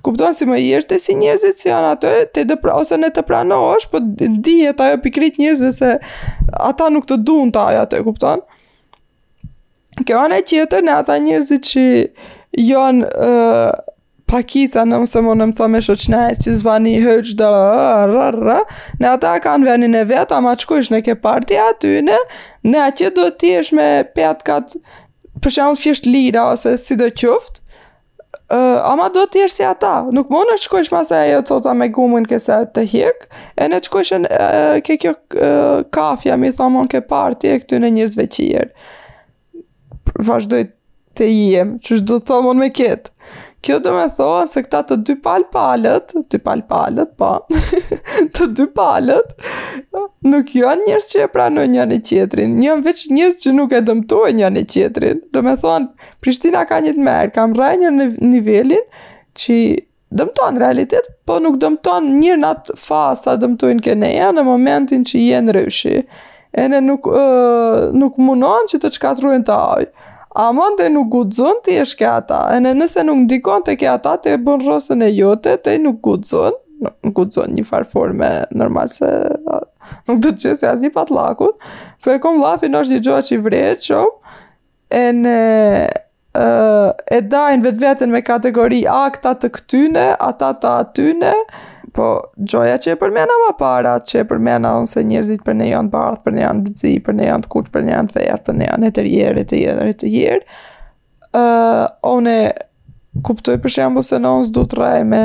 Kuptuan 0.04 0.34
si 0.36 0.46
më 0.50 0.58
jesh 0.60 0.88
të 0.90 0.98
si 1.00 1.14
njerëzit 1.18 1.62
që 1.62 1.70
janë 1.70 1.92
atë, 1.98 2.12
te 2.34 2.44
dhe 2.50 2.58
pra, 2.60 2.74
ose 2.82 2.98
ne 3.00 3.10
të 3.14 3.24
pranoash, 3.30 3.88
po 3.94 4.02
dihet 4.18 4.82
ajo 4.84 4.98
pikrit 5.06 5.38
njerëzve 5.40 5.70
se 5.80 5.94
ata 6.70 6.90
nuk 6.92 7.06
të 7.08 7.22
dun 7.24 7.54
të 7.54 7.64
ajo 7.70 7.86
atë, 7.88 8.02
kuptuan? 8.10 8.42
Kjo 10.02 10.18
anë 10.24 10.40
e 10.40 10.44
kjetër 10.50 10.82
në 10.88 10.94
ata 11.04 11.14
njërëzit 11.22 11.66
që 11.70 11.82
janë 12.58 13.08
uh, 13.08 13.70
pakita 14.30 14.82
në 14.88 15.00
mëse 15.04 15.20
më 15.22 15.34
në 15.38 15.46
më 15.50 15.56
thome 15.60 15.80
shoqnajës 15.86 16.40
që 16.42 16.54
zvani 16.62 16.94
hëgjë 17.04 17.36
dhe 17.38 17.50
rrra 17.54 18.30
rrra 18.34 18.56
Në 18.98 19.12
ata 19.14 19.34
kanë 19.44 19.68
venin 19.70 19.94
e 19.94 20.02
vetë, 20.08 20.34
ama 20.40 20.56
që 20.58 20.70
kush 20.72 20.90
në 20.94 21.02
ke 21.06 21.14
parti 21.22 21.58
aty 21.62 22.00
në 22.08 22.16
Në 22.66 22.80
atë 22.88 23.12
do 23.20 23.28
t'i 23.38 23.52
është 23.60 23.76
me 23.78 23.88
petë 24.18 24.48
katë 24.50 24.82
për 25.44 25.50
shumë 25.54 25.76
fjesht 25.84 26.06
lira 26.10 26.44
ose 26.54 26.70
si 26.80 26.94
do 26.96 27.06
qoftë 27.10 27.60
uh, 28.54 28.82
Ama 28.90 29.10
do 29.14 29.26
t'i 29.30 29.44
është 29.46 29.58
si 29.62 29.66
ata, 29.70 29.94
nuk 30.14 30.30
më 30.34 30.42
në 30.50 30.58
që 30.64 30.74
kush 30.74 30.90
më 30.94 31.04
ajo 31.20 31.38
të 31.44 31.50
tota 31.54 31.76
me 31.78 31.90
gumën 31.94 32.26
kësa 32.32 32.62
të 32.74 32.86
hjek 32.96 33.30
E 33.62 33.70
në 33.70 33.82
që 33.86 33.94
kushën 33.94 34.26
uh, 34.26 34.76
ke 34.86 34.98
kjo 35.04 35.14
uh, 35.14 35.86
kafja 35.94 36.34
mi 36.42 36.50
në 36.50 36.86
ke 36.96 37.00
parti 37.14 37.54
e 37.54 37.60
këty 37.62 37.78
në 37.86 37.94
njërzve 38.00 38.28
qirë 38.38 38.70
vazhdoj 40.18 40.64
të 41.16 41.26
jem, 41.30 41.74
që 41.80 41.94
është 41.96 42.06
do 42.10 42.16
të 42.18 42.28
thonë 42.30 42.48
unë 42.50 42.60
me 42.64 42.70
ketë. 42.74 43.10
Kjo 43.64 43.78
do 43.80 43.94
me 43.94 44.02
thoa 44.12 44.42
se 44.44 44.60
këta 44.60 44.80
të 44.90 44.96
dy 45.08 45.14
palë 45.24 45.46
palët, 45.54 46.10
dy 46.32 46.40
palë 46.44 46.66
palët, 46.68 47.14
pa, 47.16 47.30
po, 47.40 47.60
të 48.36 48.48
dy 48.58 48.66
palët, 48.76 49.30
nuk 50.28 50.50
janë 50.52 50.84
njërës 50.84 51.08
që 51.12 51.22
e 51.24 51.30
pranojnë 51.32 51.72
njën 51.72 51.94
e 51.96 51.98
qetrin, 52.10 52.58
njën 52.60 52.82
veç 52.84 53.06
njërës 53.16 53.38
që 53.46 53.54
nuk 53.56 53.72
e 53.72 53.80
dëmtojnë 53.88 54.36
njën 54.42 54.60
e 54.60 54.64
qetrin. 54.74 55.22
Do 55.32 55.40
me 55.46 55.54
thoa, 55.62 55.78
Prishtina 56.20 56.66
ka 56.68 56.82
një 56.84 56.92
të 56.98 57.06
merë, 57.08 57.32
kam 57.38 57.56
rajnë 57.56 57.94
një 57.96 58.10
nivelin 58.26 58.84
që 59.40 59.58
dëmtojnë 60.20 60.60
realitet, 60.66 61.08
po 61.26 61.38
nuk 61.42 61.56
dëmtojnë 61.64 62.14
njërë 62.20 62.42
në 62.44 62.50
atë 62.52 62.76
fasa 62.84 63.38
dëmtojnë 63.46 63.80
këneja 63.88 64.28
në 64.36 64.44
momentin 64.50 65.08
që 65.08 65.08
Në 65.08 65.08
momentin 65.08 65.08
që 65.08 65.24
jenë 65.24 65.54
rëshi 65.62 65.96
e 66.54 66.70
ne 66.70 66.80
nuk, 66.86 67.06
uh, 67.08 67.94
nuk 67.98 68.16
mundon 68.22 68.68
që 68.70 68.78
të 68.84 68.90
qkatruen 68.96 69.44
të 69.46 69.56
ajë. 69.58 69.88
A 70.34 70.48
mande 70.54 70.86
nuk 70.90 71.10
gudzon 71.12 71.60
të 71.62 71.76
jesh 71.78 71.94
ke 72.00 72.06
ata, 72.10 72.40
e 72.54 72.58
ne 72.62 72.72
nëse 72.74 73.04
nuk 73.06 73.20
ndikon 73.24 73.62
të 73.66 73.74
ke 73.78 73.88
ata, 73.90 74.16
të 74.22 74.32
e 74.34 74.40
bën 74.42 74.64
rrosën 74.64 75.02
e 75.06 75.10
jote, 75.14 75.54
të 75.62 75.76
nuk 75.82 76.00
gudzon, 76.02 76.56
nuk 76.82 77.12
gudzon 77.18 77.54
një 77.54 77.66
farë 77.68 77.88
forme 77.90 78.30
normal 78.50 78.90
se 78.90 79.10
nuk 80.08 80.18
do 80.24 80.30
të 80.32 80.48
qesë 80.50 80.70
as 80.72 80.82
një 80.82 80.90
pat 80.96 81.10
lakut, 81.14 81.54
për 82.02 82.16
po 82.16 82.16
e 82.18 82.22
kom 82.24 82.40
lafin 82.42 82.74
është 82.78 82.96
një 82.98 83.02
gjoa 83.06 83.20
që 83.28 83.36
i 83.36 83.42
vrejë 83.44 84.00
e 84.90 85.04
ne 85.14 85.38
e 87.14 87.18
dajnë 87.30 87.62
vetë 87.68 87.78
vetën 87.84 88.10
me 88.10 88.18
kategori 88.26 88.80
akta 88.90 89.36
të 89.38 89.52
këtyne, 89.54 90.08
ata 90.18 90.50
të 90.64 90.72
atyne, 90.82 91.34
po 91.94 92.06
gjoja 92.50 92.76
që 92.82 92.94
e 92.94 92.98
përmena 92.98 93.36
ma 93.44 93.52
para, 93.58 93.94
që 94.02 94.22
e 94.22 94.26
përmena 94.30 94.74
unë 94.80 94.90
se 94.90 95.02
njerëzit 95.06 95.44
për 95.46 95.56
ne 95.60 95.68
janë 95.70 95.90
bardh, 95.92 96.20
për 96.24 96.34
ne 96.36 96.42
janë 96.42 96.64
bëdzi, 96.66 96.92
për 97.06 97.16
ne 97.20 97.28
janë 97.28 97.46
të 97.46 97.50
kuq, 97.54 97.68
për 97.74 97.84
ne 97.86 97.92
janë 97.94 98.10
të 98.10 98.18
vejar, 98.18 98.40
për 98.48 98.56
ne 98.58 98.66
janë 98.70 98.88
e 98.90 98.94
të 98.96 99.04
rjerë, 99.06 99.44
e 99.44 99.96
të 100.00 100.10
jenë, 100.16 100.42
uh, 102.10 102.34
kuptoj 103.28 103.54
për 103.62 103.70
shembull 103.76 104.02
se 104.08 104.18
në 104.18 104.30
unë 104.40 104.46
s'du 104.48 104.64
të 104.72 104.78
raj 104.80 105.02
me, 105.06 105.22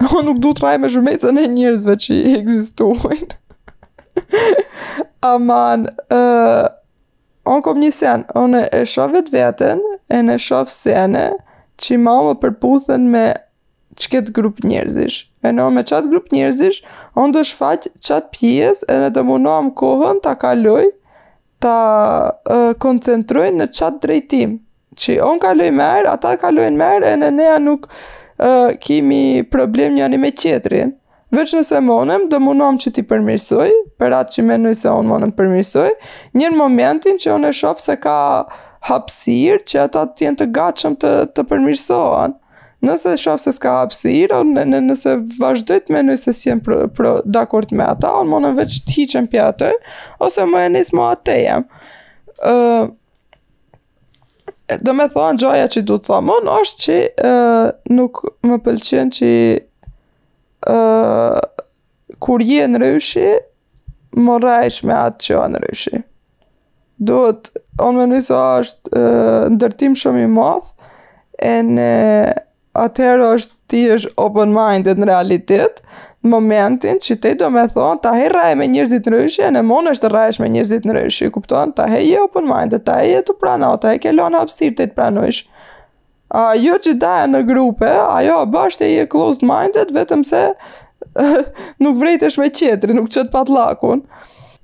unë 0.08 0.24
nuk 0.30 0.40
du 0.46 0.54
të 0.56 0.64
raj 0.64 0.74
me 0.80 0.88
zhurmejtën 0.94 1.42
e 1.42 1.46
njerëzve 1.58 1.98
që 2.06 2.16
i 2.22 2.34
egzistuajnë. 2.40 3.38
Aman, 5.28 5.84
uh, 6.16 6.70
unë 7.52 7.66
kom 7.66 7.84
një 7.84 7.92
sen, 7.98 8.24
unë 8.44 8.64
e 8.80 8.82
shovet 8.88 9.28
vetën, 9.34 9.84
e 10.08 10.24
në 10.24 10.40
shovë 10.40 10.76
sene, 10.78 11.28
që 11.80 11.94
i 11.94 12.00
mamë 12.08 12.36
përputhen 12.42 13.06
me 13.12 13.26
që 13.98 14.10
këtë 14.12 14.32
grup 14.36 14.60
njerëzish. 14.66 15.24
E 15.46 15.52
në 15.54 15.66
me 15.74 15.82
qatë 15.88 16.10
grup 16.12 16.28
njerëzish, 16.34 16.80
onë 17.18 17.34
do 17.34 17.42
shfaqë 17.48 17.92
qatë 18.06 18.30
pjesë 18.36 18.88
e 18.94 18.98
në 19.04 19.08
të 19.16 19.24
munoam 19.26 19.72
kohën 19.80 20.20
të 20.24 20.34
kaloj, 20.42 20.84
të 21.64 21.74
uh, 22.78 23.44
në 23.58 23.66
qatë 23.68 24.06
drejtim. 24.06 24.58
Që 25.00 25.16
onë 25.22 25.40
kaloj 25.40 25.70
merë, 25.70 26.08
ata 26.12 26.34
kalojnë 26.42 26.76
merë, 26.80 27.12
e 27.14 27.18
në 27.22 27.28
nea 27.30 27.58
nuk 27.62 27.86
uh, 27.88 28.70
kimi 28.82 29.42
problem 29.50 29.94
njëni 29.96 30.18
me 30.18 30.30
qetrin. 30.32 30.96
Veç 31.30 31.52
nëse 31.54 31.78
monëm, 31.86 32.24
dhe 32.28 32.38
munoam 32.42 32.76
që 32.82 32.90
ti 32.96 33.02
përmirsoj 33.06 33.70
për 34.02 34.16
atë 34.16 34.34
që 34.34 34.42
menoj 34.48 34.74
se 34.80 34.88
onë 34.90 35.06
monëm 35.06 35.30
përmirsoj 35.38 35.90
njën 36.34 36.56
momentin 36.58 37.14
që 37.22 37.30
onë 37.36 37.52
e 37.52 37.54
shofë 37.54 37.84
se 37.84 37.94
ka 38.02 38.16
hapsir 38.90 39.62
që 39.62 39.78
ata 39.84 40.02
të 40.10 40.26
jenë 40.26 40.40
të 40.42 40.48
gatshëm 40.58 40.96
të, 40.98 41.12
të 41.38 41.44
përmirësohen. 41.52 42.34
Nëse 42.84 43.12
shof 43.20 43.40
se 43.42 43.50
s'ka 43.52 43.72
hapësirë, 43.82 44.38
në, 44.54 44.62
në, 44.70 44.78
nëse 44.88 45.12
vazhdojt 45.40 45.86
me 45.92 46.00
nëse 46.06 46.30
si 46.36 46.46
jenë 46.48 46.62
d'akord 47.28 47.68
me 47.76 47.84
ata, 47.84 48.10
unë 48.22 48.30
më 48.32 48.38
në 48.46 48.50
veç 48.56 48.72
të 48.86 48.90
hiqen 48.96 49.26
pja 49.32 49.48
të, 49.60 49.68
ose 50.24 50.42
më 50.48 50.58
e 50.64 50.66
njësë 50.78 50.94
më 50.96 51.02
atë 51.10 51.36
të 54.70 54.76
do 54.86 54.92
me 54.94 55.06
thonë, 55.10 55.40
gjoja 55.42 55.66
që 55.74 55.80
du 55.88 55.96
të 55.98 56.06
thamon, 56.06 56.44
është 56.62 56.78
që 56.84 56.96
uh, 57.26 57.66
nuk 57.92 58.14
më 58.46 58.56
pëlqen 58.68 59.06
që 59.16 59.30
uh, 60.70 61.40
kur 62.22 62.40
je 62.46 62.64
në 62.70 62.78
rëshi, 62.84 63.30
më 64.14 64.34
rajsh 64.44 64.80
me 64.86 64.94
atë 64.94 65.18
që 65.26 65.30
janë 65.34 65.52
në 65.56 65.60
rëshi. 65.64 65.96
Do 67.10 67.18
të, 67.34 67.48
onë 67.82 67.96
më 67.98 68.04
nëjësë 68.12 68.34
është 68.46 68.84
uh, 68.94 69.42
ndërtim 69.58 69.92
shumë 69.98 70.20
i 70.28 70.30
mothë, 70.38 70.70
e 71.50 71.52
në 71.66 71.86
atëherë 72.80 73.26
është 73.36 73.56
ti 73.70 73.80
është 73.94 74.12
open 74.20 74.52
minded 74.56 75.00
në 75.00 75.08
realitet, 75.10 75.80
në 76.20 76.30
momentin 76.34 76.98
që 77.00 77.16
ti 77.22 77.32
do 77.40 77.48
me 77.52 77.64
thonë, 77.72 78.00
ta 78.04 78.12
he 78.16 78.26
rraje 78.32 78.56
me 78.60 78.66
njërzit 78.74 79.06
në 79.08 79.16
rëshje, 79.22 79.50
në 79.54 79.62
mon 79.68 79.88
është 79.92 80.10
rrajesh 80.12 80.40
me 80.42 80.50
njërzit 80.56 80.84
në 80.88 80.96
rëshje, 80.98 81.30
kupton, 81.36 81.72
ta 81.76 81.86
he 81.92 82.02
je 82.06 82.18
open 82.24 82.48
minded, 82.48 82.82
ta 82.88 82.98
he 83.00 83.06
je 83.14 83.22
të 83.28 83.36
prana, 83.40 83.70
ta 83.80 83.94
he 83.94 84.00
ke 84.02 84.12
lonë 84.16 84.42
hapsirë 84.42 84.76
të 84.80 84.88
të 84.90 84.96
pranojsh. 84.98 85.42
A 86.40 86.44
jo 86.60 86.76
që 86.82 86.94
daje 87.02 87.30
në 87.32 87.40
grupe, 87.48 87.88
a 87.88 88.18
jo, 88.22 88.38
bashkë 88.52 88.90
je 88.92 89.06
closed 89.10 89.42
minded, 89.48 89.92
vetëm 89.96 90.22
se 90.28 90.42
nuk 91.82 91.96
vrejtesh 92.00 92.36
me 92.40 92.50
qetëri, 92.52 92.94
nuk 92.96 93.08
qëtë 93.10 93.32
pat 93.32 93.50
lakun. 93.50 94.04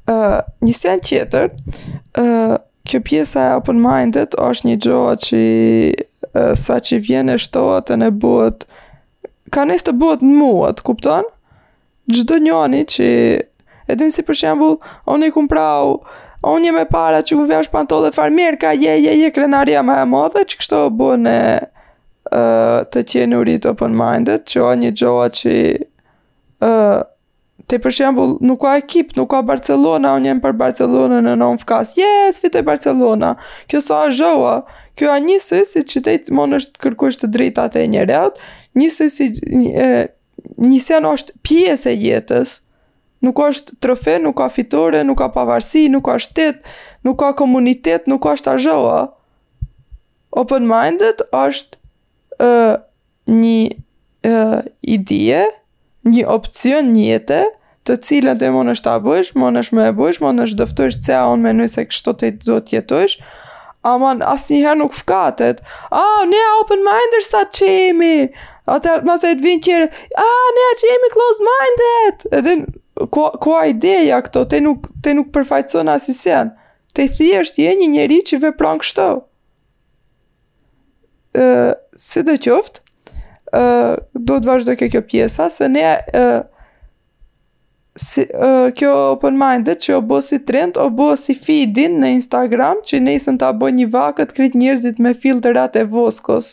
Uh, 0.07 0.39
një 0.63 0.75
sen 0.79 1.01
qetër, 1.03 1.49
uh, 2.21 2.53
kjo 2.87 3.01
pjesa 3.03 3.49
e 3.49 3.57
open 3.59 3.81
minded 3.83 4.37
është 4.39 4.69
një 4.69 4.77
gjoa 4.85 5.17
që 5.25 5.41
sa 6.57 6.79
që 6.81 6.99
vjen 7.05 7.29
shtoatën 7.29 7.41
shtohet 7.45 7.93
e 7.95 7.99
ne 8.01 8.11
bëhet 8.23 8.67
ka 9.55 9.65
nes 9.69 9.85
të 9.87 9.95
bëhet 10.01 10.23
në 10.27 10.35
muat, 10.41 10.83
kupton? 10.85 11.25
Gjdo 12.11 12.39
njoni 12.45 12.85
që 12.91 13.07
e 13.91 13.95
din 13.99 14.11
si 14.15 14.25
për 14.27 14.39
shembul, 14.41 14.77
onë 15.11 15.29
i 15.31 15.35
kum 15.35 15.47
prau, 15.51 15.97
onë 16.43 16.65
një 16.67 16.75
me 16.77 16.85
para 16.91 17.23
që 17.23 17.39
ku 17.39 17.47
vjash 17.49 17.71
panto 17.73 18.01
dhe 18.03 18.13
farmer, 18.15 18.59
ka 18.59 18.73
je, 18.75 18.95
je, 19.05 19.15
je, 19.23 19.31
krenaria 19.35 19.83
më 19.87 20.01
e 20.03 20.07
modhe, 20.11 20.43
që 20.45 20.61
kështo 20.61 20.85
bu 20.95 21.13
në 21.23 21.39
të 22.93 23.03
qenë 23.13 23.43
open 23.71 23.93
minded, 23.95 24.47
që 24.51 24.65
o 24.67 24.73
një 24.81 24.95
gjoa 24.99 25.29
që 25.33 25.53
e, 26.61 26.73
Te 27.67 27.81
për 27.83 27.91
shembull, 27.91 28.35
nuk 28.47 28.61
ka 28.63 28.77
ekip, 28.79 29.15
nuk 29.19 29.27
ka 29.33 29.41
Barcelona, 29.43 30.13
unë 30.21 30.29
jam 30.29 30.41
për 30.45 30.53
Barcelonën 30.61 31.25
në 31.27 31.33
non 31.41 31.57
fkas. 31.59 31.97
Yes, 31.99 32.37
fitoj 32.39 32.63
Barcelona. 32.69 33.33
Kjo 33.67 33.81
sa 33.83 34.05
so 34.11 34.17
zhoa, 34.21 34.53
kjo 34.97 35.11
a 35.13 35.19
njësë 35.21 35.59
si 35.69 35.83
qytet 35.89 36.31
mon 36.35 36.57
është 36.57 36.81
kërkush 36.83 37.19
të 37.21 37.29
drejtat 37.35 37.77
e 37.77 37.85
njëreut, 37.93 38.39
njësë 38.81 39.09
si 39.13 39.29
njësën 40.63 41.09
është 41.11 41.37
pjesë 41.45 41.93
e 41.93 41.99
jetës, 42.07 42.57
nuk 43.25 43.41
është 43.45 43.77
trofe, 43.85 44.17
nuk 44.23 44.37
ka 44.39 44.47
fitore, 44.53 45.03
nuk 45.05 45.19
ka 45.21 45.29
pavarësi, 45.35 45.87
nuk 45.93 46.07
ka 46.09 46.17
shtet, 46.23 46.65
nuk 47.05 47.19
ka 47.21 47.33
komunitet, 47.39 48.09
nuk 48.11 48.23
ka 48.27 48.35
shtazhoa. 48.39 49.03
Open 50.37 50.67
minded 50.69 51.23
është 51.43 51.79
uh, 52.45 52.75
një 53.33 53.61
uh, 54.29 54.59
ide, 54.85 55.41
një 56.09 56.25
opcion 56.31 56.93
jetë, 57.01 57.43
të 57.87 57.97
cilën 58.03 58.41
e 58.43 58.49
mund 58.51 58.73
është 58.73 58.85
ta 58.89 58.97
bësh, 59.01 59.35
mund 59.39 59.61
është 59.61 59.79
me 59.79 59.89
e 59.91 59.95
bësh, 59.97 60.21
mund 60.25 60.43
është 60.45 60.61
dëftojsh 60.65 61.03
që 61.07 61.13
a 61.21 61.27
unë 61.35 61.47
menu 61.49 61.67
se 61.71 61.85
kështot 61.87 62.25
e 62.27 62.33
do 62.45 62.59
tjetojsh, 62.67 63.19
aman, 63.87 64.23
asë 64.27 64.57
njëherë 64.57 64.79
nuk 64.81 64.95
fkatet, 64.97 65.61
a, 65.95 66.03
ne 66.31 66.41
open 66.61 66.83
minder 66.87 67.25
sa 67.27 67.45
qemi, 67.59 68.31
atë 68.71 68.97
ma 69.07 69.15
se 69.23 69.33
të 69.39 69.45
vinë 69.45 69.63
qërë, 69.67 69.87
a, 70.25 70.27
ne 70.59 70.65
a 70.71 70.75
qemi 70.83 71.13
closed 71.15 71.47
minded, 71.51 72.27
edhe, 72.41 72.57
ku 73.15 73.53
a 73.55 73.63
ideja 73.71 74.19
këto, 74.27 74.47
te 74.51 74.63
nuk, 74.65 74.89
te 75.05 75.15
nuk 75.17 75.31
përfajtëson 75.37 75.93
asë 75.93 76.17
sen, 76.19 76.53
te 76.97 77.07
thjesht 77.13 77.61
je 77.61 77.77
një 77.83 77.91
njeri 77.95 78.21
që 78.31 78.41
vepran 78.47 78.83
kështo. 78.83 79.09
Uh, 81.37 81.75
si 82.01 82.23
do 82.25 82.33
qoftë, 82.41 82.81
uh, 83.53 83.99
do 84.17 84.39
të 84.41 84.49
vazhdo 84.49 84.77
kjo 84.81 85.03
pjesa, 85.05 85.51
se 85.53 85.69
ne, 85.69 85.85
uh, 86.17 86.41
si, 87.97 88.21
uh, 88.35 88.73
kjo 88.75 88.93
open 89.13 89.37
minded 89.41 89.81
që 89.83 89.97
o 89.97 90.01
bo 90.05 90.21
si 90.23 90.39
trend, 90.45 90.77
o 90.81 90.89
bo 90.93 91.13
si 91.19 91.35
feedin 91.35 91.99
në 92.03 92.11
Instagram 92.21 92.83
që 92.87 93.01
nesën 93.01 93.23
isën 93.23 93.39
të 93.41 93.49
aboj 93.55 93.73
një 93.79 93.89
vakët 93.93 94.33
krit 94.37 94.55
njërzit 94.59 94.99
me 95.01 95.15
filterat 95.15 95.77
e 95.81 95.85
voskos. 95.89 96.53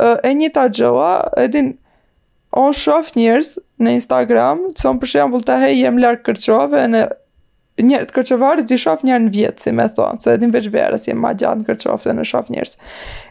Uh, 0.00 0.16
e 0.24 0.32
një 0.36 0.52
të 0.54 0.66
gjoha, 0.78 1.14
edin, 1.44 1.72
on 2.56 2.74
shof 2.74 3.12
njërz 3.18 3.56
në 3.82 3.96
Instagram, 4.00 4.68
që 4.78 4.86
on 4.90 5.00
për 5.02 5.12
shembul 5.16 5.42
të 5.46 5.58
hej 5.64 5.76
jem 5.84 5.98
larkë 6.02 6.26
kërqove, 6.30 6.84
në 6.94 7.02
njërë 7.80 8.08
të 8.10 8.16
kërqovarës 8.18 8.66
di 8.68 8.78
shof 8.82 9.02
njërë 9.06 9.24
në 9.26 9.32
vjetë, 9.34 9.64
si 9.66 9.72
me 9.76 9.86
thonë, 9.96 10.20
se 10.24 10.34
edin 10.36 10.52
veç 10.54 10.68
verës 10.74 11.08
jem 11.08 11.18
ma 11.22 11.32
gjatë 11.38 11.62
në 11.62 11.68
kërqove 11.70 12.08
dhe 12.10 12.16
në 12.20 12.28
shof 12.30 12.50
njërz. 12.54 12.76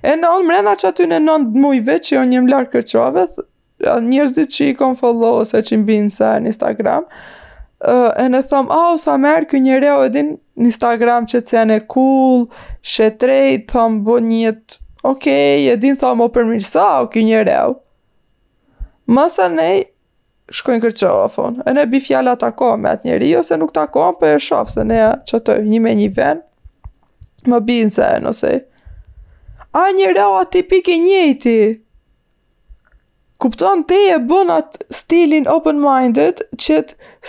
E 0.10 0.16
në 0.20 0.34
on 0.36 0.48
mrena 0.50 0.76
që 0.80 0.92
aty 0.92 1.08
në 1.12 1.24
nëndë 1.28 1.64
mujve 1.64 2.00
që 2.08 2.22
on 2.24 2.36
jem 2.36 2.50
larkë 2.52 2.80
kërqove, 2.80 3.28
njerëzit 3.86 4.52
që 4.52 4.70
i 4.70 4.76
kon 4.80 4.96
follow 5.00 5.40
ose 5.42 5.62
që 5.66 5.76
i 5.76 5.82
mbin 5.84 6.10
sa 6.12 6.34
në 6.40 6.52
Instagram, 6.52 7.06
uh, 7.06 8.12
e 8.20 8.26
në 8.32 8.42
thomë, 8.50 8.72
a, 8.74 8.82
oh, 8.92 8.98
sa 9.00 9.18
merë 9.22 9.48
kjo 9.52 9.62
një 9.66 9.80
reo 9.84 10.02
edin 10.08 10.34
në 10.60 10.70
Instagram 10.72 11.28
që 11.32 11.42
të 11.48 11.58
janë 11.58 11.78
e 11.80 11.86
cool, 11.92 12.48
shetrejt, 12.82 13.68
thomë, 13.74 14.02
bo 14.08 14.18
njët, 14.24 14.80
okej, 15.04 15.06
okay, 15.14 15.70
edin 15.78 15.98
thomë, 16.02 16.26
o 16.28 16.34
përmirësa, 16.36 16.90
o 17.06 17.08
kjo 17.14 17.24
një 17.28 17.46
reo. 17.50 17.78
Masa 19.10 19.48
ne 19.52 19.70
shkojnë 20.54 20.82
kërqo, 20.88 21.14
a 21.24 21.30
fonë, 21.32 21.64
e 21.70 21.76
ne 21.78 21.88
bifjala 21.90 22.36
të 22.42 22.52
me 22.84 22.90
atë 22.92 23.08
njeri, 23.08 23.32
ose 23.40 23.58
nuk 23.58 23.72
të 23.74 23.88
për 23.94 24.16
po 24.20 24.26
e 24.26 24.40
se 24.74 24.84
ne 24.90 24.98
që 25.30 25.40
të 25.48 25.56
një 25.72 25.80
me 25.88 25.94
një 26.02 26.10
ven, 26.18 26.42
më 27.50 27.60
binë 27.70 27.92
se 27.96 28.08
e 28.16 28.20
nëse. 28.26 28.54
A 29.74 29.88
një 29.94 30.12
reo 30.18 30.34
atipik 30.42 30.90
e 30.90 30.96
njëti, 30.98 31.58
Kupton 33.40 33.84
te 33.88 33.96
e 34.14 34.18
bën 34.20 34.50
at 34.52 34.74
stilin 34.92 35.46
open 35.48 35.78
minded 35.80 36.42
që 36.60 36.80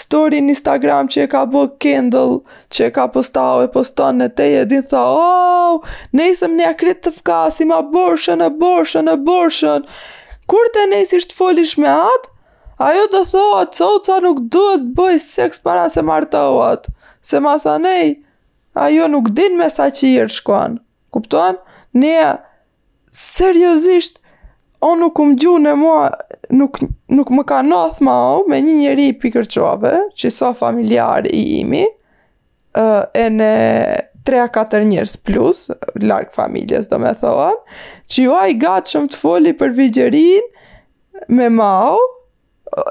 story 0.03 0.41
në 0.43 0.57
Instagram 0.57 1.07
që 1.15 1.21
e 1.23 1.27
ka 1.31 1.45
bë 1.53 1.61
Kendall 1.85 2.33
që 2.75 2.89
e 2.89 2.89
ka 2.97 3.05
postau 3.15 3.61
e 3.63 3.69
poston 3.71 4.19
në 4.19 4.27
te 4.41 4.49
e 4.59 4.65
din 4.73 4.83
tha 4.91 5.05
oh 5.21 5.79
nëse 6.19 6.49
më 6.51 6.65
ia 6.67 6.73
kret 6.81 6.99
të 7.07 7.13
fkasi 7.21 7.69
më 7.71 7.79
borshën 7.93 8.43
e 8.43 8.51
borshën 8.63 9.13
e 9.13 9.17
borshën 9.29 9.87
kur 10.51 10.73
të 10.75 10.89
nesi 10.91 11.21
folish 11.41 11.77
me 11.79 11.87
atë, 11.95 12.31
ajo 12.91 13.07
do 13.15 13.23
thoa 13.31 13.63
coca 13.79 14.19
nuk 14.27 14.43
duhet 14.51 14.91
bëj 14.99 15.19
seks 15.31 15.63
para 15.63 15.87
se 15.95 16.03
martohat 16.11 16.91
se 17.23 17.39
masanej 17.47 18.17
ajo 18.89 19.07
nuk 19.15 19.31
din 19.39 19.55
me 19.63 19.71
sa 19.71 19.87
që 19.95 20.09
i 20.11 20.17
rëshkuan, 20.27 20.81
kupton 21.15 21.63
ne 22.03 22.17
seriozisht 23.25 24.17
o 24.81 24.95
nuk 24.99 25.19
më 25.21 25.35
gju 25.41 25.55
në 25.61 25.73
mua, 25.77 26.09
nuk, 26.57 26.79
nuk 27.13 27.31
më 27.37 27.45
ka 27.49 27.61
nath 27.67 27.99
ma 28.05 28.15
o, 28.37 28.43
me 28.49 28.61
një 28.65 28.77
njeri 28.79 29.09
i 29.11 29.17
pikërqove, 29.21 29.93
që 30.17 30.31
sa 30.33 30.53
so 30.53 30.53
familjar 30.63 31.29
i 31.29 31.41
imi, 31.59 31.83
e 32.73 33.27
në 33.35 33.51
3-4 34.25 34.87
njërës 34.89 35.19
plus, 35.27 35.67
larkë 36.01 36.33
familjes 36.37 36.89
do 36.89 36.99
me 37.03 37.13
thoa, 37.21 37.51
që 38.09 38.25
ju 38.25 38.35
a 38.39 38.47
i 38.53 38.57
gatë 38.63 38.95
shumë 38.95 39.13
të 39.15 39.21
foli 39.21 39.53
për 39.61 39.77
vigjerin 39.83 40.49
me 41.37 41.51
mau, 41.53 41.99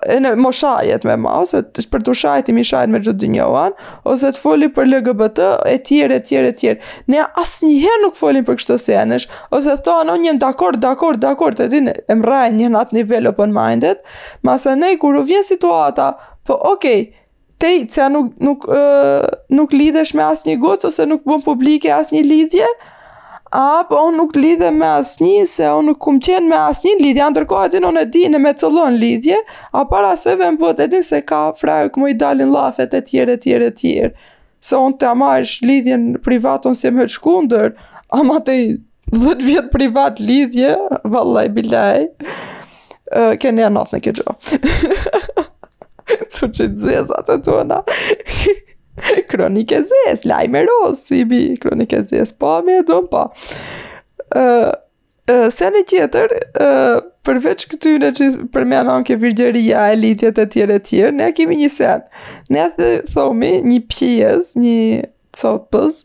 e 0.09 0.17
në 0.19 0.34
moshajet 0.39 1.05
me 1.07 1.15
ma, 1.19 1.38
ose 1.43 1.61
të 1.63 1.86
për 1.93 2.01
të 2.07 2.15
shajet 2.21 2.49
i 2.51 2.55
mi 2.55 2.63
me 2.91 2.99
gjithë 2.99 3.13
dë 3.21 3.30
njohan, 3.36 3.75
ose 4.03 4.32
të 4.36 4.41
foli 4.43 4.67
për 4.75 4.89
LGBT, 4.89 5.45
e 5.71 5.77
tjere, 5.88 6.17
e 6.17 6.23
tjere, 6.27 6.49
e 6.49 6.55
tjere. 6.55 6.82
Ne 7.13 7.23
asë 7.41 7.69
njëherë 7.69 8.01
nuk 8.03 8.17
folin 8.19 8.45
për 8.47 8.59
kështë 8.59 8.73
të 8.80 8.84
senesh, 8.89 9.30
ose 9.55 9.77
thonë, 9.86 10.07
në 10.11 10.17
njëm 10.25 10.41
dakor, 10.43 10.77
dakor, 10.84 11.17
dakor, 11.17 11.55
të 11.59 11.69
din 11.71 11.91
e 11.93 12.19
mrajë 12.21 12.53
një 12.59 12.71
në 12.73 12.82
atë 12.84 12.97
nivel 12.99 13.32
open 13.32 13.55
minded, 13.55 14.03
ma 14.43 14.57
se 14.59 14.75
ne 14.75 14.95
kur 14.99 15.15
u 15.15 15.23
vjen 15.30 15.45
situata, 15.47 16.11
po 16.47 16.59
okej, 16.73 17.01
okay, 17.07 17.57
te 17.59 17.73
që 17.88 18.11
nuk, 18.11 18.36
nuk, 18.43 18.67
nuk 19.59 19.73
lidhesh 19.75 20.15
me 20.15 20.27
asë 20.27 20.51
një 20.51 20.59
gocë, 20.63 20.91
ose 20.91 21.07
nuk 21.07 21.25
bën 21.27 21.43
publike 21.47 21.91
asë 22.01 22.19
një 22.19 22.25
lidhje, 22.27 22.69
A, 23.49 23.81
po, 23.89 23.97
unë 24.11 24.17
nuk 24.17 24.35
lidhe 24.37 24.69
me 24.69 24.85
asë 25.01 25.29
se 25.49 25.69
unë 25.73 25.89
nuk 25.93 25.97
kumë 26.05 26.19
qenë 26.27 26.49
me 26.51 26.57
asë 26.69 26.91
lidhje, 26.99 27.25
ndërkohë 27.29 27.71
e 27.73 27.79
unë 27.89 28.01
e 28.01 28.05
dinë 28.13 28.37
e 28.37 28.39
me 28.43 28.51
cëllon 28.57 28.93
lidhje, 29.01 29.39
a 29.73 29.81
para 29.89 30.11
sëve 30.17 30.51
më 30.53 30.59
bët 30.61 30.83
e 30.85 30.87
din 30.91 31.03
se 31.03 31.21
ka 31.25 31.39
frajë, 31.57 31.89
këmë 31.95 32.09
i 32.09 32.13
dalin 32.21 32.51
lafet 32.53 32.93
e 32.93 33.01
tjere, 33.07 33.37
tjere, 33.41 33.71
tjere. 33.73 34.11
Se 34.61 34.77
unë 34.77 34.99
të 35.01 35.09
ama 35.13 35.31
është 35.41 35.65
lidhjen 35.65 36.05
privat, 36.21 36.69
unë 36.69 36.77
si 36.77 36.91
më 36.93 37.03
hëtë 37.07 37.15
shkunder, 37.15 37.73
ama 38.13 38.37
të 38.45 38.53
i 38.61 38.67
dhët 39.17 39.41
vjetë 39.47 39.73
privat 39.73 40.21
lidhje, 40.21 40.75
vallaj, 41.09 41.47
bilaj, 41.57 42.05
kënë 43.41 43.63
e 43.63 43.65
anot 43.71 43.89
në 43.97 44.03
kjo. 44.05 44.17
gjohë. 44.21 44.39
Tu 46.09 46.47
që 46.47 46.69
të 46.73 46.77
zezat 46.79 47.27
e 47.33 47.41
tona. 47.43 47.81
kronike 49.29 49.81
zes, 49.85 50.23
lajme 50.29 50.63
rosë, 50.67 51.01
si 51.03 51.19
bi, 51.27 51.39
kronike 51.61 52.01
zes, 52.07 52.33
pa, 52.35 52.59
me 52.65 52.79
e 52.81 52.85
dëmë, 52.87 53.07
pa. 53.11 53.23
Uh, 54.29 54.71
uh, 55.31 55.45
se 55.53 55.69
tjetër, 55.89 56.33
uh, 56.61 56.97
përveç 57.27 57.67
këtyre 57.71 58.11
që 58.17 58.29
përmenon 58.53 59.03
ke 59.07 59.17
virgjeria, 59.21 59.87
elitjet 59.95 60.41
e 60.43 60.47
tjere 60.53 60.79
tjere, 60.85 61.13
ne 61.15 61.29
kemi 61.37 61.57
një 61.63 61.69
sen. 61.75 62.03
Ne 62.53 62.69
thë 62.77 62.91
thomi 63.13 63.55
një 63.65 63.79
pjes, 63.91 64.53
një 64.59 65.07
copës, 65.39 66.03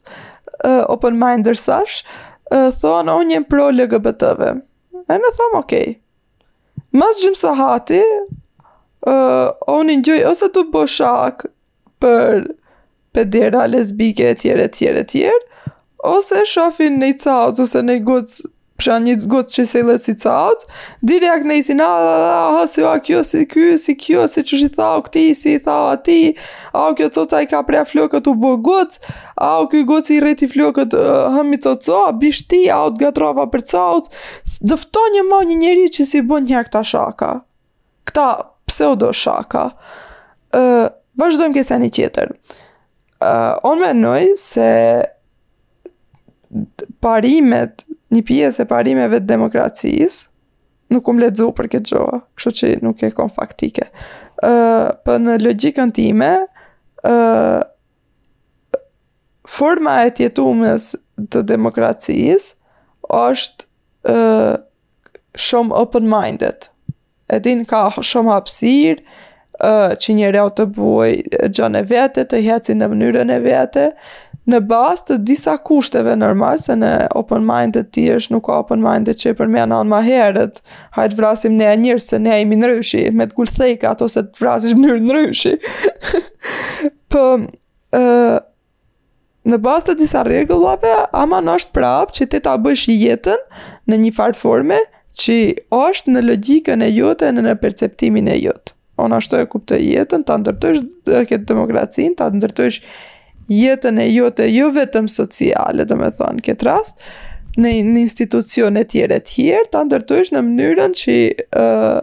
uh, 0.65 0.85
open 0.93 1.19
minder 1.21 1.59
sash, 1.59 2.03
uh, 2.53 2.71
thonë 2.83 3.19
o 3.19 3.25
një 3.31 3.45
pro 3.51 3.71
LGBT-ve. 3.73 4.53
E 5.11 5.21
në 5.21 5.35
thomë, 5.41 5.61
okej. 5.61 5.61
Okay. 5.65 6.01
Mas 6.95 7.19
gjimë 7.21 7.39
sa 7.39 7.53
hati, 7.59 8.01
uh, 8.05 9.49
o 9.67 9.81
një 9.85 9.99
gjoj, 10.07 10.21
ose 10.33 10.53
të 10.55 10.67
bëshak 10.75 11.49
për 12.03 12.55
pedera, 13.15 13.67
lesbike, 13.67 14.25
etjere, 14.31 14.65
etjere, 14.65 14.99
etjere, 15.07 15.39
ose 16.15 16.43
shofin 16.51 16.99
në 16.99 17.13
i 17.15 17.17
ose 17.63 17.85
në 17.87 17.99
i 17.99 18.03
gutë, 18.09 18.49
një 19.05 19.15
gutë 19.33 19.55
që 19.57 19.65
se 19.71 19.81
i 19.85 19.85
lesi 19.89 20.13
caot, 20.25 20.65
direk 21.11 21.45
në 21.47 21.59
si 21.65 21.77
ha, 21.81 22.65
si 22.73 22.83
o, 22.85 22.91
kjo, 23.07 23.21
si 23.29 23.45
kjo, 23.53 23.77
si 23.83 23.95
kjo, 23.97 24.25
si 24.33 24.43
që 24.49 24.59
shi 24.65 24.71
thau 24.79 24.99
këti, 25.07 25.23
si 25.41 25.53
i 25.55 25.61
ati, 25.75 26.17
a, 26.75 26.81
o, 26.81 26.89
kjo, 26.99 27.07
cota 27.19 27.39
i 27.45 27.49
ka 27.53 27.63
prea 27.69 27.85
flokët 27.93 28.27
u 28.33 28.35
bë 28.43 28.51
gutë, 28.67 29.15
a, 29.39 29.53
o, 29.63 29.69
kjo, 29.71 29.85
gutë 29.93 30.17
i 30.17 30.19
reti 30.27 30.51
flokët, 30.51 30.99
uh, 30.99 31.31
hëmi, 31.39 31.61
co, 31.65 31.77
co, 31.87 32.03
a, 32.11 32.17
bishti, 32.19 32.65
a, 32.75 32.81
o, 32.89 32.91
gatrova 32.99 33.47
për 33.55 33.65
caot, 33.71 34.11
dëfto 34.61 35.07
një 35.15 35.25
ma 35.31 35.45
një 35.53 35.61
njeri 35.63 35.87
që 36.01 36.11
si 36.11 36.25
bën 36.27 36.51
njerë 36.51 36.67
këta 36.69 36.83
shaka, 36.91 37.31
këta 38.11 38.29
pseudo 38.69 39.15
shaka, 39.15 39.69
uh, 40.51 40.83
vazhdojmë 41.23 41.61
kësa 41.63 41.79
uh, 43.23 43.59
on 43.67 43.83
nëjë 43.99 44.35
se 44.41 44.69
parimet, 47.03 47.85
një 48.15 48.23
pjesë 48.29 48.65
e 48.65 48.71
parimeve 48.71 49.19
të 49.21 49.29
demokracisë, 49.33 50.31
nuk 50.95 51.07
um 51.11 51.19
lexu 51.21 51.49
për 51.57 51.69
këtë 51.75 51.91
gjë, 51.95 52.19
kështu 52.39 52.55
që 52.61 52.71
nuk 52.87 53.03
e 53.03 53.11
kam 53.17 53.31
faktike. 53.33 53.89
Ë, 54.45 54.51
uh, 54.51 54.91
po 55.07 55.17
në 55.21 55.41
logjikën 55.43 55.95
time, 55.97 56.33
ë 57.05 57.15
uh, 57.15 57.63
forma 59.45 59.99
e 60.07 60.15
tjetumës 60.19 60.93
të 61.31 61.43
demokracisë 61.51 63.11
është 63.15 63.69
ë 64.11 64.15
uh, 64.15 64.55
shumë 65.35 65.75
open 65.77 66.07
minded. 66.09 66.69
Edhin 67.33 67.65
ka 67.67 67.87
shumë 68.05 68.35
hapsirë, 68.37 69.03
uh, 69.63 69.93
që 69.99 70.15
njëre 70.19 70.41
o 70.45 70.51
të 70.53 70.65
buaj 70.75 71.11
gjone 71.55 71.83
e 71.85 71.89
vete, 71.91 72.25
të 72.31 72.41
heci 72.47 72.75
në 72.77 72.89
mënyrën 72.93 73.31
e 73.35 73.41
vete, 73.45 73.89
në 74.51 74.59
bastë 74.69 75.15
të 75.17 75.25
disa 75.31 75.55
kushteve 75.65 76.17
normal, 76.21 76.59
se 76.61 76.75
në 76.77 76.91
open 77.17 77.45
mind 77.49 77.79
të 77.79 77.85
tjersh 77.97 78.29
nuk 78.35 78.45
ka 78.51 78.59
open 78.61 78.83
mind 78.85 79.09
që 79.21 79.33
për 79.39 79.49
me 79.51 79.63
anon 79.63 79.89
ma 79.91 80.03
herët, 80.05 80.59
hajtë 80.99 81.17
vrasim 81.21 81.57
ne 81.61 81.71
e 81.73 81.77
njërë 81.81 82.03
se 82.07 82.19
ne 82.21 82.35
e 82.37 82.41
imi 82.45 82.59
nërëshi, 82.61 83.07
me 83.17 83.25
të 83.31 83.39
gullthejka 83.39 83.95
ato 83.95 84.09
se 84.13 84.25
të 84.27 84.45
vrasish 84.45 84.75
mënyrë 84.81 85.07
nërëshi. 85.07 85.55
për 87.13 87.15
po, 87.15 87.25
uh, 87.99 88.37
në 89.45 89.59
bastë 89.61 89.93
të 89.95 90.01
disa 90.03 90.25
regullave, 90.29 90.93
ama 91.17 91.41
në 91.45 91.55
është 91.61 91.77
prapë 91.79 92.17
që 92.19 92.29
ti 92.35 92.43
ta 92.45 92.59
bësh 92.65 92.89
jetën 92.97 93.41
në 93.91 93.99
një 94.05 94.13
farë 94.17 94.39
forme, 94.43 94.83
që 95.21 95.35
është 95.77 96.11
në 96.17 96.23
logikën 96.25 96.83
e 96.83 96.89
jote 96.93 97.29
në 97.33 97.45
në 97.47 97.57
perceptimin 97.63 98.27
e 98.33 98.37
jote 98.43 98.73
on 99.05 99.13
ashtu 99.13 99.37
e 99.41 99.49
kuptoj 99.51 99.83
jetën, 99.93 100.25
ta 100.27 100.39
ndërtojsh 100.41 100.83
dhe 101.09 101.23
këtë 101.31 101.49
demokracinë, 101.53 102.17
ta 102.21 102.31
ndërtojsh 102.33 102.81
jetën 103.53 104.01
e 104.01 104.09
jote, 104.11 104.49
jo 104.53 104.71
vetëm 104.75 105.11
sociale, 105.13 105.85
dhe 105.87 106.01
me 106.01 106.11
thonë, 106.17 106.45
këtë 106.47 106.69
rast, 106.71 107.05
në, 107.61 107.75
në 107.93 108.05
institucione 108.07 108.87
tjere 108.91 109.21
tjere, 109.29 109.69
ta 109.75 109.85
ndërtojsh 109.87 110.35
në 110.37 110.43
mënyrën 110.49 110.97
që 111.01 111.17
uh, 111.61 112.01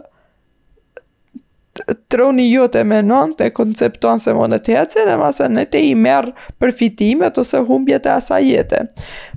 troni 2.12 2.44
jote 2.50 2.82
me 2.84 2.98
menon 3.00 3.30
të 3.38 3.46
konceptuan 3.56 4.20
se 4.20 4.34
më 4.36 4.44
në 4.52 4.58
të 4.66 4.74
jetësin 4.74 5.08
e 5.08 5.14
masë 5.16 5.46
në 5.54 5.62
të 5.72 5.80
i 5.88 5.94
merë 5.96 6.34
përfitimet 6.60 7.38
ose 7.40 7.62
humbjet 7.64 8.04
e 8.06 8.12
asa 8.12 8.42
jetë. 8.44 8.82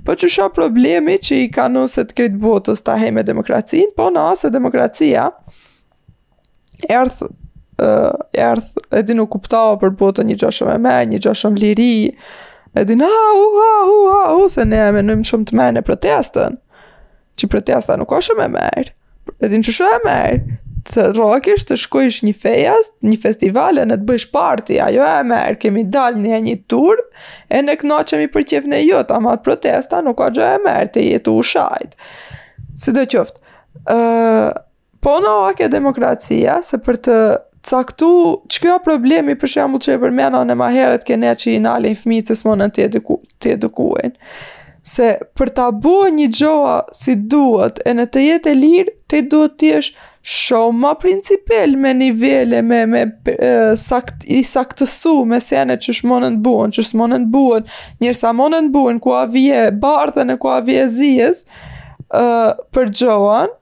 Po 0.04 0.12
që 0.12 0.28
shumë 0.34 0.54
problemi 0.58 1.16
që 1.24 1.38
i 1.46 1.48
ka 1.54 1.64
nëse 1.72 2.04
të 2.10 2.18
kritë 2.18 2.42
botës 2.44 2.84
të 2.84 2.98
heme 3.00 3.24
demokracinë, 3.24 3.94
po 3.96 4.10
në 4.12 4.26
asë 4.36 4.52
demokracia 4.58 5.30
erë 6.84 7.32
uh, 7.76 8.10
erdh, 8.32 8.66
e 8.90 9.14
nuk 9.16 9.32
kuptava 9.34 9.76
për 9.82 9.92
botën 10.00 10.28
një 10.30 10.38
gjo 10.42 10.50
shumë 10.60 10.76
e 10.78 10.82
me, 10.86 10.96
një 11.14 11.22
gjo 11.24 11.32
shumë 11.42 11.62
liri, 11.62 11.96
edin 12.82 13.02
ha 13.04 13.08
na, 13.10 13.24
hu, 13.36 13.46
ha, 13.60 13.72
hu, 13.88 13.96
ha, 14.14 14.20
hu, 14.34 14.46
se 14.52 14.64
ne 14.68 14.80
e 14.88 14.92
menujmë 14.96 15.26
shumë 15.30 15.50
të 15.50 15.58
menë 15.60 15.82
e 15.82 15.86
protestën, 15.90 16.58
që 17.38 17.50
protesta 17.52 17.98
nuk 18.00 18.12
o 18.16 18.22
shumë 18.24 18.46
e 18.46 18.52
merë, 18.54 18.94
e 19.42 19.52
në 19.52 19.62
që 19.68 19.76
shumë 19.80 19.96
e 19.98 20.02
merë, 20.06 20.54
të 20.86 21.04
rokish 21.16 21.64
të 21.66 21.74
shkojsh 21.82 22.20
një 22.28 22.32
fejas, 22.38 22.92
një 23.02 23.16
festival 23.24 23.80
e 23.82 23.86
në 23.90 23.96
të 23.98 24.06
bëjsh 24.06 24.28
party, 24.30 24.76
ajo 24.84 25.00
jo 25.02 25.06
e 25.16 25.24
merë, 25.26 25.56
kemi 25.64 25.82
dal 25.90 26.14
një 26.20 26.36
e 26.38 26.44
një 26.46 26.54
tur, 26.70 27.02
e 27.50 27.62
në 27.66 27.74
këna 27.80 28.04
që 28.06 28.20
mi 28.20 28.28
përqef 28.30 28.68
në 28.70 28.78
jotë, 28.84 29.16
ama 29.18 29.34
protesta 29.42 29.98
nuk 30.06 30.22
o 30.22 30.30
gjo 30.30 30.46
e 30.46 30.60
merë, 30.62 30.92
të 30.94 31.04
jetu 31.08 31.34
u 31.34 31.42
shajtë. 31.50 31.98
Si 32.78 32.94
do 32.94 33.02
qoftë, 33.02 33.58
uh, 33.96 34.52
po 35.02 35.16
në 35.24 35.34
ake 35.48 35.68
demokracia, 35.74 36.60
se 36.68 36.78
për 36.86 37.02
të 37.08 37.18
saktu, 37.68 38.08
që 38.52 38.60
kjo 38.64 38.74
problemi 38.84 39.34
për 39.38 39.50
shembul 39.56 39.82
që 39.82 39.96
e 39.96 40.00
përmena 40.02 40.42
në 40.46 40.56
maheret 40.60 41.06
ke 41.06 41.16
ne 41.20 41.32
që 41.38 41.54
i 41.56 41.62
nalin 41.64 41.96
fmi 41.98 42.20
që 42.28 42.36
s'monën 42.38 42.72
të, 42.74 42.84
eduku, 42.90 43.16
edukuen. 43.50 44.14
Se 44.86 45.08
për 45.36 45.50
ta 45.56 45.70
bu 45.74 45.96
një 46.16 46.28
gjoa 46.40 46.76
si 46.94 47.16
duhet 47.32 47.80
e 47.90 47.94
në 47.98 48.04
të 48.14 48.24
jetë 48.28 48.52
e 48.52 48.60
lirë, 48.60 48.94
te 49.10 49.22
duhet 49.32 49.56
të 49.58 49.72
jesh 49.72 49.88
shumë 50.36 50.80
ma 50.84 50.92
principel 50.98 51.74
me 51.78 51.92
nivele, 51.94 52.60
me, 52.70 52.80
me 52.90 53.02
e, 53.34 53.50
sakt, 53.78 54.24
i 54.36 54.40
saktësu 54.46 55.16
me 55.32 55.40
sene 55.42 55.76
që 55.82 55.94
shmonën 56.00 56.38
të 56.38 56.44
buen, 56.46 56.74
që 56.74 56.86
shmonën 56.86 57.26
të 57.26 57.32
buen, 57.34 57.66
njërsa 58.02 58.30
monën 58.38 58.68
të 58.70 58.74
buen, 58.74 58.98
ku 59.02 59.14
a 59.18 59.24
vje 59.30 59.68
bardhën 59.84 60.34
e 60.34 60.38
ku 60.42 60.50
a 60.54 60.58
vje 60.66 60.86
zies, 60.98 61.44
e, 61.44 62.26
për 62.74 62.90
gjoan, 63.02 63.54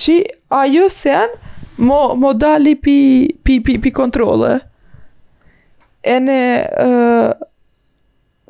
që 0.00 0.18
ajo 0.62 0.86
senë, 0.90 1.49
mo, 1.80 2.14
mo 2.14 2.32
dali 2.32 2.76
pi, 2.76 3.32
pi, 3.42 3.60
pi, 3.64 3.78
pi 3.80 3.90
kontrole. 3.90 4.58
E 6.00 6.16
ne, 6.22 6.42
uh, 6.80 7.34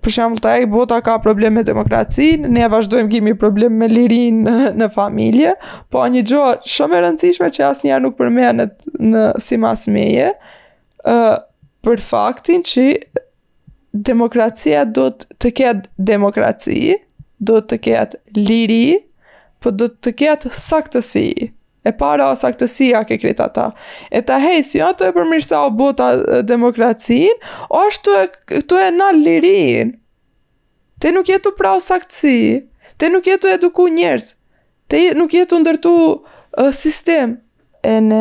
për 0.00 0.14
shembull 0.14 0.40
ta 0.44 0.54
bota 0.70 1.00
ka 1.04 1.16
probleme 1.22 1.58
me 1.60 1.64
demokracinë, 1.66 2.48
ne 2.48 2.68
vazhdojmë 2.72 3.10
kimi 3.12 3.34
problem 3.38 3.74
me 3.80 3.88
lirinë 3.90 4.42
në, 4.44 4.56
në 4.80 4.88
familje, 4.94 5.56
po 5.92 6.04
një 6.08 6.22
gjë 6.30 6.44
shumë 6.70 6.96
e 6.96 7.02
rëndësishme 7.04 7.50
që 7.56 7.66
asnjëherë 7.72 8.06
nuk 8.06 8.16
përmenet 8.20 8.86
në 9.02 9.24
si 9.44 9.58
mas 9.60 9.86
meje, 9.92 10.30
për 11.84 12.02
faktin 12.04 12.64
që 12.66 12.86
demokracia 14.08 14.86
do 14.88 15.08
të 15.12 15.52
ketë 15.60 15.90
demokraci, 16.10 16.96
do 17.40 17.60
të 17.60 17.80
ketë 17.88 18.22
liri, 18.40 19.00
po 19.60 19.72
do 19.76 19.90
të 19.90 20.16
ketë 20.22 20.54
saktësi. 20.56 21.28
E 21.84 21.92
para 21.96 22.26
o 22.28 22.36
saktësia 22.36 23.04
ke 23.08 23.16
kreta 23.20 23.46
ta. 23.54 23.70
E 24.12 24.20
ta 24.26 24.36
hej, 24.40 24.62
si 24.68 24.82
ato 24.84 25.04
të 25.06 25.12
e 25.12 25.14
përmirësa 25.16 25.60
o 25.64 25.70
bota 25.72 26.10
demokracin, 26.44 27.38
o 27.72 27.84
është 27.88 28.06
të 28.06 28.16
e, 28.20 28.60
të 28.68 28.80
e 28.86 28.90
në 28.98 29.06
lirin. 29.20 29.92
Te 31.00 31.12
nuk 31.16 31.30
jetu 31.32 31.54
pra 31.56 31.72
o 31.78 31.80
saktësi, 31.80 32.66
te 33.00 33.08
nuk 33.08 33.24
jetu 33.30 33.48
eduku 33.48 33.86
njerës, 33.94 34.34
te 34.92 35.00
nuk 35.16 35.32
jetu 35.32 35.60
ndërtu 35.62 35.94
uh, 36.04 36.68
sistem. 36.76 37.38
E 37.80 37.96
në 38.04 38.20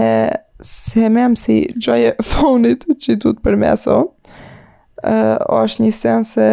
se 0.64 1.10
me 1.12 1.26
më 1.34 1.40
si 1.40 1.58
gjoj 1.84 2.06
e 2.14 2.14
fonit 2.24 2.86
që 2.96 3.18
du 3.26 3.34
të 3.36 3.44
përmeso, 3.44 3.98
uh, 4.08 5.36
o 5.52 5.60
është 5.66 5.84
një 5.84 5.92
sen 6.00 6.24
se 6.28 6.48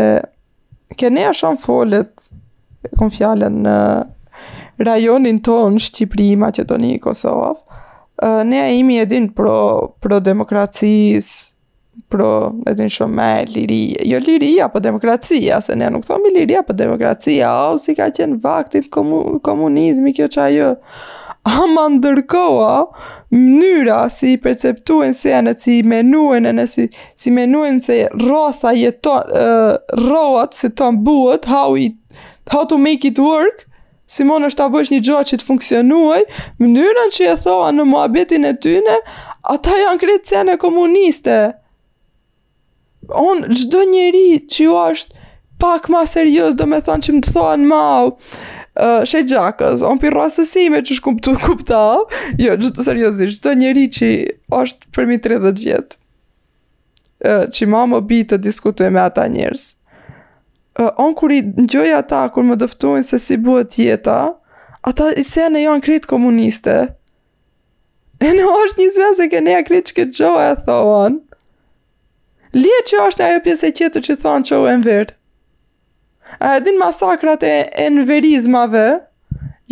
ke 0.99 1.11
ne 1.15 1.29
është 1.31 1.39
shumë 1.45 1.63
folet, 1.63 2.13
kom 2.99 3.11
fjallën 3.15 3.63
në 3.63 3.79
uh, 3.87 4.05
rajonin 4.79 5.43
ton 5.43 5.79
Shqipëri 5.79 6.31
i 6.35 6.39
Maqedoni 6.41 6.99
Kosovë. 7.03 7.51
Ne 8.49 8.63
a 8.63 8.69
imi 8.73 8.99
edhin 9.03 9.29
pro, 9.37 9.93
pro 10.01 10.21
demokracis, 10.25 11.29
pro 12.13 12.53
edhin 12.71 12.89
shumë 12.93 13.17
me 13.19 13.29
liri, 13.53 13.83
jo 14.09 14.19
liri 14.25 14.57
apo 14.65 14.81
demokracia, 14.85 15.59
se 15.61 15.77
ne 15.77 15.91
nuk 15.93 16.07
thomi 16.09 16.33
liri 16.33 16.57
apo 16.61 16.73
demokracia, 16.77 17.49
o 17.69 17.75
oh, 17.75 17.79
si 17.81 17.95
ka 17.97 18.09
qenë 18.17 18.41
vaktin 18.45 18.89
komu, 18.93 19.21
komunizmi 19.45 20.15
kjo 20.17 20.31
qa 20.33 20.49
jo. 20.55 20.75
A 21.47 21.63
mandërkoa 21.71 22.71
ndërkoa, 22.77 23.03
mnyra 23.31 24.01
si 24.11 24.33
i 24.35 24.39
perceptuen 24.43 25.13
se 25.15 25.31
anë, 25.37 25.53
si 25.63 25.77
i 25.79 25.85
menuen, 25.87 26.49
anë, 26.51 26.65
si, 26.73 26.89
si 27.15 27.31
menuen 27.31 27.79
se 27.85 28.01
rosa 28.25 28.73
jeton, 28.75 29.21
uh, 29.31 30.01
roat 30.09 30.59
se 30.59 30.73
ton 30.75 30.99
mbuët, 30.99 31.47
how, 31.47 31.77
how 32.51 32.65
to 32.67 32.79
make 32.81 33.07
it 33.07 33.21
work, 33.23 33.69
Simon 34.07 34.47
është 34.47 34.61
ta 34.63 34.67
bësh 34.71 34.93
një 34.95 35.01
gjoa 35.05 35.25
që 35.27 35.39
të 35.41 35.47
funksionuaj, 35.49 36.21
mënyrën 36.63 37.11
që 37.17 37.27
e 37.33 37.37
thoa 37.43 37.73
në 37.75 37.87
muabetin 37.91 38.47
e 38.47 38.53
tyne, 38.63 38.99
ata 39.51 39.79
janë 39.83 40.01
kretë 40.05 40.31
cene 40.31 40.55
komuniste. 40.63 41.35
On, 43.11 43.43
gjdo 43.51 43.83
njeri 43.91 44.45
që 44.51 44.63
ju 44.69 44.77
është 44.85 45.25
pak 45.61 45.89
ma 45.91 46.05
serios, 46.07 46.55
do 46.59 46.67
me 46.71 46.79
thonë 46.87 47.07
që 47.09 47.15
më 47.17 47.23
të 47.27 47.35
thoa 47.35 47.57
në 47.59 47.69
mau, 47.71 48.13
uh, 48.15 49.01
shë 49.09 49.23
gjakës, 49.33 49.83
on 49.87 49.99
për 50.03 50.15
rrasësime 50.15 50.83
që 50.87 50.99
shkum 51.01 51.19
të 51.23 51.35
kupta, 51.43 51.83
jo, 52.39 52.55
gjdo 52.61 52.87
seriosisht, 52.87 53.41
gjdo 53.41 53.57
njeri 53.59 53.87
që 53.95 54.11
është 54.61 54.93
përmi 54.95 55.19
30 55.25 55.63
vjetë, 55.65 55.99
uh, 57.27 57.45
që 57.51 57.69
ma 57.73 57.83
më 57.91 58.03
bitë 58.13 58.37
të 58.39 58.43
diskutuje 58.47 58.93
me 58.95 59.03
ata 59.03 59.27
njerës 59.33 59.73
uh, 60.81 60.89
on 60.97 61.15
kur 61.15 61.33
i 61.33 61.43
ndjoj 61.43 61.93
ata 61.95 62.27
kur 62.35 62.45
më 62.45 62.57
dëftojnë 62.61 63.05
se 63.07 63.19
si 63.23 63.39
buhet 63.41 63.77
jeta 63.81 64.19
ata 64.87 65.11
i 65.19 65.25
se 65.25 65.49
në 65.51 65.63
janë 65.67 65.85
krit 65.85 66.09
komuniste 66.11 66.75
e 68.21 68.33
në 68.33 68.45
është 68.45 68.83
një 68.83 68.89
zënë 68.99 69.17
se 69.21 69.29
ke 69.33 69.41
ne 69.45 69.57
ja 69.57 69.65
krit 69.67 69.91
që 69.91 69.97
këtë 70.01 70.21
gjohë 70.21 70.47
e 70.51 70.59
thohën 70.69 71.19
lije 72.61 72.83
që 72.91 73.03
është 73.09 73.23
në 73.23 73.31
ajo 73.31 73.43
pjesë 73.49 73.71
e 73.71 73.75
qëtë 73.81 74.05
që 74.09 74.19
thonë 74.25 74.51
që 74.51 74.61
u 74.63 74.69
e 74.73 74.77
në 74.83 75.01
a 76.47 76.55
e 76.57 76.61
din 76.61 76.75
masakrat 76.77 77.45
e 77.47 77.55
enverizmave, 77.81 78.83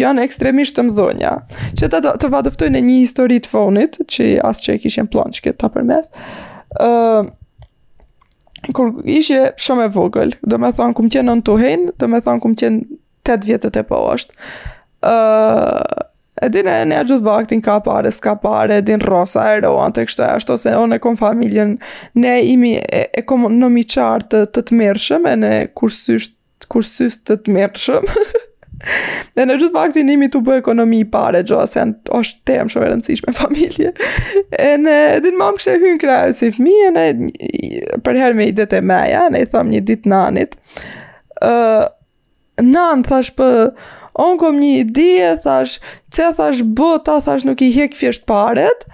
janë 0.00 0.22
ekstremisht 0.24 0.76
të 0.78 0.84
mdhënja 0.88 1.32
që 1.80 1.88
ta 1.92 1.98
të 2.14 2.28
vadoftojnë 2.32 2.78
e 2.78 2.82
një 2.86 2.98
histori 3.02 3.40
të 3.42 3.50
fonit 3.50 3.98
që 4.10 4.28
asë 4.48 4.66
që 4.68 4.76
e 4.76 4.82
kishen 4.84 5.08
plonë 5.10 5.36
që 5.36 5.44
këtë 5.48 5.60
ta 5.64 5.70
përmes 5.74 6.10
uh, 6.82 7.26
kur 8.72 8.92
ishje 9.04 9.50
shumë 9.60 9.84
e 9.88 9.92
vogël, 9.94 10.32
do 10.42 10.58
me 10.60 10.70
thonë 10.76 10.94
kum 10.96 11.08
qenë 11.12 11.28
në 11.34 11.42
të 11.46 11.56
hen, 11.60 11.84
do 12.00 12.08
me 12.08 12.20
thonë 12.24 12.42
kum 12.44 12.54
qenë 12.58 12.98
8 13.28 13.46
vjetët 13.48 13.78
e 13.80 13.84
po 13.88 14.00
është. 14.14 14.36
Uh, 15.04 15.82
e 16.42 16.48
dine 16.52 16.72
e 16.80 16.86
një 16.90 17.02
gjithë 17.08 17.26
vaktin 17.26 17.62
ka 17.64 17.78
pare, 17.84 18.12
s'ka 18.12 18.36
pare, 18.42 18.80
e 18.80 18.86
din 18.86 19.02
rosa, 19.04 19.44
e 19.56 19.60
roan, 19.64 19.92
të 19.94 20.06
kështë 20.08 20.24
ashtë 20.28 20.36
ashtu, 20.40 20.58
se 20.64 20.74
on 20.78 20.96
e 20.96 21.00
kom 21.02 21.18
familjen, 21.20 21.76
ne 22.20 22.36
imi 22.52 22.76
e, 22.80 23.04
e 23.12 23.22
kom 23.28 23.46
në 23.52 23.72
mi 23.76 23.84
qartë 23.96 24.46
të 24.54 24.66
të 24.70 24.80
mërshëm, 24.80 25.28
e 25.28 25.36
ne 25.44 25.52
kursysht, 25.76 26.36
kursysht 26.72 27.26
të 27.28 27.42
të 27.44 27.58
mërshëm. 27.58 28.12
Dhe 29.34 29.44
në 29.46 29.56
gjithë 29.58 29.74
fakti 29.74 30.02
nimi 30.06 30.28
të 30.30 30.40
bëhe 30.44 30.60
ekonomi 30.60 31.00
i 31.04 31.08
pare, 31.08 31.40
gjo, 31.46 31.60
se 31.68 31.80
janë 31.80 32.10
është 32.14 32.50
temë 32.50 32.72
shumë 32.72 32.86
e 32.86 32.90
rëndësishme 32.92 33.34
familje. 33.38 33.92
E 34.64 34.70
në 34.80 34.96
ditë 35.24 35.40
mamë 35.40 35.58
kështë 35.60 35.74
e 35.74 35.80
hynë 35.82 36.20
si 36.36 36.50
fmi, 36.56 36.74
e 36.88 36.92
në 36.94 37.06
për 38.06 38.20
me 38.38 38.48
i 38.50 38.56
dete 38.56 38.80
meja, 38.84 39.26
në 39.32 39.42
i 39.46 39.50
thëmë 39.52 39.74
një 39.74 39.82
ditë 39.90 40.12
nanit. 40.12 40.56
Uh, 41.44 41.86
nan, 42.62 43.02
thash 43.08 43.32
për, 43.38 43.72
onë 44.26 44.38
kom 44.44 44.60
një 44.62 44.72
ide, 44.84 45.32
thash, 45.46 45.80
që 46.14 46.30
thash 46.38 46.62
bëta 46.78 47.18
thash 47.26 47.48
nuk 47.48 47.64
i 47.66 47.72
hek 47.74 47.96
fjesht 47.98 48.26
paret, 48.30 48.86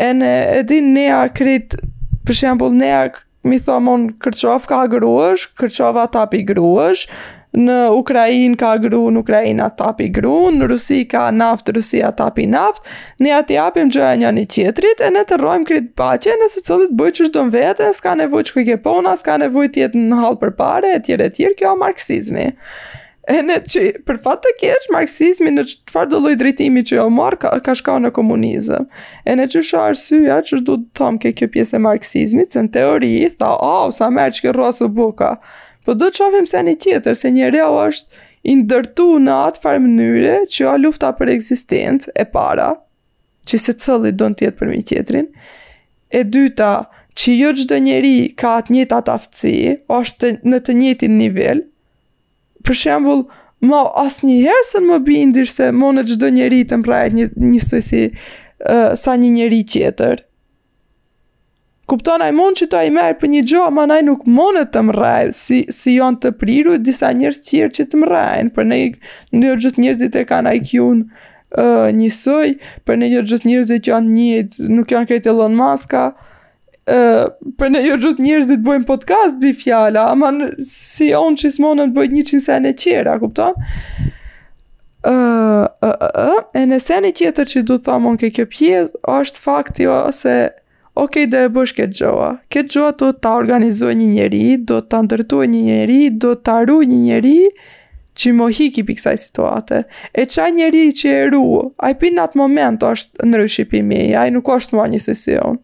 e 0.00 0.08
në 0.16 0.32
e 0.54 0.62
din 0.68 0.94
nea 0.96 1.26
krit, 1.34 1.76
për 2.22 2.38
shembul 2.38 2.72
nea 2.78 3.08
mi 3.44 3.58
thamë 3.58 3.90
onë 3.90 4.14
kërqov 4.22 4.66
ka 4.70 4.82
gruësh, 4.88 5.48
kërqova 5.58 6.06
tapi 6.14 6.44
gruësh, 6.46 7.08
në 7.56 7.74
Ukrajin 7.94 8.54
ka 8.56 8.70
gru, 8.80 9.02
në 9.12 9.20
Ukrajin 9.20 9.60
atapi 9.60 9.82
tapi 9.92 10.06
gru, 10.14 10.32
në 10.56 10.66
Rusi 10.70 11.02
ka 11.10 11.26
naft, 11.34 11.68
Rusia 11.74 12.12
tapi 12.16 12.46
naft, 12.48 12.86
ne 13.20 13.32
ati 13.36 13.58
apim 13.58 13.90
gjë 13.92 14.06
e 14.12 14.20
një 14.22 14.30
një 14.32 14.44
tjetrit, 14.48 15.02
e 15.04 15.10
ne 15.12 15.24
të 15.28 15.36
rojmë 15.42 15.66
kritë 15.68 15.90
bache, 15.98 16.32
nëse 16.40 16.62
cëllit 16.66 16.94
bëjë 16.96 17.16
që 17.18 17.26
shdojmë 17.28 17.52
vete, 17.52 17.90
s'ka 17.92 18.14
nevoj 18.22 18.42
që 18.48 18.54
kujke 18.56 18.78
pona, 18.84 19.12
s'ka 19.18 19.34
nevoj 19.44 19.66
tjetë 19.76 20.00
në 20.08 20.20
halë 20.22 20.40
për 20.40 20.54
pare, 20.56 20.94
e 20.96 21.02
tjere 21.04 21.26
tjere, 21.34 21.54
kjo 21.58 21.74
marksizmi. 21.80 22.46
E 23.30 23.42
ne 23.46 23.58
që, 23.66 23.82
për 24.08 24.16
fat 24.24 24.40
të 24.46 24.50
keq, 24.62 24.86
marksizmi 24.94 25.52
në 25.58 25.64
që 25.68 25.74
të 25.84 25.94
farë 25.96 26.10
do 26.14 26.18
loj 26.24 26.32
drejtimi 26.40 26.82
që 26.88 26.96
jo 26.96 27.04
marë, 27.14 27.38
ka, 27.44 27.52
ka 27.66 27.76
shka 27.78 27.98
në 28.02 28.10
komunizëm. 28.16 28.88
E 29.28 29.36
ne 29.38 29.46
që 29.52 29.62
shë 29.68 29.78
arsyja 29.90 30.40
që 30.48 30.58
të 30.66 30.78
thamë 30.98 31.26
ke 31.26 31.34
kjo 31.42 31.50
pjesë 31.54 31.76
e 31.78 31.82
marksizmi, 31.90 32.46
që 32.50 32.64
në 32.66 32.72
teori, 32.74 33.12
tha, 33.38 33.52
oh, 33.60 33.92
sa 33.94 34.08
ke 34.40 34.56
buka, 34.96 35.36
Po 35.84 35.94
do 35.98 36.10
të 36.12 36.20
shohim 36.20 36.46
se 36.46 36.58
ani 36.60 36.74
tjetër 36.78 37.16
se 37.18 37.30
një 37.34 37.48
reu 37.56 37.74
është 37.82 38.20
i 38.50 38.54
ndërtu 38.62 39.06
në 39.24 39.34
atë 39.48 39.62
farë 39.64 39.80
mënyre 39.82 40.36
që 40.54 40.68
a 40.70 40.76
lufta 40.82 41.10
për 41.18 41.32
eksistencë 41.34 42.14
e 42.22 42.26
para, 42.34 42.68
që 43.48 43.58
se 43.58 43.74
cëlli 43.84 44.12
do 44.14 44.28
në 44.30 44.38
tjetë 44.42 44.58
për 44.60 44.70
mi 44.70 44.80
tjetrin, 44.86 45.26
e 46.14 46.22
dyta, 46.24 46.70
që 47.18 47.34
jo 47.38 47.50
gjdo 47.58 47.78
njeri 47.84 48.12
ka 48.38 48.54
atë 48.62 48.74
njët 48.76 48.94
atë 49.00 49.14
aftësi, 49.16 49.54
o 49.90 50.00
është 50.04 50.18
të, 50.18 50.32
në 50.52 50.60
të 50.66 50.74
njëtin 50.80 51.16
nivel, 51.18 51.62
për 52.66 52.78
shembul, 52.82 53.24
ma 53.66 53.82
asë 54.06 54.26
një 54.30 54.36
herë 54.46 54.66
së 54.70 54.82
në 54.84 54.90
më 54.92 55.00
bindir 55.08 55.50
se 55.54 55.70
më 55.74 55.90
në 55.98 56.06
gjdo 56.12 56.30
njeri 56.38 56.62
të 56.70 56.78
mprajt 56.82 57.16
një, 57.18 57.26
njësoj 57.48 57.82
si 57.88 58.02
uh, 58.14 58.92
sa 59.02 59.14
një 59.18 59.34
njeri 59.36 59.62
tjetër, 59.74 60.22
kupton 61.92 62.24
ai 62.24 62.32
mund 62.34 62.56
që 62.60 62.70
të 62.72 62.78
ai 62.78 62.92
merr 62.94 63.18
për 63.20 63.30
një 63.34 63.40
gjë, 63.50 63.62
ama 63.68 63.84
ai 63.92 64.02
nuk 64.06 64.22
mund 64.28 64.60
të 64.72 64.80
më 64.88 65.12
si 65.36 65.58
si 65.76 65.96
janë 65.98 66.22
të 66.24 66.30
prirur 66.40 66.78
disa 66.80 67.10
njerëz 67.12 67.42
tjerë 67.48 67.72
që 67.76 67.86
të 67.90 68.00
më 68.00 68.48
për 68.56 68.68
ne 68.70 68.78
ne 69.36 69.50
jo 69.52 69.58
gjithë 69.64 69.82
njerëzit 69.82 70.16
e 70.16 70.24
kanë 70.30 70.54
IQ-n 70.56 71.02
ë 71.52 71.64
uh, 71.68 71.88
njësoj, 71.92 72.50
për 72.88 72.96
ne 72.98 73.10
jo 73.12 73.20
gjithë 73.28 73.48
njerëzit 73.50 73.84
që 73.84 73.92
janë 73.92 74.12
një 74.16 74.76
nuk 74.76 74.94
janë 74.96 75.10
krejtë 75.12 75.32
Elon 75.34 75.56
Muska 75.60 76.10
Uh, 76.92 77.28
për 77.62 77.68
ne 77.70 77.80
jo 77.84 77.94
gjithë 78.02 78.24
njerëzit 78.24 78.56
dhe 78.58 78.64
bojmë 78.66 78.86
podcast 78.88 79.36
bi 79.38 79.52
fjala, 79.54 80.08
ama 80.10 80.32
në, 80.34 80.48
si 80.66 81.12
onë 81.14 81.36
që 81.38 81.50
s'monën 81.54 81.92
të 81.92 81.94
bojmë 81.94 82.16
një 82.16 82.22
qinë 82.26 82.42
sene 82.42 82.72
qera, 82.74 83.12
kupton? 83.22 83.54
Uh, 85.06 85.12
uh, 85.12 85.68
uh, 85.78 86.08
uh, 86.24 86.40
e 86.58 86.64
në 86.66 86.80
sene 86.82 87.12
qeter 87.14 87.46
që 87.52 87.62
du 87.68 87.76
të 87.76 87.86
thamon 87.86 88.18
ke 88.18 88.32
kjo 88.34 88.48
pjezë, 88.50 88.98
është 89.14 89.44
fakti 89.44 89.86
ose 89.86 90.34
Ok, 90.92 91.10
do 91.32 91.38
e 91.40 91.48
bësh 91.48 91.72
këtë 91.78 91.96
gjoa. 91.96 92.26
Këtë 92.52 92.74
gjoa 92.74 92.90
do 93.00 93.06
të 93.16 93.30
organizoj 93.32 93.94
një 93.96 94.08
njeri, 94.12 94.40
do 94.60 94.82
të 94.84 94.98
ndërtuaj 95.06 95.46
një 95.48 95.60
njeri, 95.70 96.00
do 96.20 96.34
të 96.36 96.52
arru 96.62 96.82
një 96.90 96.98
njeri 97.06 97.38
që 98.20 98.32
më 98.36 98.48
hiki 98.58 98.84
për 98.84 98.98
kësaj 98.98 99.16
situate. 99.22 99.78
E 100.12 100.26
qa 100.28 100.50
njeri 100.52 100.82
që 100.98 101.14
e 101.14 101.24
ru, 101.32 101.44
a 101.80 101.94
i 101.94 101.96
pinë 102.02 102.26
atë 102.26 102.40
moment 102.42 102.84
është 102.90 103.30
në 103.30 103.40
rëshipi 103.40 103.80
a 104.20 104.26
i 104.28 104.34
nuk 104.36 104.52
është 104.56 104.76
mua 104.76 104.84
një 104.92 105.00
sesion. 105.08 105.58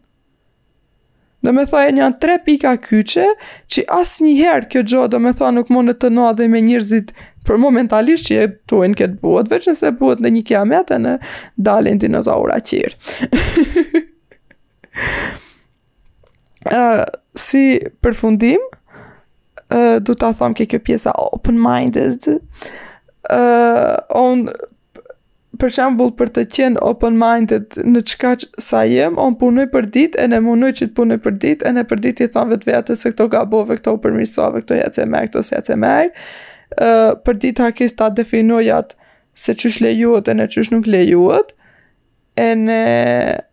Do 1.45 1.53
me 1.55 1.65
thaj 1.69 1.87
e 1.89 1.91
një 1.99 2.09
tre 2.19 2.39
pika 2.45 2.73
kyqe, 2.89 3.27
që 3.69 3.85
asë 3.87 4.23
një 4.25 4.33
herë 4.41 4.65
kjo 4.73 4.81
gjoa, 4.81 5.07
do 5.13 5.19
me 5.23 5.33
thaj 5.37 5.53
nuk 5.59 5.69
mund 5.71 5.93
të 6.01 6.09
noa 6.11 6.33
dhe 6.41 6.47
me 6.51 6.59
njërzit 6.65 7.13
për 7.45 7.57
momentalisht 7.61 8.25
që 8.31 8.35
jetuin 8.41 8.97
këtë 8.99 9.21
buët, 9.21 9.47
veç 9.53 9.69
nëse 9.69 9.93
buët 10.01 10.25
në 10.25 10.33
një 10.39 10.43
kiamete 10.49 10.97
në 10.99 11.17
dalin 11.55 12.01
dinozaura 12.01 12.57
qirë. 12.59 14.07
si 17.39 17.63
përfundim, 18.03 18.59
uh, 19.69 19.99
du 20.03 20.15
të 20.15 20.31
thamë 20.39 20.57
ke 20.59 20.67
kjo 20.73 20.81
pjesa 20.87 21.13
open-minded, 21.29 22.27
uh, 22.27 23.95
on, 24.15 24.49
për 25.59 25.73
shambull 25.75 26.11
për 26.19 26.31
të 26.35 26.43
qenë 26.55 26.83
open-minded 26.85 27.79
në 27.87 28.03
qka 28.11 28.33
që 28.43 28.63
sa 28.65 28.83
jem, 28.87 29.17
on 29.19 29.35
punoj 29.39 29.67
për 29.71 29.87
dit, 29.95 30.17
e 30.19 30.27
ne 30.31 30.39
munoj 30.43 30.73
që 30.79 30.89
të 30.91 30.95
punoj 30.99 31.19
për 31.25 31.35
dit, 31.43 31.65
e 31.67 31.73
ne 31.75 31.83
për 31.87 32.03
dit 32.05 32.23
i 32.25 32.29
thamë 32.33 32.55
vetë 32.57 32.71
vetë 32.73 32.99
se 33.01 33.13
këto 33.15 33.27
gabove, 33.37 33.79
këto 33.79 33.95
përmirsove, 34.03 34.65
këto 34.65 34.79
jetë 34.83 35.03
e 35.05 35.09
merë, 35.15 35.31
këto 35.31 35.45
se 35.49 35.57
jetë 35.59 35.75
e 35.77 35.81
merë, 35.87 36.15
uh, 36.77 37.11
për 37.23 37.39
dit 37.45 37.63
hakis 37.65 37.95
ta 37.99 38.11
definojat 38.11 38.97
se 39.39 39.55
qysh 39.55 39.79
lejuat 39.85 40.27
e 40.27 40.35
në 40.35 40.47
qysh 40.51 40.73
nuk 40.75 40.91
lejuat, 40.91 41.55
e 42.35 42.49
ne... 42.59 42.83
Në 43.29 43.45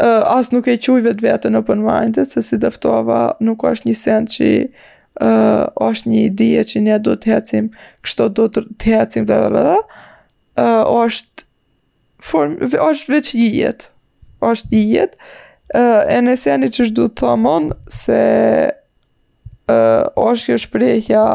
uh, 0.00 0.36
as 0.36 0.50
nuk 0.54 0.68
e 0.70 0.76
quj 0.80 1.02
vetë 1.06 1.24
vetë 1.26 1.50
në 1.52 1.60
open-minded, 1.62 2.28
se 2.28 2.42
si 2.44 2.58
dëftova 2.62 3.26
nuk 3.44 3.64
është 3.68 3.88
një 3.90 3.94
sen 4.00 4.28
që 4.34 4.48
uh, 4.64 5.68
është 5.88 6.12
një 6.12 6.20
ideje 6.30 6.64
që 6.72 6.82
ne 6.88 6.96
do 7.04 7.14
të 7.20 7.34
hecim, 7.34 7.68
kështo 8.06 8.30
do 8.38 8.48
të 8.54 8.94
hecim, 8.94 9.26
dhe 9.28 9.38
dhe 9.44 9.50
dhe 9.58 9.62
dhe, 9.68 9.78
është, 11.04 11.46
form, 12.30 12.56
është 12.72 13.12
veç 13.14 13.32
jetë, 13.60 13.90
është 14.50 14.76
jijet, 14.80 15.16
uh, 15.74 16.02
e 16.16 16.20
në 16.24 16.36
seni 16.40 16.70
që 16.72 16.86
është 16.86 16.96
du 16.98 17.04
të 17.10 17.20
thamon, 17.24 17.70
se 17.92 18.22
uh, 18.72 20.06
është 20.20 20.48
kjo 20.54 20.60
shprejhja, 20.66 21.26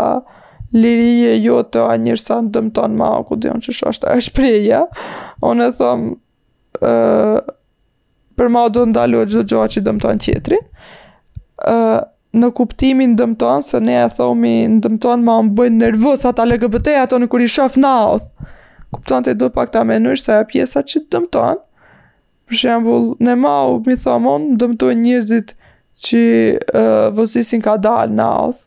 lirije 0.76 1.38
jo 1.46 1.62
të 1.72 1.86
a 1.88 1.94
njërësa 2.02 2.42
në 2.44 2.50
dëmëton 2.58 2.96
ma, 3.00 3.14
ku 3.30 3.38
dhe 3.40 3.54
onë 3.54 3.64
që 3.68 3.74
është 3.78 3.92
është 3.94 4.16
shprejhja, 4.26 4.82
onë 5.46 5.70
e 5.72 5.76
thamë, 5.78 6.16
për 8.40 8.50
ma 8.54 8.64
do 8.76 8.86
ndalu 8.90 9.22
e 9.24 9.28
gjithë 9.32 9.48
gjoha 9.52 9.68
që 9.74 9.80
i 9.82 9.86
dëmtojnë 9.88 10.24
qetri, 10.28 10.60
uh, 11.72 12.00
në 12.36 12.50
kuptimin 12.58 13.14
dëmtojnë, 13.20 13.64
se 13.66 13.80
ne 13.84 13.96
e 14.04 14.08
thomi 14.18 14.56
në 14.74 14.82
dëmtojnë 14.86 15.24
ma 15.28 15.38
më 15.48 15.54
bëjnë 15.60 15.84
nervës, 15.86 16.26
ata 16.28 16.44
LGBT, 16.50 16.98
ato 17.06 17.20
në 17.22 17.30
kur 17.32 17.44
i 17.44 17.48
shof 17.52 17.78
në 17.80 17.94
auth, 18.04 18.28
kuptojnë 18.96 19.30
të 19.30 19.36
do 19.42 19.52
pak 19.56 19.72
ta 19.72 19.86
menur, 19.88 20.20
se 20.20 20.36
e 20.42 20.48
pjesa 20.52 20.84
që 20.84 21.02
i 21.02 21.06
dëmtojnë, 21.16 21.64
për 22.48 22.60
shembul, 22.62 23.08
ne 23.24 23.36
ma 23.40 23.54
u 23.72 23.80
mi 23.88 23.96
thomon, 24.04 24.50
dëmtojnë 24.60 25.04
njëzit 25.08 25.56
që 26.08 26.22
uh, 26.22 27.06
vëzisin 27.16 27.64
ka 27.66 27.78
dal 27.82 28.12
në 28.20 28.28
auth, 28.44 28.66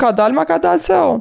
ka 0.00 0.14
dal 0.16 0.32
ma 0.32 0.46
ka 0.48 0.56
dal 0.64 0.80
se 0.82 0.96
on, 0.96 1.20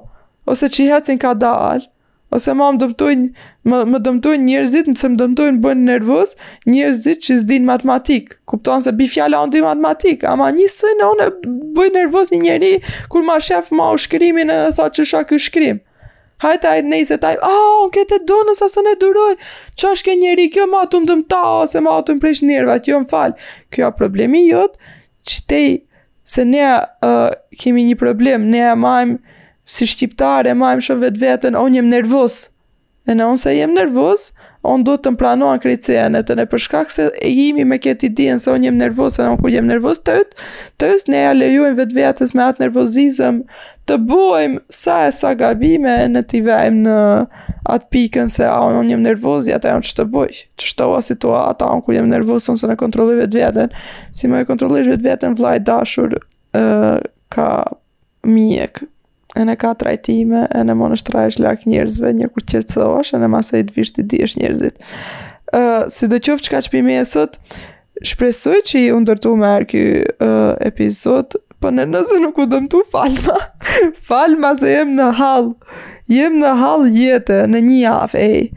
ose 0.49 0.72
që 0.72 0.86
i 0.88 0.91
hecin 0.95 1.20
ka 1.22 1.36
dal, 1.38 1.84
ose 2.32 2.54
ma 2.56 2.72
më 2.72 2.78
dëmtojnë, 2.82 3.26
më, 3.70 3.78
më 3.92 4.00
dëmtojnë 4.06 4.46
njërzit, 4.48 4.88
nëse 4.94 5.10
më 5.12 5.18
dëmtojnë 5.22 5.60
bënë 5.66 5.86
nervës, 5.90 6.32
njerëzit 6.72 7.20
që 7.28 7.38
zdinë 7.44 7.68
matematik, 7.68 8.38
kuptonë 8.50 8.86
se 8.88 8.94
bifjala 9.00 9.42
unë 9.48 9.56
di 9.58 9.64
matematik, 9.66 10.24
ama 10.32 10.48
një 10.56 10.68
sënë, 10.72 11.10
onë 11.10 11.28
bëjnë 11.76 11.96
nervës 12.00 12.32
një 12.32 12.40
njëri, 12.46 12.72
kur 13.12 13.26
ma 13.28 13.38
shef 13.44 13.68
ma 13.76 13.90
u 13.96 14.00
shkrimin 14.00 14.54
e 14.56 14.60
thotë 14.78 14.80
tha 14.80 14.88
që 15.00 15.08
shak 15.12 15.36
u 15.36 15.42
shkrim, 15.46 15.82
hajta 16.46 16.78
e 16.80 16.86
nejse 16.88 17.20
taj, 17.22 17.36
a, 17.36 17.52
unë 17.84 17.94
këtë 18.00 18.22
e 18.22 18.24
do 18.32 18.40
sa 18.62 18.72
së 18.72 18.86
ne 18.88 18.96
duroj, 19.04 19.36
që 19.76 19.92
është 19.96 20.10
ke 20.10 20.18
njëri, 20.24 20.48
kjo 20.56 20.70
ma 20.72 20.86
të 20.88 21.04
më 21.04 21.12
dëmta, 21.12 21.44
ose 21.66 21.84
ma 21.84 21.98
të 22.00 22.16
më 22.16 22.24
prejsh 22.24 22.46
njërve, 22.48 22.80
kjo 22.88 23.02
më 23.04 23.12
falë, 23.12 23.52
kjo 23.76 23.92
problemi 24.00 24.48
jotë, 24.48 24.80
që 25.28 25.66
se 26.32 26.44
ne 26.48 26.64
uh, 26.64 27.30
kemi 27.60 27.84
një 27.90 27.96
problem, 28.00 28.46
ne 28.54 28.60
e 28.64 28.74
majmë, 28.80 29.18
si 29.66 29.86
shqiptare 29.88 30.49
e 30.51 30.57
majmë 30.57 30.86
shumë 30.88 31.07
vetë 31.07 31.22
vetën, 31.26 31.57
onë 31.59 31.80
jem 31.82 31.91
nervus. 31.93 32.39
E 33.09 33.16
në 33.18 33.32
onë 33.32 33.41
se 33.41 33.51
jem 33.55 33.72
nervus, 33.74 34.28
onë 34.68 34.84
do 34.86 34.93
të 35.01 35.14
më 35.14 35.18
pranoan 35.18 35.62
krejtësien, 35.64 36.14
e 36.18 36.22
të 36.22 36.36
në 36.38 36.43
përshkak 36.51 36.91
se 36.93 37.07
e 37.18 37.32
jimi 37.34 37.64
me 37.66 37.80
këti 37.82 38.12
dien, 38.18 38.38
se 38.41 38.51
onë 38.53 38.68
jem 38.70 38.76
nervus, 38.78 39.16
e 39.18 39.24
në 39.26 39.32
onë 39.32 39.41
kur 39.41 39.49
jem 39.49 39.66
nervus 39.70 40.03
të 40.05 40.20
ytë, 40.22 40.45
të 40.82 40.89
ne 41.09 41.22
ja 41.24 41.32
lejuim 41.34 41.80
vetë 41.80 41.97
vetës 41.97 42.36
me 42.38 42.43
atë 42.45 42.66
nervozizëm, 42.68 43.39
të 43.89 43.97
bojmë 44.12 44.62
sa 44.78 44.99
e 45.07 45.16
sa 45.18 45.32
gabime 45.39 45.95
e 46.03 46.12
në 46.14 46.22
t'i 46.30 46.43
vejmë 46.45 46.84
në 46.86 46.97
atë 47.74 47.89
pikën 47.95 48.30
se 48.30 48.45
a 48.45 48.59
onë 48.68 48.93
jem 48.93 49.01
nervus, 49.09 49.49
ja 49.49 49.57
të 49.64 49.74
jam 49.74 49.82
që 49.82 49.97
të 49.97 50.05
boj 50.14 50.30
që 50.62 50.72
shtoha 50.76 51.01
situata, 51.09 51.72
onë 51.74 51.86
kur 51.88 51.97
jem 51.97 52.12
nervus, 52.14 52.45
onë 52.53 52.62
se 52.62 52.70
në 52.70 52.78
kontroli 52.86 53.18
vetë 53.24 53.41
vetën, 53.41 53.74
si 54.14 54.30
më 54.30 54.45
e 54.45 54.49
kontrolish 54.51 54.91
vetë 54.93 55.07
vetën, 55.09 55.39
vlaj 55.41 55.57
dashur, 55.68 56.20
uh, 56.53 57.01
ka 57.34 57.49
mjekë, 58.30 58.91
e 59.36 59.44
në 59.48 59.54
ka 59.62 59.72
trajtime, 59.80 60.46
e 60.56 60.64
në 60.68 60.76
më 60.78 60.90
nështrajsh 60.94 61.40
lark 61.44 61.68
njerëzve, 61.70 62.12
një 62.22 62.30
kur 62.34 62.44
e 62.56 63.20
në 63.22 63.30
masa 63.32 63.60
i 63.62 63.66
të 63.68 63.76
vishë 63.78 63.94
të 63.98 64.18
njerëzit. 64.40 64.94
Uh, 65.52 65.84
si 65.92 66.08
do 66.08 66.20
qofë 66.24 66.46
që 66.48 66.54
ka 66.54 66.62
qëpimi 66.68 66.98
e 67.02 67.06
sot, 67.08 67.38
shpresoj 68.04 68.60
që 68.68 68.78
i 68.86 68.90
undërtu 68.96 69.36
me 69.38 69.50
erë 69.60 69.70
kjo 69.72 69.86
uh, 70.00 70.56
episod, 70.66 71.38
po 71.62 71.70
në 71.72 71.86
nëse 71.94 72.18
nuk 72.24 72.40
u 72.42 72.48
dëmtu 72.50 72.84
falma, 72.92 73.36
falma 74.10 74.56
se 74.60 74.72
jem 74.74 74.96
në 74.98 75.10
hal, 75.20 75.52
jem 76.12 76.40
në 76.42 76.56
hal 76.64 76.88
jetë, 76.90 77.44
në 77.52 77.62
një 77.68 77.82
af, 77.92 78.16
e 78.16 78.48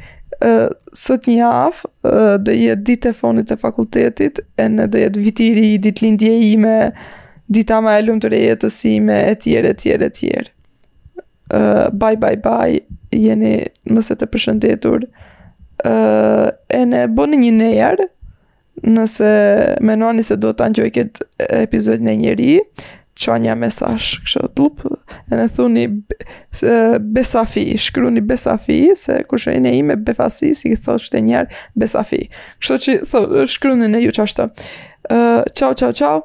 uh, 0.40 0.70
sot 0.96 1.28
një 1.30 1.50
af, 1.50 1.82
uh, 2.06 2.34
dhe 2.46 2.54
jetë 2.62 2.86
ditë 2.88 3.10
e 3.12 3.18
fonit 3.18 3.52
e 3.54 3.58
fakultetit, 3.60 4.40
e 4.56 4.70
në 4.78 4.88
dhe 4.94 5.04
jetë 5.08 5.26
vitiri, 5.26 5.68
ditë 5.84 6.06
lindje 6.06 6.34
ime, 6.54 6.78
ditë 7.52 7.82
ma 7.84 7.98
e 8.00 8.06
lumë 8.06 8.22
të 8.24 8.32
rejetësime, 8.38 9.18
e 9.34 9.38
tjere, 9.42 9.74
e 9.76 9.82
tjere, 9.82 10.10
e 10.10 10.14
tjere 10.16 10.53
bye 11.92 12.16
bye 12.20 12.36
bye 12.40 12.80
jeni 13.12 13.60
mëse 13.90 14.16
të 14.18 14.28
përshëndetur 14.32 15.04
uh, 15.08 16.48
e 16.72 16.80
ne 16.88 17.04
bëni 17.12 17.40
një 17.44 17.50
nejar 17.58 18.00
nëse 18.84 19.28
menoni 19.84 20.24
se 20.26 20.38
do 20.40 20.52
të 20.56 20.66
anëgjoj 20.70 20.90
këtë 20.96 21.48
epizod 21.64 22.00
në 22.04 22.14
njëri 22.22 22.52
që 23.14 23.30
anja 23.36 23.54
mesash 23.60 24.22
kështë 24.24 24.48
të 24.58 24.68
e 25.30 25.36
ne 25.38 25.44
thuni 25.56 25.84
se, 26.58 26.72
besafi, 26.98 27.62
shkru 27.78 28.10
një 28.16 28.24
besafi 28.26 28.78
se 28.98 29.20
kështë 29.30 29.54
e 29.54 29.60
në 29.68 29.74
ime 29.82 29.98
befasi 30.00 30.50
si 30.58 30.72
këtë 30.72 30.86
thot 30.88 31.04
shte 31.04 31.20
njerë 31.28 31.62
besafi 31.78 32.24
kështë 32.30 32.80
që 32.86 32.96
thot, 33.12 33.36
shkru 33.52 33.76
një 33.78 33.92
në 33.92 34.02
ju 34.08 34.16
qashtë 34.16 34.48
uh, 34.48 35.44
qau 35.52 35.76
qau 35.92 36.18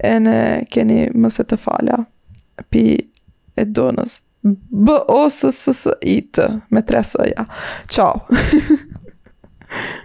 e 0.00 0.16
ne 0.24 0.40
keni 0.72 1.04
mëse 1.12 1.44
të 1.52 1.60
falja 1.60 2.02
pi 2.72 2.86
e 3.60 3.68
donës 3.68 4.22
B-O-S-S-S-I-T, 4.86 6.38
me 6.70 6.82
tre 6.82 7.02
së 7.04 7.26
ja. 7.36 7.44
Ciao! 7.90 8.26